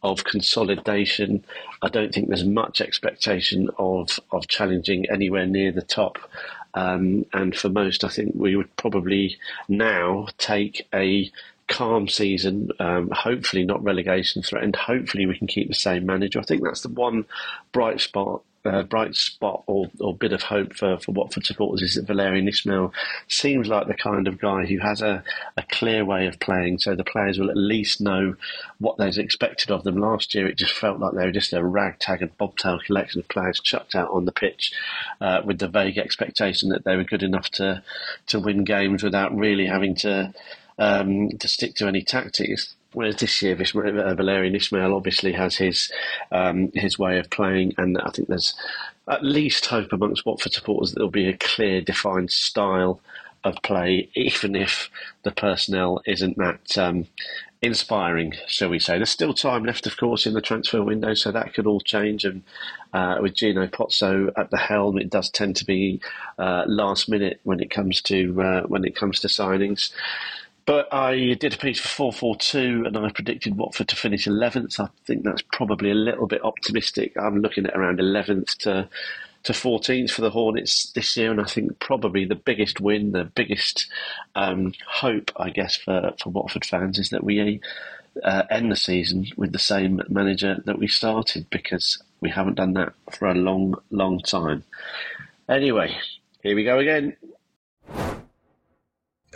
of 0.04 0.24
consolidation. 0.24 1.44
I 1.82 1.90
don't 1.90 2.14
think 2.14 2.28
there's 2.28 2.44
much 2.44 2.82
expectation 2.82 3.70
of 3.78 4.20
of 4.32 4.48
challenging 4.48 5.06
anywhere 5.10 5.46
near 5.46 5.72
the 5.72 5.82
top. 5.82 6.18
Um, 6.74 7.26
and 7.34 7.56
for 7.56 7.70
most, 7.70 8.04
I 8.04 8.10
think 8.10 8.34
we 8.36 8.56
would 8.56 8.76
probably 8.76 9.38
now 9.68 10.28
take 10.38 10.88
a 10.94 11.32
calm 11.68 12.08
season, 12.08 12.70
um, 12.80 13.10
hopefully 13.12 13.66
not 13.66 13.84
relegation 13.84 14.42
threatened. 14.42 14.76
Hopefully, 14.76 15.26
we 15.26 15.38
can 15.38 15.48
keep 15.48 15.68
the 15.68 15.76
same 15.76 16.06
manager. 16.06 16.40
I 16.40 16.44
think 16.44 16.64
that's 16.64 16.82
the 16.82 16.90
one 16.90 17.26
bright 17.72 18.00
spot 18.00 18.42
uh, 18.66 18.84
bright 18.84 19.16
spot 19.16 19.64
or, 19.68 19.90
or 20.00 20.16
bit 20.16 20.34
of 20.34 20.44
hope 20.44 20.76
for, 20.76 20.98
for 21.00 21.12
Watford 21.12 21.46
supporters 21.46 21.82
is 21.82 21.96
that 21.96 22.08
Valérien 22.08 22.50
Ismaël 22.50 22.92
seems 23.28 23.68
like 23.68 23.88
the 23.88 23.94
kind 23.94 24.28
of 24.28 24.40
guy 24.40 24.66
who 24.66 24.80
has 24.80 25.02
a, 25.02 25.24
a 25.56 25.64
clear 25.64 26.04
way 26.04 26.28
of 26.28 26.40
playing, 26.40 26.80
so 26.80 26.96
the 26.96 27.04
players 27.04 27.40
will 27.40 27.50
at 27.50 27.58
least 27.58 28.02
know 28.02 28.36
what 28.80 28.98
there's 28.98 29.18
expected 29.18 29.72
of 29.72 29.84
them. 29.84 29.98
Last 29.98 30.36
year, 30.36 30.48
it 30.48 30.58
just 30.58 30.74
felt 30.74 31.00
like 31.00 31.14
they 31.14 31.26
were 31.26 31.32
just 31.32 31.54
a 31.54 31.64
ragtag 31.64 32.22
and 32.22 32.38
bobtail 32.38 32.80
collection 32.80 33.20
of 33.20 33.28
players 33.28 33.60
chucked 33.60 33.96
out 33.96 34.12
on 34.12 34.26
the 34.26 34.32
pitch 34.32 34.74
uh, 35.22 35.42
with 35.44 35.60
the 35.60 35.68
vague 35.68 35.98
expectation 35.98 36.70
that 36.70 36.84
they 36.84 36.96
were 36.96 37.04
good 37.04 37.24
enough 37.24 37.50
to 37.52 37.84
to 38.28 38.40
win 38.40 38.64
games 38.64 39.04
without 39.04 39.36
really 39.36 39.66
having 39.66 39.96
to 39.96 40.34
um, 40.80 41.30
to 41.40 41.48
stick 41.48 41.76
to 41.76 41.88
any 41.88 42.04
tactics. 42.04 42.76
Whereas 42.94 43.18
this 43.18 43.42
year, 43.42 43.54
uh, 43.54 43.58
Valérien 43.58 44.56
Ismaël 44.56 44.96
obviously 44.96 45.34
has 45.34 45.56
his 45.56 45.92
um, 46.32 46.72
his 46.74 46.98
way 46.98 47.20
of 47.20 47.30
playing, 47.30 47.74
and 47.78 47.98
I 47.98 48.10
think 48.12 48.28
there's 48.28 48.56
at 49.08 49.24
least 49.24 49.66
hope 49.68 49.94
amongst 49.94 50.26
Watford 50.26 50.54
supporters 50.54 50.92
that 50.92 50.96
there'll 50.96 51.12
be 51.12 51.28
a 51.28 51.38
clear, 51.38 51.82
defined 51.82 52.32
style 52.32 53.00
of 53.44 53.62
play, 53.62 54.10
even 54.16 54.56
if 54.56 54.90
the 55.24 55.32
personnel 55.32 56.02
isn't 56.06 56.38
that 56.38 56.78
um, 56.78 57.08
inspiring, 57.62 58.34
shall 58.48 58.70
we 58.70 58.80
say. 58.80 58.98
There's 58.98 59.10
still 59.10 59.34
time 59.34 59.64
left, 59.64 59.88
of 59.88 59.98
course, 59.98 60.26
in 60.26 60.34
the 60.34 60.42
transfer 60.42 60.84
window, 60.84 61.14
so 61.14 61.32
that 61.32 61.54
could 61.54 61.68
all 61.68 61.82
change. 61.82 62.26
And 62.26 62.44
uh, 62.94 63.18
with 63.22 63.36
Gino 63.36 63.68
Pozzo 63.68 64.32
at 64.38 64.52
the 64.52 64.58
helm, 64.58 64.98
it 64.98 65.10
does 65.10 65.30
tend 65.30 65.56
to 65.58 65.66
be 65.66 66.02
uh, 66.38 66.64
last 66.68 67.10
minute 67.10 67.40
when 67.44 67.60
it 67.60 67.70
comes 67.72 68.02
to 68.04 68.42
uh, 68.42 68.62
when 68.64 68.86
it 68.86 68.96
comes 68.96 69.20
to 69.22 69.28
signings. 69.28 69.92
But 70.68 70.94
I 70.94 71.34
did 71.40 71.54
a 71.54 71.58
piece 71.58 71.80
for 71.80 71.88
442 71.88 72.86
and 72.86 72.98
I 72.98 73.10
predicted 73.10 73.58
Watford 73.58 73.88
to 73.88 73.96
finish 73.96 74.28
11th. 74.28 74.82
I 74.82 74.90
think 75.06 75.24
that's 75.24 75.42
probably 75.42 75.90
a 75.92 75.96
little 75.96 76.28
bit 76.28 76.44
optimistic. 76.44 77.14
I'm 77.18 77.42
looking 77.42 77.66
at 77.66 77.76
around 77.76 78.00
11th 78.00 78.58
to 78.58 78.90
to 79.44 79.54
14th 79.54 80.12
for 80.12 80.22
the 80.22 80.32
Hornets 80.32 80.92
this 80.92 81.16
year, 81.16 81.32
and 81.32 81.40
I 81.40 81.46
think 81.46 81.80
probably 81.80 82.26
the 82.26 82.36
biggest 82.36 82.82
win, 82.82 83.14
the 83.14 83.24
biggest 83.24 83.88
um, 84.36 84.74
hope, 84.86 85.32
I 85.38 85.52
guess, 85.52 85.78
for, 85.78 86.14
for 86.22 86.32
Watford 86.32 86.66
fans 86.66 87.00
is 87.00 87.12
that 87.12 87.24
we 87.24 87.62
uh, 88.24 88.44
end 88.50 88.70
the 88.70 88.76
season 88.76 89.28
with 89.38 89.54
the 89.54 89.60
same 89.60 90.02
manager 90.10 90.62
that 90.66 90.80
we 90.80 90.88
started 90.90 91.50
because 91.50 91.98
we 92.20 92.30
haven't 92.30 92.56
done 92.56 92.74
that 92.74 92.92
for 93.12 93.30
a 93.30 93.36
long, 93.36 93.76
long 93.90 94.20
time. 94.20 94.66
Anyway, 95.48 95.96
here 96.44 96.56
we 96.56 96.66
go 96.66 96.80
again. 96.80 97.16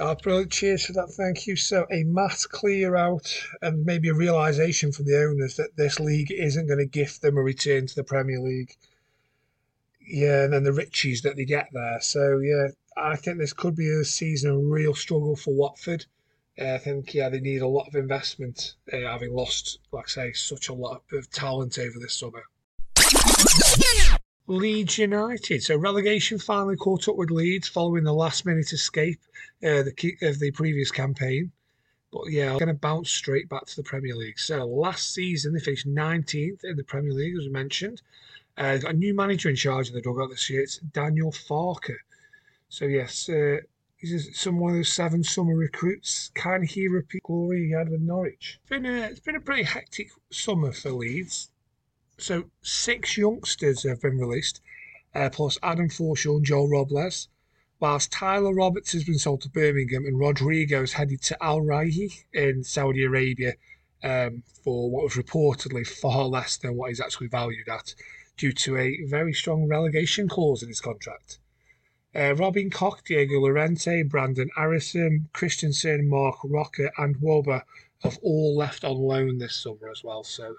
Oh, 0.03 0.15
brilliant. 0.15 0.51
Cheers 0.51 0.87
for 0.87 0.93
that. 0.93 1.11
Thank 1.11 1.45
you. 1.45 1.55
So, 1.55 1.85
a 1.91 2.03
mass 2.05 2.47
clear 2.47 2.95
out 2.95 3.31
and 3.61 3.85
maybe 3.85 4.09
a 4.09 4.15
realization 4.15 4.91
from 4.91 5.05
the 5.05 5.15
owners 5.15 5.57
that 5.57 5.77
this 5.77 5.99
league 5.99 6.31
isn't 6.31 6.65
going 6.65 6.79
to 6.79 6.87
gift 6.87 7.21
them 7.21 7.37
a 7.37 7.41
return 7.43 7.85
to 7.85 7.95
the 7.95 8.03
Premier 8.03 8.39
League. 8.39 8.75
Yeah, 9.99 10.45
and 10.45 10.53
then 10.53 10.63
the 10.63 10.73
riches 10.73 11.21
that 11.21 11.35
they 11.35 11.45
get 11.45 11.69
there. 11.71 11.99
So, 12.01 12.39
yeah, 12.39 12.69
I 12.97 13.15
think 13.15 13.37
this 13.37 13.53
could 13.53 13.75
be 13.75 13.91
a 13.91 14.03
season 14.03 14.49
of 14.49 14.63
real 14.63 14.95
struggle 14.95 15.35
for 15.35 15.53
Watford. 15.53 16.07
Uh, 16.59 16.73
I 16.73 16.77
think, 16.79 17.13
yeah, 17.13 17.29
they 17.29 17.39
need 17.39 17.61
a 17.61 17.67
lot 17.67 17.87
of 17.87 17.93
investment, 17.93 18.73
uh, 18.91 19.01
having 19.01 19.35
lost, 19.35 19.77
like 19.91 20.05
I 20.05 20.09
say, 20.09 20.33
such 20.33 20.69
a 20.69 20.73
lot 20.73 21.03
of 21.11 21.29
talent 21.29 21.77
over 21.77 21.99
this 21.99 22.17
summer. 22.17 22.41
Leeds 24.51 24.97
United. 24.97 25.63
So 25.63 25.77
relegation 25.77 26.37
finally 26.37 26.75
caught 26.75 27.07
up 27.07 27.15
with 27.15 27.31
Leeds 27.31 27.67
following 27.67 28.03
the 28.03 28.13
last 28.13 28.45
minute 28.45 28.73
escape 28.73 29.19
uh, 29.63 29.83
the, 29.83 30.17
of 30.21 30.39
the 30.39 30.51
previous 30.51 30.91
campaign. 30.91 31.51
But 32.11 32.29
yeah, 32.29 32.51
going 32.51 32.67
to 32.67 32.73
bounce 32.73 33.09
straight 33.09 33.47
back 33.47 33.65
to 33.67 33.75
the 33.75 33.83
Premier 33.83 34.15
League. 34.15 34.39
So 34.39 34.65
last 34.65 35.13
season 35.13 35.53
they 35.53 35.59
finished 35.59 35.87
19th 35.87 36.63
in 36.65 36.75
the 36.75 36.83
Premier 36.83 37.13
League, 37.13 37.37
as 37.37 37.45
we 37.45 37.51
mentioned. 37.51 38.01
Uh, 38.57 38.77
got 38.77 38.91
a 38.91 38.97
new 38.97 39.13
manager 39.13 39.49
in 39.49 39.55
charge 39.55 39.87
of 39.87 39.93
the 39.93 40.01
dugout 40.01 40.29
this 40.29 40.49
year. 40.49 40.61
It's 40.61 40.77
Daniel 40.77 41.31
Farke. 41.31 41.95
So 42.67 42.85
yes, 42.85 43.29
uh, 43.29 43.57
He's 44.01 44.35
some 44.35 44.57
one 44.57 44.71
of 44.71 44.77
those 44.77 44.91
seven 44.91 45.23
summer 45.23 45.55
recruits. 45.55 46.31
Can 46.33 46.63
he 46.63 46.87
repeat 46.87 47.21
glory 47.21 47.67
he 47.67 47.71
had 47.71 47.89
with 47.89 48.01
Norwich? 48.01 48.59
It's 48.59 48.69
been 48.69 48.87
a, 48.87 49.01
it's 49.03 49.19
been 49.19 49.35
a 49.35 49.39
pretty 49.39 49.61
hectic 49.61 50.09
summer 50.31 50.71
for 50.71 50.89
Leeds. 50.89 51.50
So 52.21 52.51
six 52.61 53.17
youngsters 53.17 53.81
have 53.81 54.01
been 54.01 54.19
released, 54.19 54.61
uh, 55.15 55.31
plus 55.31 55.57
Adam 55.63 55.89
Forshaw 55.89 56.37
and 56.37 56.45
Joel 56.45 56.69
Robles, 56.69 57.29
whilst 57.79 58.11
Tyler 58.11 58.53
Roberts 58.53 58.91
has 58.91 59.03
been 59.03 59.17
sold 59.17 59.41
to 59.41 59.49
Birmingham 59.49 60.05
and 60.05 60.19
Rodrigo 60.19 60.83
is 60.83 60.93
headed 60.93 61.23
to 61.23 61.43
Al 61.43 61.61
Raihi 61.61 62.23
in 62.31 62.63
Saudi 62.63 63.05
Arabia 63.05 63.55
um, 64.03 64.43
for 64.63 64.91
what 64.91 65.03
was 65.03 65.15
reportedly 65.15 65.85
far 65.85 66.25
less 66.25 66.57
than 66.57 66.75
what 66.75 66.89
he's 66.89 67.01
actually 67.01 67.25
valued 67.25 67.67
at, 67.67 67.95
due 68.37 68.51
to 68.51 68.77
a 68.77 69.03
very 69.07 69.33
strong 69.33 69.67
relegation 69.67 70.29
clause 70.29 70.61
in 70.61 70.69
his 70.69 70.79
contract. 70.79 71.39
Uh, 72.13 72.35
Robin 72.35 72.69
Koch, 72.69 73.03
Diego 73.03 73.39
Llorente, 73.39 74.03
Brandon 74.03 74.51
Harrison, 74.55 75.27
Kristensen, 75.33 76.07
Marc 76.07 76.37
Roca, 76.43 76.91
and 76.99 77.15
Wöber 77.15 77.63
have 78.03 78.19
all 78.21 78.55
left 78.55 78.83
on 78.83 78.97
loan 78.97 79.39
this 79.39 79.55
summer 79.55 79.89
as 79.89 80.03
well. 80.03 80.23
So 80.23 80.57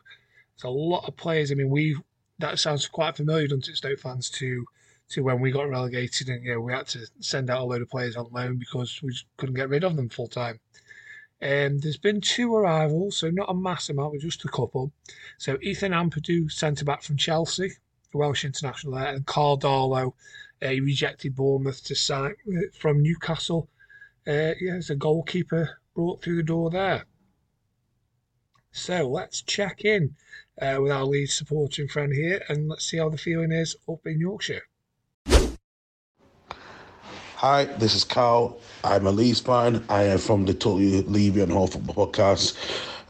it's 0.55 0.65
a 0.65 0.71
lot 0.71 1.07
of 1.07 1.17
players. 1.17 1.51
I 1.51 1.55
mean, 1.55 1.71
we 1.71 1.97
that 2.39 2.59
sounds 2.59 2.87
quite 2.89 3.17
familiar, 3.17 3.47
doesn't 3.47 3.69
it, 3.69 3.77
Stoke 3.77 4.01
fans, 4.01 4.31
to 4.31 4.65
to 5.11 5.23
when 5.23 5.41
we 5.41 5.51
got 5.51 5.69
relegated 5.69 6.29
and 6.29 6.45
you 6.45 6.55
know, 6.55 6.61
we 6.61 6.73
had 6.73 6.87
to 6.89 7.07
send 7.21 7.51
out 7.51 7.61
a 7.61 7.65
load 7.65 7.83
of 7.83 7.91
players 7.91 8.17
on 8.17 8.29
loan 8.33 8.57
because 8.57 9.03
we 9.03 9.15
couldn't 9.37 9.55
get 9.55 9.69
rid 9.69 9.85
of 9.85 9.97
them 9.97 10.09
full 10.09 10.29
time. 10.29 10.59
Um, 11.43 11.79
there's 11.81 11.99
been 11.99 12.21
two 12.21 12.55
arrivals, 12.55 13.17
so 13.17 13.29
not 13.31 13.51
a 13.51 13.55
mass 13.55 13.91
amount, 13.91 14.13
but 14.13 14.21
just 14.21 14.45
a 14.45 14.49
couple. 14.49 14.93
So 15.39 15.59
Ethan 15.61 15.93
Ampadu, 15.93 16.51
centre 16.51 16.85
back 16.85 17.03
from 17.03 17.17
Chelsea, 17.17 17.73
Welsh 18.15 18.45
international 18.45 18.95
there, 18.95 19.13
and 19.13 19.27
Karl 19.27 19.59
Darlow, 19.59 20.15
a 20.63 20.81
rejected 20.81 21.35
Bournemouth 21.35 21.83
to 21.85 21.97
sign 21.97 22.37
from 22.73 23.03
Newcastle. 23.03 23.69
Uh, 24.27 24.55
yeah, 24.61 24.73
there's 24.73 24.91
a 24.91 24.95
goalkeeper 24.95 25.81
brought 25.95 26.23
through 26.23 26.37
the 26.37 26.43
door 26.45 26.71
there. 26.71 27.05
So 28.73 29.07
let's 29.07 29.43
check 29.43 29.85
in 29.85 30.15
uh, 30.61 30.79
with 30.81 30.91
our 30.91 31.05
lead 31.05 31.27
supporting 31.27 31.89
friend 31.89 32.13
here 32.13 32.43
and 32.49 32.69
let's 32.69 32.87
see 32.87 32.97
how 32.97 33.11
the 33.11 33.19
feeling 33.19 33.53
is 33.53 33.77
up 33.89 34.07
in 34.07 34.19
Yorkshire. 34.19 34.63
Hi, 37.37 37.65
this 37.65 37.95
is 37.95 38.05
Carl. 38.05 38.59
I'm 38.83 39.07
a 39.07 39.11
Leeds 39.11 39.41
fan. 39.41 39.85
I 39.89 40.05
am 40.05 40.19
from 40.19 40.47
the 40.47 40.55
Totally 40.55 41.03
Levy 41.03 41.43
and 41.43 41.53
Football 41.53 42.07
Podcast. 42.07 42.57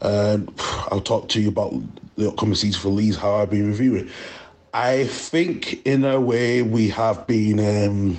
Um, 0.01 0.53
I'll 0.91 0.99
talk 0.99 1.29
to 1.29 1.41
you 1.41 1.47
about 1.47 1.73
the 2.17 2.27
upcoming 2.29 2.55
season 2.55 2.81
for 2.81 2.89
Leeds, 2.89 3.15
how 3.15 3.35
I've 3.35 3.49
been 3.49 3.67
reviewing. 3.67 4.09
I 4.73 5.05
think, 5.05 5.85
in 5.85 6.03
a 6.03 6.19
way, 6.19 6.61
we 6.61 6.89
have 6.89 7.25
been. 7.27 7.59
Um, 7.59 8.17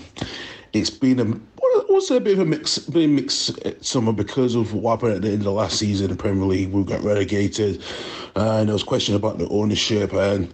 it's 0.73 0.91
been 0.91 1.21
a 1.21 1.54
was 1.95 2.11
a 2.11 2.21
bit 2.21 2.33
of 2.33 2.41
a 2.41 2.45
mix, 2.45 2.79
bit 2.79 3.05
of 3.05 3.11
mixed 3.11 3.85
summer 3.85 4.13
because 4.13 4.57
of 4.57 4.75
what 4.75 4.91
happened 4.91 5.13
at 5.13 5.23
the 5.23 5.29
end 5.29 5.39
of 5.39 5.45
the 5.45 5.53
last 5.53 5.79
season 5.79 6.11
in 6.11 6.17
the 6.17 6.21
Premier 6.21 6.45
League. 6.45 6.73
We 6.73 6.83
got 6.83 7.03
relegated, 7.05 7.85
and 8.35 8.69
there 8.69 8.73
was 8.73 8.83
question 8.83 9.15
about 9.15 9.39
the 9.39 9.49
ownership, 9.49 10.13
and 10.13 10.53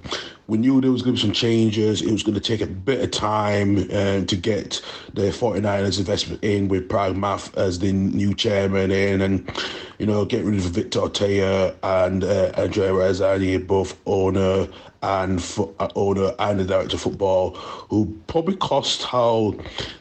we 0.49 0.59
knew 0.59 0.83
there 0.83 0.91
was 0.91 1.01
going 1.01 1.17
to 1.17 1.23
be 1.23 1.27
some 1.29 1.33
changes. 1.33 2.03
It 2.03 2.13
was 2.13 2.23
going 2.23 2.35
to 2.35 2.43
take 2.43 2.61
a 2.61 2.67
bit 2.67 3.01
of 3.01 3.11
time 3.11 3.79
um, 3.91 4.27
to 4.27 4.37
get 4.37 4.83
the 5.15 5.31
49ers 5.31 5.99
investment 5.99 6.45
in 6.45 6.69
with 6.69 6.91
Prag 6.91 7.17
Math 7.17 7.57
as 7.57 7.79
the 7.79 7.91
new 7.91 8.35
chairman 8.35 8.91
in, 8.91 9.23
and 9.23 9.51
you 9.99 10.05
know 10.05 10.27
get 10.27 10.45
rid 10.45 10.57
of 10.57 10.61
Victor 10.61 10.99
Ortega 10.99 11.75
and 11.83 12.23
uh, 12.23 12.53
Andrea 12.55 12.91
Radrizzani, 12.91 13.67
both 13.67 13.99
owner 14.05 14.69
and 15.03 15.43
fo- 15.43 15.75
uh, 15.79 15.89
owner 15.97 16.33
and 16.39 16.61
the 16.61 16.65
director 16.65 16.97
of 16.97 17.01
football, 17.03 17.51
who 17.55 18.07
probably 18.27 18.57
cost 18.57 19.03
how 19.03 19.55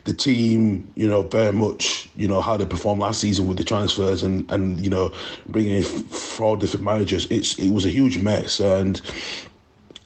the 0.03 0.13
team, 0.13 0.91
you 0.95 1.07
know, 1.07 1.21
very 1.23 1.53
much, 1.53 2.09
you 2.15 2.27
know, 2.27 2.41
how 2.41 2.57
they 2.57 2.65
performed 2.65 3.01
last 3.01 3.21
season 3.21 3.47
with 3.47 3.57
the 3.57 3.63
transfers 3.63 4.23
and 4.23 4.49
and 4.51 4.79
you 4.83 4.89
know 4.89 5.11
bringing 5.47 5.75
in 5.75 5.83
four 5.83 6.57
different 6.57 6.83
managers. 6.83 7.27
It's 7.29 7.57
it 7.59 7.69
was 7.71 7.85
a 7.85 7.89
huge 7.89 8.17
mess 8.21 8.59
and. 8.59 9.01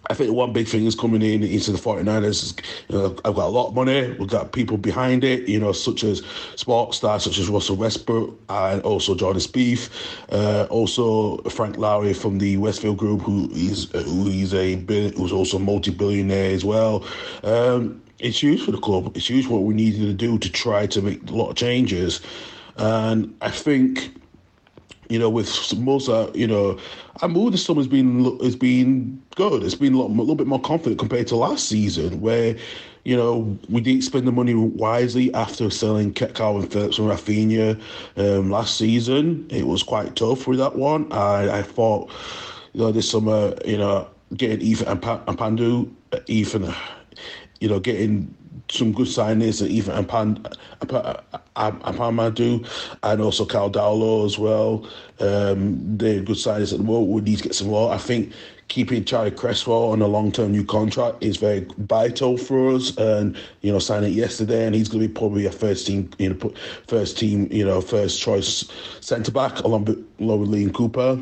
I 0.10 0.14
think 0.14 0.34
one 0.34 0.52
big 0.52 0.68
thing 0.68 0.86
is 0.86 0.96
coming 0.96 1.22
in 1.22 1.44
into 1.44 1.72
the 1.72 1.78
49ers. 1.78 2.62
You 2.90 2.98
know, 2.98 3.06
I've 3.24 3.36
got 3.36 3.46
a 3.46 3.50
lot 3.50 3.70
of 3.70 3.76
money. 3.76 4.12
We've 4.20 4.28
got 4.28 4.52
people 4.52 4.78
behind 4.78 5.24
it, 5.24 5.48
you 5.48 5.60
know, 5.60 5.72
such 5.72 6.04
as 6.04 6.22
sports 6.56 6.98
stars 6.98 7.24
such 7.24 7.38
as 7.40 7.48
Russell 7.48 7.78
Westbrook 7.78 8.38
and 8.50 8.82
also 8.82 9.16
Jordan 9.16 9.42
Spieth. 9.42 9.90
Uh, 10.30 10.68
also 10.70 11.38
Frank 11.50 11.78
Lowry 11.78 12.14
from 12.14 12.38
the 12.38 12.58
Westfield 12.58 12.98
Group, 12.98 13.22
who 13.22 13.50
is 13.54 13.90
who 13.92 14.28
is 14.28 14.54
a 14.54 14.76
who's 14.76 15.32
also 15.32 15.58
multi-billionaire 15.58 16.54
as 16.54 16.66
well. 16.66 17.06
Um, 17.44 18.02
it's 18.20 18.42
huge 18.44 18.64
for 18.64 18.72
the 18.72 18.80
club. 18.80 19.16
It's 19.16 19.30
huge 19.30 19.48
what 19.48 19.64
we 19.64 19.74
needed 19.74 20.02
to 20.02 20.14
do 20.14 20.38
to 20.38 20.52
try 20.52 20.86
to 20.88 21.02
make 21.02 21.30
a 21.30 21.34
lot 21.34 21.50
of 21.50 21.56
changes. 21.56 22.20
And 22.78 23.36
I 23.42 23.52
think 23.52 24.12
you 25.10 25.20
know, 25.20 25.30
with 25.30 25.48
Mosa, 25.48 26.36
you 26.36 26.48
know, 26.48 26.80
our 27.22 27.30
mood 27.30 27.54
this 27.54 27.66
summer 27.66 27.80
has 27.80 27.88
been 27.88 28.24
has 28.42 28.56
been 28.56 29.22
good. 29.36 29.64
It's 29.64 29.76
been 29.76 29.94
a, 29.94 29.98
lot, 29.98 30.10
a 30.10 30.14
little 30.14 30.36
bit 30.36 30.48
more 30.48 30.60
confident 30.60 31.00
compared 31.00 31.28
to 31.28 31.36
last 31.36 31.68
season, 31.68 32.20
where 32.22 32.56
you 33.04 33.16
know 33.16 33.58
we 33.70 33.82
didn't 33.82 34.04
spend 34.04 34.28
the 34.28 34.32
money 34.32 34.54
wisely 34.56 35.34
after 35.34 35.70
selling 35.70 36.14
Kalvin 36.14 36.72
Phillips 36.72 36.98
and 36.98 37.10
Raphinha 37.10 37.80
um, 38.18 38.50
last 38.50 38.78
season. 38.78 39.46
It 39.50 39.68
was 39.68 39.84
quite 39.84 40.16
tough 40.16 40.48
with 40.48 40.60
that 40.60 40.76
one. 40.76 41.12
I, 41.12 41.60
I 41.60 41.62
thought, 41.62 42.10
you 42.74 42.82
know, 42.82 42.92
this 42.92 43.10
summer, 43.10 43.54
you 43.66 43.78
know, 43.78 44.08
getting 44.36 44.62
Ethan 44.62 44.88
and, 44.88 45.02
pa- 45.02 45.22
and 45.28 45.38
Pandu, 45.38 45.92
Ethan, 46.28 46.74
you 47.60 47.70
know, 47.70 47.80
getting 47.80 48.34
some 48.70 48.92
good 48.92 49.08
signings 49.08 49.66
even 49.66 49.94
Ampamadu 51.56 52.68
and 53.04 53.22
also 53.22 53.46
Cal 53.46 53.70
Dowlow 53.70 54.26
as 54.26 54.40
well. 54.40 54.88
Um, 55.20 55.98
they're 55.98 56.22
good 56.22 56.38
signings 56.38 56.72
at 56.72 56.80
the 56.80 56.84
moment. 56.84 57.12
We 57.12 57.22
need 57.22 57.38
to 57.38 57.44
get 57.44 57.56
some 57.56 57.68
more. 57.68 57.92
I 57.94 57.98
think 57.98 58.34
keeping 58.70 59.06
Charlie 59.06 59.32
Cresswell 59.32 59.92
on 59.92 60.02
a 60.02 60.08
long 60.08 60.32
term 60.32 60.52
new 60.52 60.64
contract 60.64 61.24
is 61.24 61.38
very 61.38 61.68
vital 61.78 62.38
for 62.38 62.72
us. 62.72 62.96
And 62.98 63.38
you 63.62 63.72
know, 63.72 63.80
signing 63.80 64.14
yesterday, 64.14 64.66
and 64.66 64.74
he's 64.76 64.88
going 64.90 65.02
to 65.02 65.08
be 65.08 65.14
probably 65.14 65.46
a 65.46 65.52
first 65.52 65.86
team, 65.86 66.10
you 66.18 66.34
know, 66.34 66.54
first 66.88 67.18
team, 67.18 67.48
you 67.52 67.66
know, 67.66 67.82
first 67.82 68.20
choice 68.20 68.70
centre 69.02 69.32
back 69.32 69.60
along 69.60 69.86
with, 69.86 70.06
along 70.20 70.42
with 70.42 70.50
Liam 70.50 70.74
Cooper. 70.74 71.20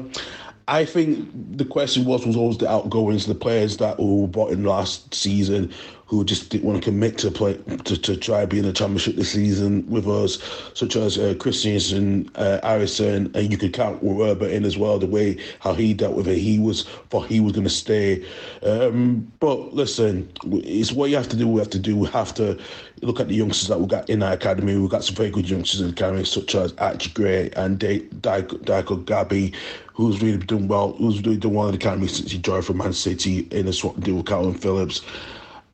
I 0.67 0.85
think 0.85 1.29
the 1.57 1.65
question 1.65 2.05
was 2.05 2.25
was 2.25 2.37
always 2.37 2.57
the 2.59 2.69
outgoings, 2.69 3.25
the 3.25 3.35
players 3.35 3.77
that 3.77 3.99
were 3.99 4.27
brought 4.27 4.51
in 4.51 4.63
last 4.63 5.13
season 5.13 5.73
who 6.12 6.26
just 6.26 6.49
didn't 6.49 6.66
want 6.66 6.78
to 6.78 6.84
commit 6.84 7.18
to 7.18 7.32
play 7.32 7.53
to, 7.86 7.95
to 7.95 8.18
try 8.18 8.45
being 8.45 8.66
a 8.66 8.74
championship 8.74 9.16
this 9.16 9.32
season 9.32 9.89
with 9.89 10.05
us, 10.09 10.39
such 10.74 10.97
as 10.97 11.18
uh, 11.18 11.34
Kristensen, 11.36 12.30
uh, 12.36 12.59
Harrison, 12.68 13.32
and 13.34 13.49
you 13.49 13.57
could 13.57 13.72
count 13.72 13.97
Robert 14.01 14.51
in 14.51 14.66
as 14.66 14.78
well. 14.78 14.99
The 14.99 15.07
way 15.07 15.38
how 15.62 15.74
he 15.74 15.93
dealt 15.93 16.18
with 16.18 16.28
it, 16.28 16.38
he 16.38 16.59
was 16.59 16.84
thought 17.09 17.28
he 17.28 17.39
was 17.39 17.53
going 17.53 17.64
to 17.64 17.70
stay. 17.70 18.26
Um, 18.62 19.32
but 19.39 19.74
listen, 19.74 20.30
it's 20.43 20.91
what 20.91 21.09
you 21.09 21.16
have 21.16 21.30
to 21.30 21.38
do. 21.38 21.47
We 21.47 21.59
have 21.59 21.70
to 21.70 21.80
do. 21.80 21.95
We 21.95 22.09
have 22.09 22.34
to 22.36 22.59
look 23.01 23.22
at 23.22 23.30
the 23.30 23.36
youngsters 23.36 23.70
that 23.70 23.80
we 23.80 23.88
got 23.88 24.09
in 24.09 24.22
our 24.22 24.34
academy. 24.34 24.76
We've 24.76 24.89
got 24.89 25.05
some 25.05 25.16
very 25.16 25.30
good 25.30 25.49
youngsters 25.49 25.80
in 25.80 25.88
the 25.88 25.93
academy, 25.93 26.26
such 26.26 26.55
as 26.55 26.74
Archie 26.74 27.12
Gray 27.12 27.51
and 27.51 27.80
Darko 27.80 29.05
Gyabi, 29.05 29.55
who's 29.93 30.22
really 30.22 30.39
done 30.39 30.68
well, 30.68 30.91
who's 30.91 31.22
really 31.22 31.38
done 31.38 31.53
well 31.53 31.68
in 31.68 31.72
the 31.72 31.78
academy 31.78 32.09
since 32.09 32.34
he 32.34 32.38
joined 32.38 32.66
from 32.66 32.80
Man 32.80 32.91
City 32.91 33.47
in 33.51 33.70
a 33.70 33.72
swap 33.72 33.97
deal 34.01 34.16
with 34.16 34.26
Kalvin 34.26 34.59
Phillips. 34.59 35.01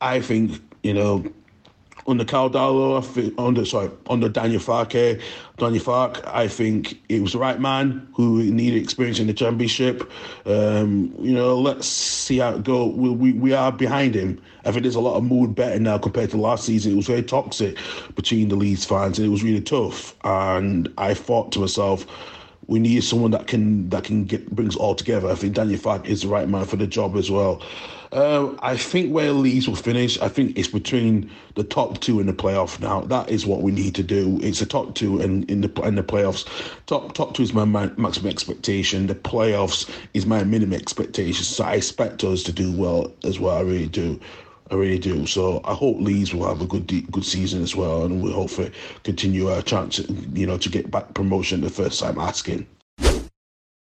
I 0.02 0.22
think, 0.22 0.62
you 0.84 0.94
know, 0.94 1.26
under 2.08 2.24
Caldalo, 2.24 3.38
under 3.38 3.66
sorry, 3.66 3.92
under 4.10 4.30
Daniel 4.30 4.62
Farke, 4.62 5.22
Daniel 5.58 5.84
Farke, 5.84 6.26
I 6.26 6.48
think 6.48 7.02
it 7.10 7.22
was 7.22 7.34
the 7.34 7.40
right 7.40 7.60
man 7.60 8.08
who 8.16 8.44
needed 8.44 8.82
experience 8.82 9.20
in 9.20 9.28
the 9.28 9.34
championship. 9.34 10.10
Um, 10.46 11.14
you 11.20 11.34
know, 11.34 11.60
let's 11.60 11.86
see 11.86 12.38
how 12.38 12.56
it 12.56 12.64
goes. 12.64 12.94
We, 12.96 13.10
we, 13.10 13.34
we 13.34 13.54
are 13.54 13.74
behind 13.74 14.16
him. 14.16 14.42
I 14.64 14.72
think 14.72 14.84
there's 14.84 14.96
a 14.96 15.02
lot 15.02 15.18
of 15.18 15.26
mood 15.26 15.54
better 15.54 15.80
now 15.80 15.98
compared 15.98 16.30
to 16.32 16.38
last 16.38 16.66
season. 16.66 16.94
It 16.94 16.96
was 16.96 17.08
very 17.08 17.24
toxic 17.24 17.78
between 18.16 18.48
the 18.48 18.56
Leeds 18.56 18.86
fans, 18.86 19.20
and 19.20 19.28
it 19.28 19.32
was 19.32 19.44
really 19.44 19.62
tough. 19.62 20.16
And 20.24 20.92
I 20.98 21.14
thought 21.14 21.52
to 21.54 21.60
myself, 21.60 22.06
we 22.68 22.80
need 22.80 23.04
someone 23.04 23.32
that 23.32 23.48
can 23.48 23.90
that 23.90 24.04
can 24.04 24.26
get 24.26 24.50
brings 24.52 24.76
all 24.76 24.96
together. 24.96 25.30
I 25.30 25.36
think 25.36 25.56
Daniel 25.56 25.80
Farke 25.80 26.06
is 26.06 26.22
the 26.22 26.28
right 26.28 26.48
man 26.48 26.66
for 26.66 26.76
the 26.76 26.88
job 26.88 27.16
as 27.16 27.32
well. 27.32 27.62
Uh, 28.12 28.56
I 28.60 28.78
think 28.78 29.12
where 29.12 29.32
Leeds 29.32 29.68
will 29.68 29.76
finish, 29.76 30.20
I 30.20 30.30
think 30.30 30.58
it's 30.58 30.68
between 30.68 31.30
the 31.56 31.64
top 31.64 32.00
two 32.00 32.20
in 32.20 32.28
the 32.28 32.34
playoff 32.34 32.80
now. 32.80 33.02
That 33.02 33.30
is 33.30 33.46
what 33.46 33.62
we 33.62 33.72
need 33.72 33.96
to 33.96 34.04
do. 34.04 34.40
It's 34.42 34.60
the 34.60 34.66
top 34.66 34.96
two 34.96 35.20
in, 35.20 35.44
in 35.44 35.62
the 35.62 35.82
in 35.82 35.96
the 35.96 36.04
playoffs. 36.04 36.48
Top 36.86 37.14
top 37.14 37.34
two 37.34 37.44
is 37.44 37.54
my 37.54 37.66
maximum 37.66 38.30
expectation. 38.30 39.08
The 39.08 39.16
playoffs 39.16 39.90
is 40.14 40.26
my 40.26 40.44
minimum 40.44 40.74
expectation. 40.74 41.44
So 41.44 41.64
I 41.64 41.74
expect 41.74 42.24
us 42.24 42.44
to 42.44 42.54
do 42.54 42.72
well 42.72 43.14
as 43.24 43.40
well. 43.40 43.58
I 43.58 43.62
really 43.62 43.88
do. 43.88 44.20
I 44.72 44.76
really 44.76 45.00
do. 45.00 45.26
So 45.26 45.62
I 45.64 45.74
hope 45.74 45.98
Leeds 46.00 46.34
will 46.34 46.48
have 46.48 46.62
a 46.62 46.66
good 46.66 46.88
good 47.12 47.26
season 47.26 47.62
as 47.62 47.76
well, 47.76 48.04
and 48.06 48.22
we 48.22 48.32
hopefully 48.32 48.72
continue 49.04 49.50
our 49.50 49.62
chance, 49.62 50.00
you 50.34 50.46
know, 50.46 50.58
to 50.58 50.70
get 50.70 50.92
back 50.92 51.14
promotion 51.14 51.62
the 51.62 51.70
first 51.70 52.00
time 52.00 52.20
asking. 52.20 52.68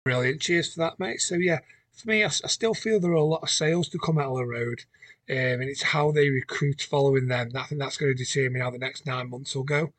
Brilliant. 0.04 0.40
Cheers 0.40 0.74
for 0.74 0.80
that, 0.80 1.00
mate. 1.00 1.20
So 1.20 1.34
yeah, 1.34 1.58
for 1.96 2.08
me, 2.08 2.22
I, 2.22 2.26
I, 2.26 2.28
still 2.28 2.74
feel 2.74 3.00
there 3.00 3.12
are 3.12 3.14
a 3.14 3.24
lot 3.24 3.42
of 3.42 3.50
sales 3.50 3.88
to 3.88 3.98
come 3.98 4.18
out 4.18 4.32
of 4.32 4.36
the 4.36 4.46
road, 4.46 4.84
um, 5.30 5.60
and 5.60 5.64
it's 5.64 5.82
how 5.82 6.12
they 6.12 6.28
recruit 6.28 6.82
following 6.82 7.26
them. 7.26 7.50
I 7.56 7.62
think 7.64 7.80
that's 7.80 7.96
going 7.96 8.14
to 8.14 8.24
determine 8.24 8.60
how 8.60 8.70
the 8.70 8.78
next 8.78 9.06
nine 9.06 9.30
months 9.30 9.56
will 9.56 9.64
go. 9.64 9.92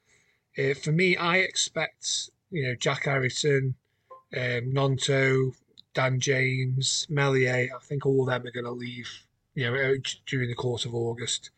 Uh, 0.58 0.74
for 0.74 0.92
me, 0.92 1.18
I 1.18 1.38
expect 1.38 2.30
you 2.52 2.64
know 2.64 2.76
Jack 2.76 3.06
Harrison, 3.06 3.76
um, 4.36 4.74
Gnonto, 4.74 5.54
Dan 5.94 6.20
James, 6.20 7.08
Meslier. 7.10 7.70
I 7.76 7.84
think 7.84 8.06
all 8.06 8.22
of 8.22 8.28
them 8.28 8.48
are 8.48 8.52
going 8.52 8.66
to 8.66 8.72
leave. 8.72 9.10
You 9.56 9.72
know, 9.72 9.96
during 10.28 10.50
the 10.50 10.56
course 10.56 10.86
of 10.86 10.94
August. 10.94 11.50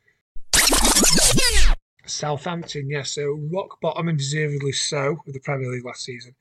Southampton, 2.05 2.89
yes, 2.89 3.11
so 3.11 3.39
rock 3.51 3.79
bottom 3.81 4.07
and 4.07 4.17
deservedly 4.17 4.71
so 4.71 5.17
with 5.25 5.35
the 5.35 5.41
Premier 5.41 5.69
League 5.69 5.85
last 5.85 6.03
season, 6.03 6.33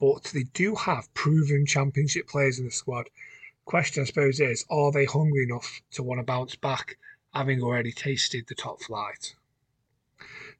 but 0.00 0.24
they 0.34 0.44
do 0.54 0.74
have 0.74 1.12
proven 1.14 1.66
Championship 1.66 2.26
players 2.26 2.58
in 2.58 2.64
the 2.64 2.70
squad. 2.70 3.08
Question, 3.64 4.02
I 4.02 4.06
suppose, 4.06 4.40
is 4.40 4.64
are 4.70 4.92
they 4.92 5.06
hungry 5.06 5.44
enough 5.44 5.80
to 5.92 6.02
want 6.02 6.20
to 6.20 6.24
bounce 6.24 6.54
back, 6.54 6.98
having 7.32 7.62
already 7.62 7.92
tasted 7.92 8.44
the 8.46 8.54
top 8.54 8.82
flight? 8.82 9.34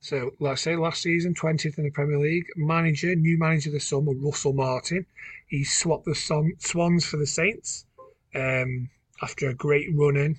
So 0.01 0.33
let's 0.41 0.63
say 0.63 0.77
last 0.77 1.03
season, 1.03 1.35
20th 1.35 1.79
in 1.79 1.85
the 1.85 1.91
Premier 1.91 2.19
League. 2.19 2.47
Manager, 2.57 3.15
new 3.15 3.39
manager 3.39 3.71
of 3.71 3.75
the 3.75 3.81
summer, 3.81 4.13
Russell 4.15 4.53
Martin. 4.53 5.07
He 5.47 5.65
swapped 5.65 6.05
the 6.05 6.15
Swans 6.59 7.05
for 7.05 7.17
the 7.17 7.27
Saints 7.27 7.87
um, 8.35 8.91
after 9.23 9.49
a 9.49 9.55
great 9.55 9.89
run 9.95 10.17
in 10.17 10.39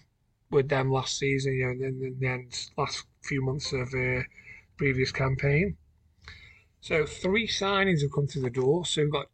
with 0.52 0.70
them 0.70 0.92
last 0.92 1.18
season, 1.18 1.54
you 1.54 1.66
know, 1.66 2.16
the 2.20 2.28
end, 2.28 2.70
last 2.78 3.06
few 3.24 3.44
months 3.44 3.74
of 3.74 3.94
uh, 3.94 4.22
previous 4.78 5.12
campaign. 5.12 5.78
So 6.82 7.06
three 7.06 7.48
signings 7.48 8.02
have 8.02 8.12
come 8.12 8.28
through 8.28 8.44
the 8.44 8.50
door. 8.50 8.86
So 8.86 9.02
we've 9.02 9.12
got 9.12 9.30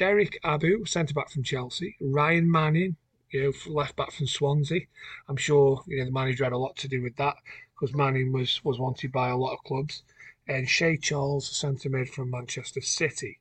Derek 0.00 0.40
Abu, 0.42 0.86
centre 0.86 1.12
back 1.12 1.28
from 1.28 1.42
Chelsea, 1.42 1.94
Ryan 2.00 2.50
Manning, 2.50 2.96
you 3.28 3.42
know, 3.42 3.52
left 3.70 3.96
back 3.96 4.12
from 4.12 4.26
Swansea. 4.26 4.86
I'm 5.28 5.36
sure 5.36 5.84
you 5.86 5.98
know 5.98 6.06
the 6.06 6.10
manager 6.10 6.44
had 6.44 6.54
a 6.54 6.56
lot 6.56 6.74
to 6.76 6.88
do 6.88 7.02
with 7.02 7.16
that 7.16 7.36
because 7.74 7.94
Manning 7.94 8.32
was 8.32 8.64
was 8.64 8.78
wanted 8.78 9.12
by 9.12 9.28
a 9.28 9.36
lot 9.36 9.52
of 9.52 9.62
clubs, 9.62 10.02
and 10.48 10.66
Shea 10.66 10.96
Charles, 10.96 11.54
centre 11.54 11.90
mid 11.90 12.08
from 12.08 12.30
Manchester 12.30 12.80
City. 12.80 13.40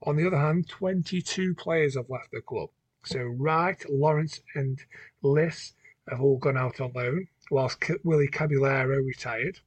On 0.00 0.16
the 0.16 0.26
other 0.26 0.38
hand, 0.38 0.66
22 0.66 1.54
players 1.54 1.94
have 1.94 2.08
left 2.08 2.30
the 2.30 2.40
club. 2.40 2.70
So 3.04 3.24
Wright, 3.24 3.84
Lawrence, 3.90 4.40
and 4.54 4.82
Liss 5.20 5.74
have 6.08 6.22
all 6.22 6.38
gone 6.38 6.56
out 6.56 6.80
on 6.80 6.92
loan, 6.94 7.28
whilst 7.50 7.84
Willie 8.02 8.28
Caballero 8.28 9.02
retired. 9.02 9.60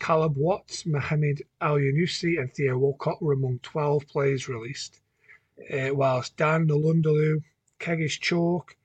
Caleb 0.00 0.38
Watts, 0.38 0.86
Mohamed 0.86 1.42
Elyounoussi, 1.60 2.40
and 2.40 2.54
Theo 2.54 2.78
Walcott 2.78 3.20
were 3.20 3.34
among 3.34 3.58
12 3.58 4.06
players 4.08 4.48
released, 4.48 5.02
uh, 5.72 5.94
whilst 5.94 6.36
Dan 6.36 6.68
N'Lundulu, 6.68 7.42
Kegish 7.78 8.20
Chalk, 8.20 8.76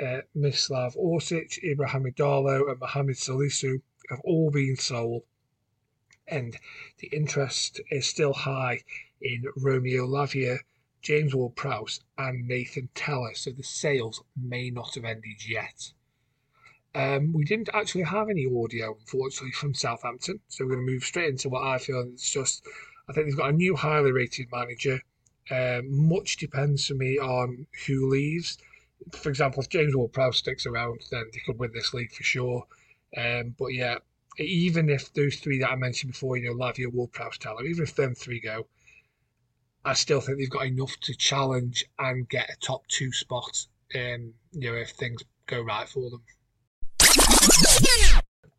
uh, 0.00 0.22
Mislav 0.36 0.96
Orsic, 0.96 1.62
Ibrahima 1.62 2.14
Diallo, 2.14 2.70
and 2.70 2.80
Mohamed 2.80 3.16
Salisu 3.16 3.82
have 4.08 4.20
all 4.24 4.50
been 4.50 4.76
sold. 4.76 5.22
And 6.26 6.56
the 6.98 7.08
interest 7.08 7.80
is 7.90 8.06
still 8.06 8.32
high 8.32 8.82
in 9.20 9.44
Romeo 9.56 10.06
Lavia, 10.06 10.58
James 11.02 11.34
Ward 11.34 11.56
Prowse, 11.56 12.00
and 12.16 12.46
Nathan 12.46 12.88
Tella, 12.94 13.34
so 13.34 13.50
the 13.50 13.62
sales 13.62 14.22
may 14.36 14.70
not 14.70 14.94
have 14.94 15.04
ended 15.04 15.46
yet. 15.48 15.92
Um, 16.94 17.32
we 17.32 17.44
didn't 17.44 17.70
actually 17.72 18.04
have 18.04 18.28
any 18.28 18.46
audio, 18.46 18.96
unfortunately, 18.98 19.52
from 19.52 19.74
Southampton, 19.74 20.40
so 20.48 20.64
we're 20.64 20.74
going 20.74 20.86
to 20.86 20.92
move 20.92 21.04
straight 21.04 21.30
into 21.30 21.48
what 21.48 21.64
I 21.64 21.78
feel 21.78 22.00
it's 22.12 22.30
just. 22.30 22.64
I 23.08 23.12
think 23.12 23.26
they've 23.26 23.36
got 23.36 23.50
a 23.50 23.52
new 23.52 23.74
highly 23.74 24.12
rated 24.12 24.52
manager. 24.52 25.00
Um, 25.50 26.08
much 26.08 26.36
depends 26.36 26.86
for 26.86 26.94
me 26.94 27.18
on 27.18 27.66
who 27.86 28.08
leaves. 28.08 28.58
For 29.12 29.28
example, 29.28 29.62
if 29.62 29.68
James 29.68 29.96
Ward-Prowse 29.96 30.38
sticks 30.38 30.66
around, 30.66 31.00
then 31.10 31.24
they 31.32 31.40
could 31.44 31.58
win 31.58 31.72
this 31.74 31.92
league 31.92 32.12
for 32.12 32.22
sure. 32.22 32.64
Um, 33.16 33.54
but 33.58 33.68
yeah, 33.68 33.96
even 34.38 34.88
if 34.88 35.12
those 35.12 35.36
three 35.36 35.58
that 35.58 35.70
I 35.70 35.76
mentioned 35.76 36.12
before, 36.12 36.36
you 36.36 36.44
know, 36.44 36.54
Lavia, 36.54 36.90
Ward-Prowse, 36.92 37.38
Tella, 37.38 37.62
even 37.64 37.82
if 37.82 37.96
them 37.96 38.14
three 38.14 38.40
go, 38.40 38.66
I 39.84 39.94
still 39.94 40.20
think 40.20 40.38
they've 40.38 40.48
got 40.48 40.66
enough 40.66 40.96
to 41.02 41.14
challenge 41.16 41.84
and 41.98 42.28
get 42.28 42.48
a 42.48 42.56
top 42.64 42.86
two 42.86 43.12
spot. 43.12 43.66
Um, 43.94 44.34
you 44.52 44.70
know, 44.70 44.76
if 44.76 44.90
things 44.90 45.22
go 45.46 45.60
right 45.60 45.88
for 45.88 46.08
them. 46.08 46.22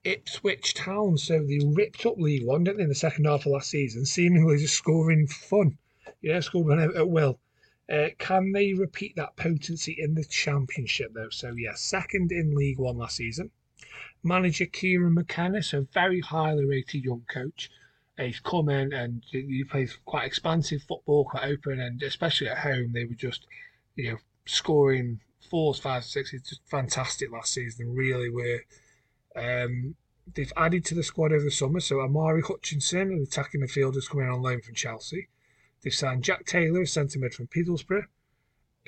Ipswich 0.03 0.73
Town, 0.73 1.17
so 1.17 1.39
they 1.39 1.59
ripped 1.65 2.05
up 2.05 2.17
League 2.17 2.45
One, 2.45 2.65
didn't 2.65 2.77
they, 2.77 2.83
in 2.83 2.89
the 2.89 2.95
second 2.95 3.25
half 3.25 3.45
of 3.45 3.53
last 3.53 3.69
season, 3.69 4.05
seemingly 4.05 4.57
just 4.57 4.75
scoring 4.75 5.27
fun. 5.27 5.77
Yeah, 6.21 6.39
scoring 6.39 6.79
at 6.95 7.09
will. 7.09 7.39
Uh, 7.91 8.07
can 8.17 8.51
they 8.53 8.73
repeat 8.73 9.15
that 9.15 9.35
potency 9.35 9.95
in 9.99 10.15
the 10.15 10.23
Championship, 10.23 11.13
though? 11.13 11.29
So, 11.29 11.53
yeah, 11.57 11.73
second 11.75 12.31
in 12.31 12.55
League 12.55 12.79
One 12.79 12.97
last 12.97 13.17
season. 13.17 13.51
Manager 14.23 14.65
Kieran 14.65 15.13
McKenna, 15.13 15.61
so 15.61 15.85
very 15.93 16.21
highly 16.21 16.65
rated 16.65 17.03
young 17.03 17.23
coach. 17.29 17.69
Uh, 18.17 18.23
he's 18.23 18.39
come 18.39 18.69
in 18.69 18.93
and 18.93 19.23
he 19.31 19.63
plays 19.69 19.97
quite 20.05 20.25
expansive 20.25 20.81
football, 20.83 21.25
quite 21.25 21.43
open, 21.43 21.79
and 21.79 22.01
especially 22.01 22.47
at 22.47 22.59
home, 22.59 22.93
they 22.93 23.05
were 23.05 23.15
just, 23.15 23.47
you 23.95 24.11
know, 24.11 24.17
scoring 24.45 25.19
fours, 25.49 25.79
fives, 25.79 26.07
sixes, 26.07 26.41
just 26.41 26.61
fantastic 26.69 27.31
last 27.31 27.53
season. 27.53 27.93
Really 27.93 28.29
were. 28.29 28.61
Um, 29.35 29.95
they've 30.33 30.53
added 30.55 30.85
to 30.85 30.95
the 30.95 31.03
squad 31.03 31.33
over 31.33 31.43
the 31.43 31.51
summer. 31.51 31.79
So 31.79 31.99
Omari 31.99 32.41
Hutchinson, 32.41 33.11
an 33.11 33.23
attacking 33.23 33.61
midfielder, 33.61 33.97
is 33.97 34.07
coming 34.07 34.29
on 34.29 34.41
loan 34.41 34.61
from 34.61 34.75
Chelsea. 34.75 35.27
They've 35.83 35.93
signed 35.93 36.23
Jack 36.23 36.45
Taylor, 36.45 36.83
a 36.83 36.87
centre 36.87 37.19
mid 37.19 37.33
from 37.33 37.47
Peterborough. 37.47 38.07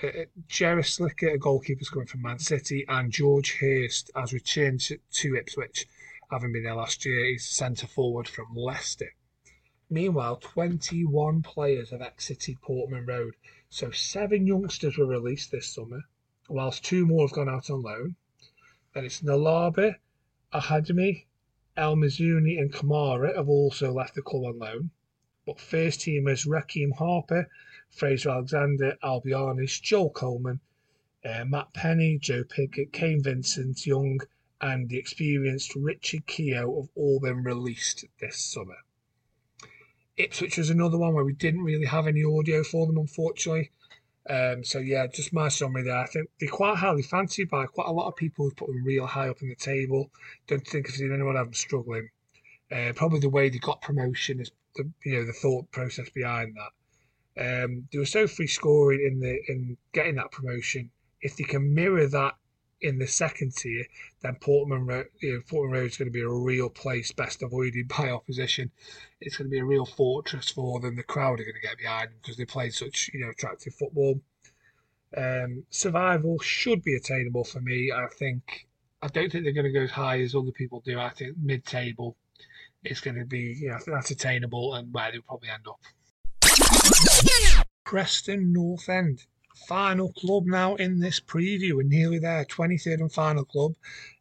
Uh, 0.01 0.07
uh 0.07 0.25
Jerry 0.47 0.81
Slicker, 0.81 1.27
a 1.27 1.37
goalkeeper, 1.37 1.81
is 1.81 1.89
coming 1.89 2.07
from 2.07 2.21
Man 2.21 2.39
City, 2.39 2.85
and 2.87 3.11
George 3.11 3.57
Hirst 3.57 4.11
has 4.15 4.31
returned 4.31 4.79
to, 4.79 5.35
Ipswich, 5.35 5.87
having 6.31 6.53
been 6.53 6.63
there 6.63 6.75
last 6.75 7.03
year. 7.03 7.25
He's 7.25 7.49
centre 7.49 7.85
forward 7.85 8.29
from 8.29 8.55
Leicester. 8.55 9.13
Meanwhile, 9.89 10.37
21 10.37 11.41
players 11.41 11.89
have 11.89 12.01
exited 12.01 12.61
Portman 12.61 13.05
Road, 13.05 13.35
so 13.69 13.91
seven 13.91 14.47
youngsters 14.47 14.97
were 14.97 15.05
released 15.05 15.51
this 15.51 15.67
summer, 15.67 16.03
whilst 16.47 16.85
two 16.85 17.05
more 17.05 17.27
have 17.27 17.35
gone 17.35 17.49
out 17.49 17.69
on 17.69 17.81
loan. 17.81 18.15
Then 18.93 19.03
it's 19.03 19.21
Nalabe, 19.21 19.97
Ahadmi, 20.53 21.25
El 21.75 21.97
Mizouni, 21.97 22.57
and 22.57 22.71
Kamara 22.71 23.35
have 23.35 23.49
also 23.49 23.91
left 23.91 24.15
the 24.15 24.21
club 24.21 24.45
on 24.45 24.59
loan. 24.59 24.91
But 25.45 25.59
first 25.59 25.99
teamers 25.99 26.47
Rekeem 26.47 26.93
Harper, 26.93 27.47
Fraser 27.89 28.29
Alexander, 28.29 28.97
Albianis, 29.03 29.81
Joel 29.81 30.09
Coleman, 30.09 30.59
uh, 31.23 31.45
Matt 31.45 31.73
Penney, 31.73 32.17
Joe 32.17 32.43
Pickett, 32.43 32.91
Kane 32.91 33.21
Vincent, 33.21 33.85
Young, 33.85 34.19
and 34.61 34.89
the 34.89 34.97
experienced 34.97 35.75
Richard 35.75 36.25
Keogh 36.25 36.81
have 36.81 36.89
all 36.95 37.19
been 37.19 37.43
released 37.43 38.05
this 38.19 38.39
summer. 38.39 38.77
Ipswich 40.17 40.57
was 40.57 40.69
another 40.69 40.97
one 40.97 41.13
where 41.13 41.25
we 41.25 41.33
didn't 41.33 41.63
really 41.63 41.85
have 41.85 42.07
any 42.07 42.23
audio 42.23 42.63
for 42.63 42.87
them, 42.87 42.97
unfortunately. 42.97 43.71
Um, 44.29 44.63
so 44.63 44.79
yeah, 44.79 45.05
just 45.07 45.33
my 45.33 45.49
summary 45.49 45.83
there. 45.83 45.97
I 45.97 46.07
think 46.07 46.29
they're 46.39 46.49
quite 46.49 46.77
highly 46.77 47.03
fancied 47.03 47.49
by 47.49 47.65
quite 47.65 47.87
a 47.87 47.91
lot 47.91 48.07
of 48.07 48.15
people 48.15 48.45
who 48.45 48.55
put 48.55 48.67
them 48.67 48.83
real 48.83 49.05
high 49.05 49.29
up 49.29 49.41
in 49.41 49.49
the 49.49 49.55
table. 49.55 50.09
Don't 50.47 50.65
think 50.65 50.87
I've 50.87 50.95
seen 50.95 51.13
anyone 51.13 51.35
have 51.35 51.47
them 51.47 51.53
struggling. 51.53 52.09
Uh, 52.71 52.93
probably 52.95 53.19
the 53.19 53.29
way 53.29 53.49
they 53.49 53.59
got 53.59 53.81
promotion 53.81 54.39
is 54.39 54.51
the 54.76 54.89
you 55.03 55.17
know 55.17 55.26
the 55.26 55.34
thought 55.34 55.71
process 55.71 56.09
behind 56.09 56.55
that. 56.55 56.71
Um, 57.38 57.88
they 57.91 57.99
were 57.99 58.05
so 58.05 58.28
free 58.28 58.47
scoring 58.47 59.01
in 59.05 59.19
the 59.19 59.39
in 59.47 59.78
getting 59.91 60.15
that 60.15 60.32
promotion. 60.32 60.91
If 61.21 61.38
they 61.38 61.43
can 61.43 61.73
mirror 61.73 62.07
that 62.07 62.36
in 62.82 62.99
the 62.99 63.07
second 63.07 63.55
tier, 63.55 63.86
then 64.21 64.36
Portman 64.36 64.86
Road, 64.86 65.07
you 65.21 65.34
know, 65.34 65.41
Portman 65.47 65.80
Road 65.80 65.91
is 65.91 65.97
going 65.97 66.07
to 66.07 66.13
be 66.13 66.21
a 66.21 66.30
real 66.30 66.69
place 66.69 67.11
best 67.11 67.41
avoided 67.41 67.88
by 67.97 68.09
opposition. 68.09 68.71
It's 69.19 69.38
going 69.38 69.49
to 69.49 69.51
be 69.51 69.59
a 69.59 69.65
real 69.65 69.86
fortress 69.86 70.49
for 70.49 70.80
them. 70.80 70.95
The 70.95 71.03
crowd 71.03 71.39
are 71.39 71.43
going 71.43 71.55
to 71.55 71.67
get 71.67 71.78
behind 71.78 72.09
them 72.09 72.17
because 72.21 72.38
they 72.38 72.45
played 72.45 72.73
such 72.73 73.09
you 73.13 73.21
know 73.21 73.30
attractive 73.30 73.73
football. 73.73 74.21
Um, 75.15 75.63
survival 75.69 76.39
should 76.39 76.84
be 76.84 76.95
attainable 76.95 77.45
for 77.45 77.61
me. 77.61 77.91
I 77.91 78.07
think 78.07 78.67
I 79.01 79.07
don't 79.07 79.32
think 79.32 79.43
they're 79.43 79.53
going 79.53 79.65
to 79.65 79.71
go 79.71 79.84
as 79.84 79.91
high 79.91 80.21
as 80.21 80.36
other 80.36 80.51
people 80.51 80.82
do. 80.86 80.99
I 80.99 81.09
think 81.09 81.38
mid-table 81.38 82.17
is 82.86 83.01
going 83.01 83.17
to 83.17 83.25
be 83.25 83.55
you 83.59 83.69
know 83.69 83.79
and 84.75 84.93
where 84.93 85.11
they'll 85.11 85.21
probably 85.21 85.49
end 85.49 85.67
up. 85.67 85.79
Preston 87.83 88.51
North 88.53 88.89
End 88.89 89.25
final 89.55 90.11
club 90.13 90.45
now 90.45 90.75
in 90.75 90.99
this 90.99 91.19
preview. 91.19 91.73
We're 91.75 91.83
nearly 91.83 92.19
there, 92.19 92.45
23rd 92.45 93.01
and 93.01 93.11
final 93.11 93.45
club. 93.45 93.73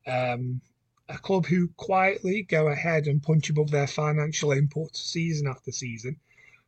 Um, 0.07 0.61
a 1.09 1.19
club 1.19 1.47
who 1.47 1.69
quietly 1.77 2.43
go 2.43 2.69
ahead 2.69 3.07
and 3.07 3.23
punch 3.23 3.51
above 3.51 3.71
their 3.71 3.87
financial 3.87 4.53
input 4.53 4.97
season 4.97 5.47
after 5.47 5.71
season. 5.71 6.17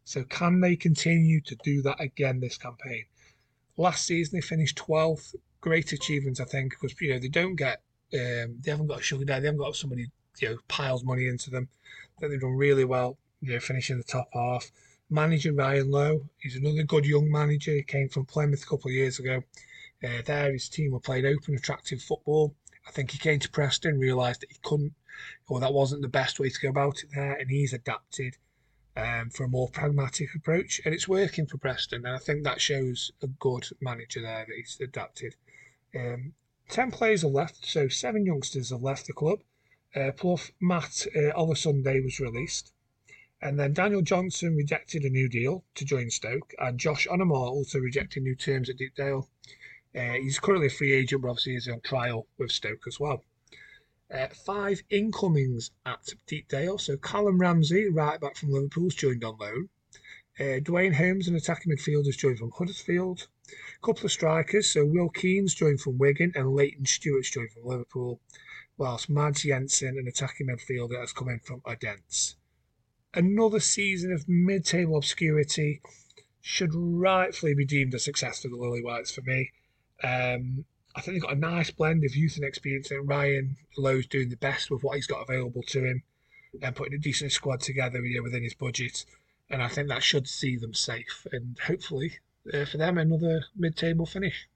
So, 0.05 0.25
can 0.25 0.61
they 0.61 0.77
continue 0.77 1.41
to 1.43 1.57
do 1.65 1.83
that 1.83 2.01
again 2.01 2.41
this 2.41 2.59
campaign? 2.59 3.05
Last 3.77 4.07
season, 4.07 4.37
they 4.37 4.43
finished 4.43 4.79
12th. 4.79 5.35
Great 5.61 5.93
achievement, 5.93 6.41
I 6.41 6.45
think, 6.45 6.73
because 6.73 6.95
you 7.01 7.13
know 7.13 7.19
they 7.19 7.29
don't 7.29 7.57
get, 7.57 7.83
um, 8.15 8.59
they 8.61 8.71
haven't 8.71 8.87
got 8.87 9.01
a 9.01 9.03
sugar 9.03 9.25
daddy, 9.25 9.41
they 9.41 9.47
haven't 9.49 9.61
got 9.61 9.75
somebody 9.75 10.07
you 10.41 10.49
know 10.49 10.59
piles 10.69 11.05
money 11.05 11.27
into 11.27 11.51
them. 11.51 11.69
That 12.21 12.29
they've 12.29 12.41
done 12.41 12.57
really 12.57 12.85
well, 12.85 13.19
you 13.41 13.53
know, 13.53 13.61
finishing 13.61 13.99
the 13.99 14.05
top 14.05 14.29
half 14.33 14.71
manager 15.09 15.53
Ryan 15.53 15.91
Lowe. 15.91 16.29
He's 16.39 16.57
another 16.57 16.83
good 16.83 17.07
young 17.07 17.31
manager. 17.31 17.73
He 17.73 17.83
came 17.83 18.09
from 18.09 18.25
Plymouth 18.27 18.63
a 18.63 18.67
couple 18.67 18.89
of 18.89 18.95
years 18.95 19.19
ago. 19.19 19.43
Uh, 20.03 20.23
there, 20.25 20.53
his 20.53 20.69
team 20.69 20.91
were 20.93 21.01
playing 21.01 21.27
open, 21.27 21.55
attractive 21.55 22.03
football. 22.03 22.55
I 22.87 22.91
think 22.91 23.11
he 23.13 23.19
came 23.19 23.39
to 23.41 23.51
Preston, 23.51 23.99
realised 23.99 24.41
that 24.43 24.51
he 24.51 24.59
couldn't, 24.63 24.95
or 25.49 25.61
that 25.61 25.73
wasn't 25.73 26.03
the 26.03 26.09
best 26.09 26.39
way 26.41 26.49
to 26.51 26.61
go 26.61 26.69
about 26.69 27.03
it 27.03 27.11
there, 27.15 27.33
and 27.35 27.51
he's 27.51 27.73
adapted. 27.73 28.37
um, 28.97 29.31
for 29.31 29.45
a 29.45 29.49
more 29.49 29.69
pragmatic 29.69 30.35
approach, 30.35 30.81
and 30.85 30.95
it's 30.95 31.07
working 31.09 31.47
for 31.47 31.59
Preston. 31.59 32.07
And 32.07 32.15
I 32.15 32.19
think 32.19 32.45
that 32.45 32.61
shows 32.61 33.13
a 33.23 33.27
good 33.27 33.69
manager 33.81 34.23
there 34.23 34.47
that 34.49 34.57
he's 34.57 34.79
adapted. 34.81 35.37
Um, 35.95 36.33
Ten 36.69 36.91
players 36.91 37.23
have 37.23 37.31
left, 37.31 37.65
so 37.65 37.87
seven 37.89 38.27
youngsters 38.27 38.71
have 38.71 38.83
left 38.83 39.07
the 39.07 39.13
club. 39.13 39.41
Uh, 39.97 40.13
plus, 40.13 40.53
Matt 40.61 41.07
uh, 41.17 41.33
Olosunde 41.35 42.05
was 42.05 42.21
released. 42.21 42.73
And 43.41 43.59
then 43.59 43.73
Daniel 43.73 44.03
Johnson 44.03 44.55
rejected 44.55 45.05
a 45.05 45.11
new 45.11 45.29
deal 45.29 45.65
to 45.75 45.85
join 45.85 46.11
Stoke, 46.11 46.53
and 46.59 46.79
Josh 46.79 47.07
Onomah 47.07 47.51
also 47.51 47.79
rejected 47.79 48.23
new 48.23 48.35
terms 48.35 48.69
at 48.69 48.77
Deepdale. 48.77 49.29
Uh, 49.95 50.13
he's 50.21 50.39
currently 50.39 50.67
a 50.67 50.71
free 50.71 50.93
agent, 50.93 51.23
but 51.23 51.31
obviously 51.31 51.53
he's 51.53 51.69
on 51.69 51.81
trial 51.81 52.27
with 52.39 52.53
Stoke 52.53 52.87
as 52.87 53.01
well. 53.01 53.25
Uh, 54.13 54.29
five 54.29 54.83
incomings 54.91 55.71
at 55.85 56.13
Deepdale. 56.27 56.79
So 56.79 56.97
Callum 56.97 57.41
Ramsay, 57.41 57.89
right 57.89 58.21
back 58.21 58.37
from 58.37 58.51
Liverpool's 58.51 58.95
joined 58.95 59.25
on 59.25 59.37
loan. 59.39 59.69
Uh, 60.39 60.61
Duane 60.63 60.93
Holmes, 60.93 61.29
an 61.29 61.35
attacking 61.35 61.73
midfielder, 61.73 62.07
has 62.07 62.17
joined 62.17 62.39
from 62.39 62.51
Huddersfield. 62.51 63.29
A 63.51 63.87
couple 63.87 64.05
of 64.05 64.13
strikers. 64.13 64.71
So 64.71 64.85
Will 64.85 65.09
Keane's 65.09 65.55
joined 65.55 65.81
from 65.81 65.97
Wigan 65.99 66.33
and 66.35 66.55
Layton 66.55 66.85
Stewart's 66.85 67.31
joined 67.31 67.53
from 67.53 67.65
Liverpool. 67.65 68.21
Whilst 68.79 69.09
Mads 69.09 69.43
Jensen, 69.43 69.99
an 69.99 70.07
attacking 70.07 70.49
midfielder, 70.49 71.01
has 71.01 71.13
come 71.13 71.29
in 71.29 71.41
from 71.41 71.63
Odense 71.65 72.37
another 73.17 73.61
season 73.61 74.13
of 74.13 74.29
mid-table 74.29 74.97
obscurity 74.97 75.81
should 76.41 76.71
rightfully 76.75 77.55
be 77.55 77.65
deemed 77.65 77.95
a 77.95 77.99
success 77.99 78.43
for 78.43 78.49
the 78.49 78.57
Lily 78.57 78.83
Whites 78.83 79.11
for 79.11 79.23
me. 79.23 79.51
Um, 80.05 80.65
I 80.95 81.01
think 81.01 81.15
they've 81.15 81.23
got 81.23 81.33
a 81.33 81.41
nice 81.41 81.71
blend 81.71 82.05
of 82.05 82.15
youth 82.15 82.37
and 82.37 82.45
experience. 82.45 82.91
And 82.91 83.09
Ryan 83.09 83.57
Lowe's 83.77 84.07
doing 84.07 84.29
the 84.29 84.37
best 84.37 84.71
with 84.71 84.85
what 84.85 84.97
he's 84.97 85.07
got 85.07 85.23
available 85.23 85.63
to 85.69 85.85
him 85.85 86.03
and 86.63 86.77
putting 86.77 86.95
a 86.95 86.99
decent 86.99 87.33
squad 87.33 87.61
together 87.61 88.01
you 88.01 88.19
know, 88.19 88.23
within 88.23 88.45
his 88.45 88.55
budget. 88.55 89.05
And 89.51 89.63
I 89.63 89.69
think 89.69 89.89
that 89.89 90.03
should 90.03 90.29
see 90.29 90.57
them 90.57 90.75
safe 90.75 91.27
and 91.33 91.59
hopefully 91.67 92.19
uh, 92.53 92.65
for 92.65 92.77
them 92.77 92.99
another 92.99 93.45
mid-table 93.57 94.07
finish. 94.07 94.49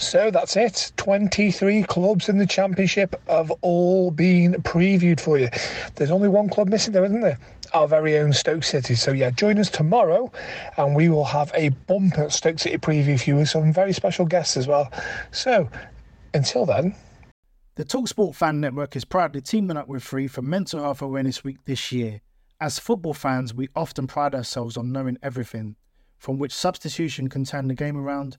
So 0.00 0.30
that's 0.30 0.56
it. 0.56 0.92
23 0.96 1.82
clubs 1.82 2.30
in 2.30 2.38
the 2.38 2.46
Championship 2.46 3.20
have 3.28 3.50
all 3.60 4.10
been 4.10 4.54
previewed 4.54 5.20
for 5.20 5.38
you. 5.38 5.50
There's 5.94 6.10
only 6.10 6.26
one 6.26 6.48
club 6.48 6.68
missing, 6.68 6.94
though, 6.94 7.04
isn't 7.04 7.20
there? 7.20 7.38
Our 7.74 7.86
very 7.86 8.16
own 8.16 8.32
Stoke 8.32 8.64
City. 8.64 8.94
So, 8.94 9.12
yeah, 9.12 9.28
join 9.30 9.58
us 9.58 9.68
tomorrow 9.68 10.32
and 10.78 10.96
we 10.96 11.10
will 11.10 11.26
have 11.26 11.52
a 11.54 11.68
bumper 11.68 12.30
Stoke 12.30 12.58
City 12.58 12.78
preview 12.78 13.20
for 13.20 13.30
you 13.30 13.36
with 13.36 13.50
some 13.50 13.74
very 13.74 13.92
special 13.92 14.24
guests 14.24 14.56
as 14.56 14.66
well. 14.66 14.90
So, 15.32 15.68
until 16.32 16.64
then. 16.64 16.94
The 17.74 17.84
Talksport 17.84 18.34
Fan 18.34 18.58
Network 18.58 18.96
is 18.96 19.04
proudly 19.04 19.42
teaming 19.42 19.76
up 19.76 19.86
with 19.86 20.02
Free 20.02 20.28
for 20.28 20.40
Mental 20.40 20.80
Health 20.80 21.02
Awareness 21.02 21.44
Week 21.44 21.58
this 21.66 21.92
year. 21.92 22.22
As 22.58 22.78
football 22.78 23.14
fans, 23.14 23.52
we 23.52 23.68
often 23.76 24.06
pride 24.06 24.34
ourselves 24.34 24.78
on 24.78 24.92
knowing 24.92 25.18
everything, 25.22 25.76
from 26.18 26.38
which 26.38 26.54
substitution 26.54 27.28
can 27.28 27.44
turn 27.44 27.68
the 27.68 27.74
game 27.74 27.98
around 27.98 28.38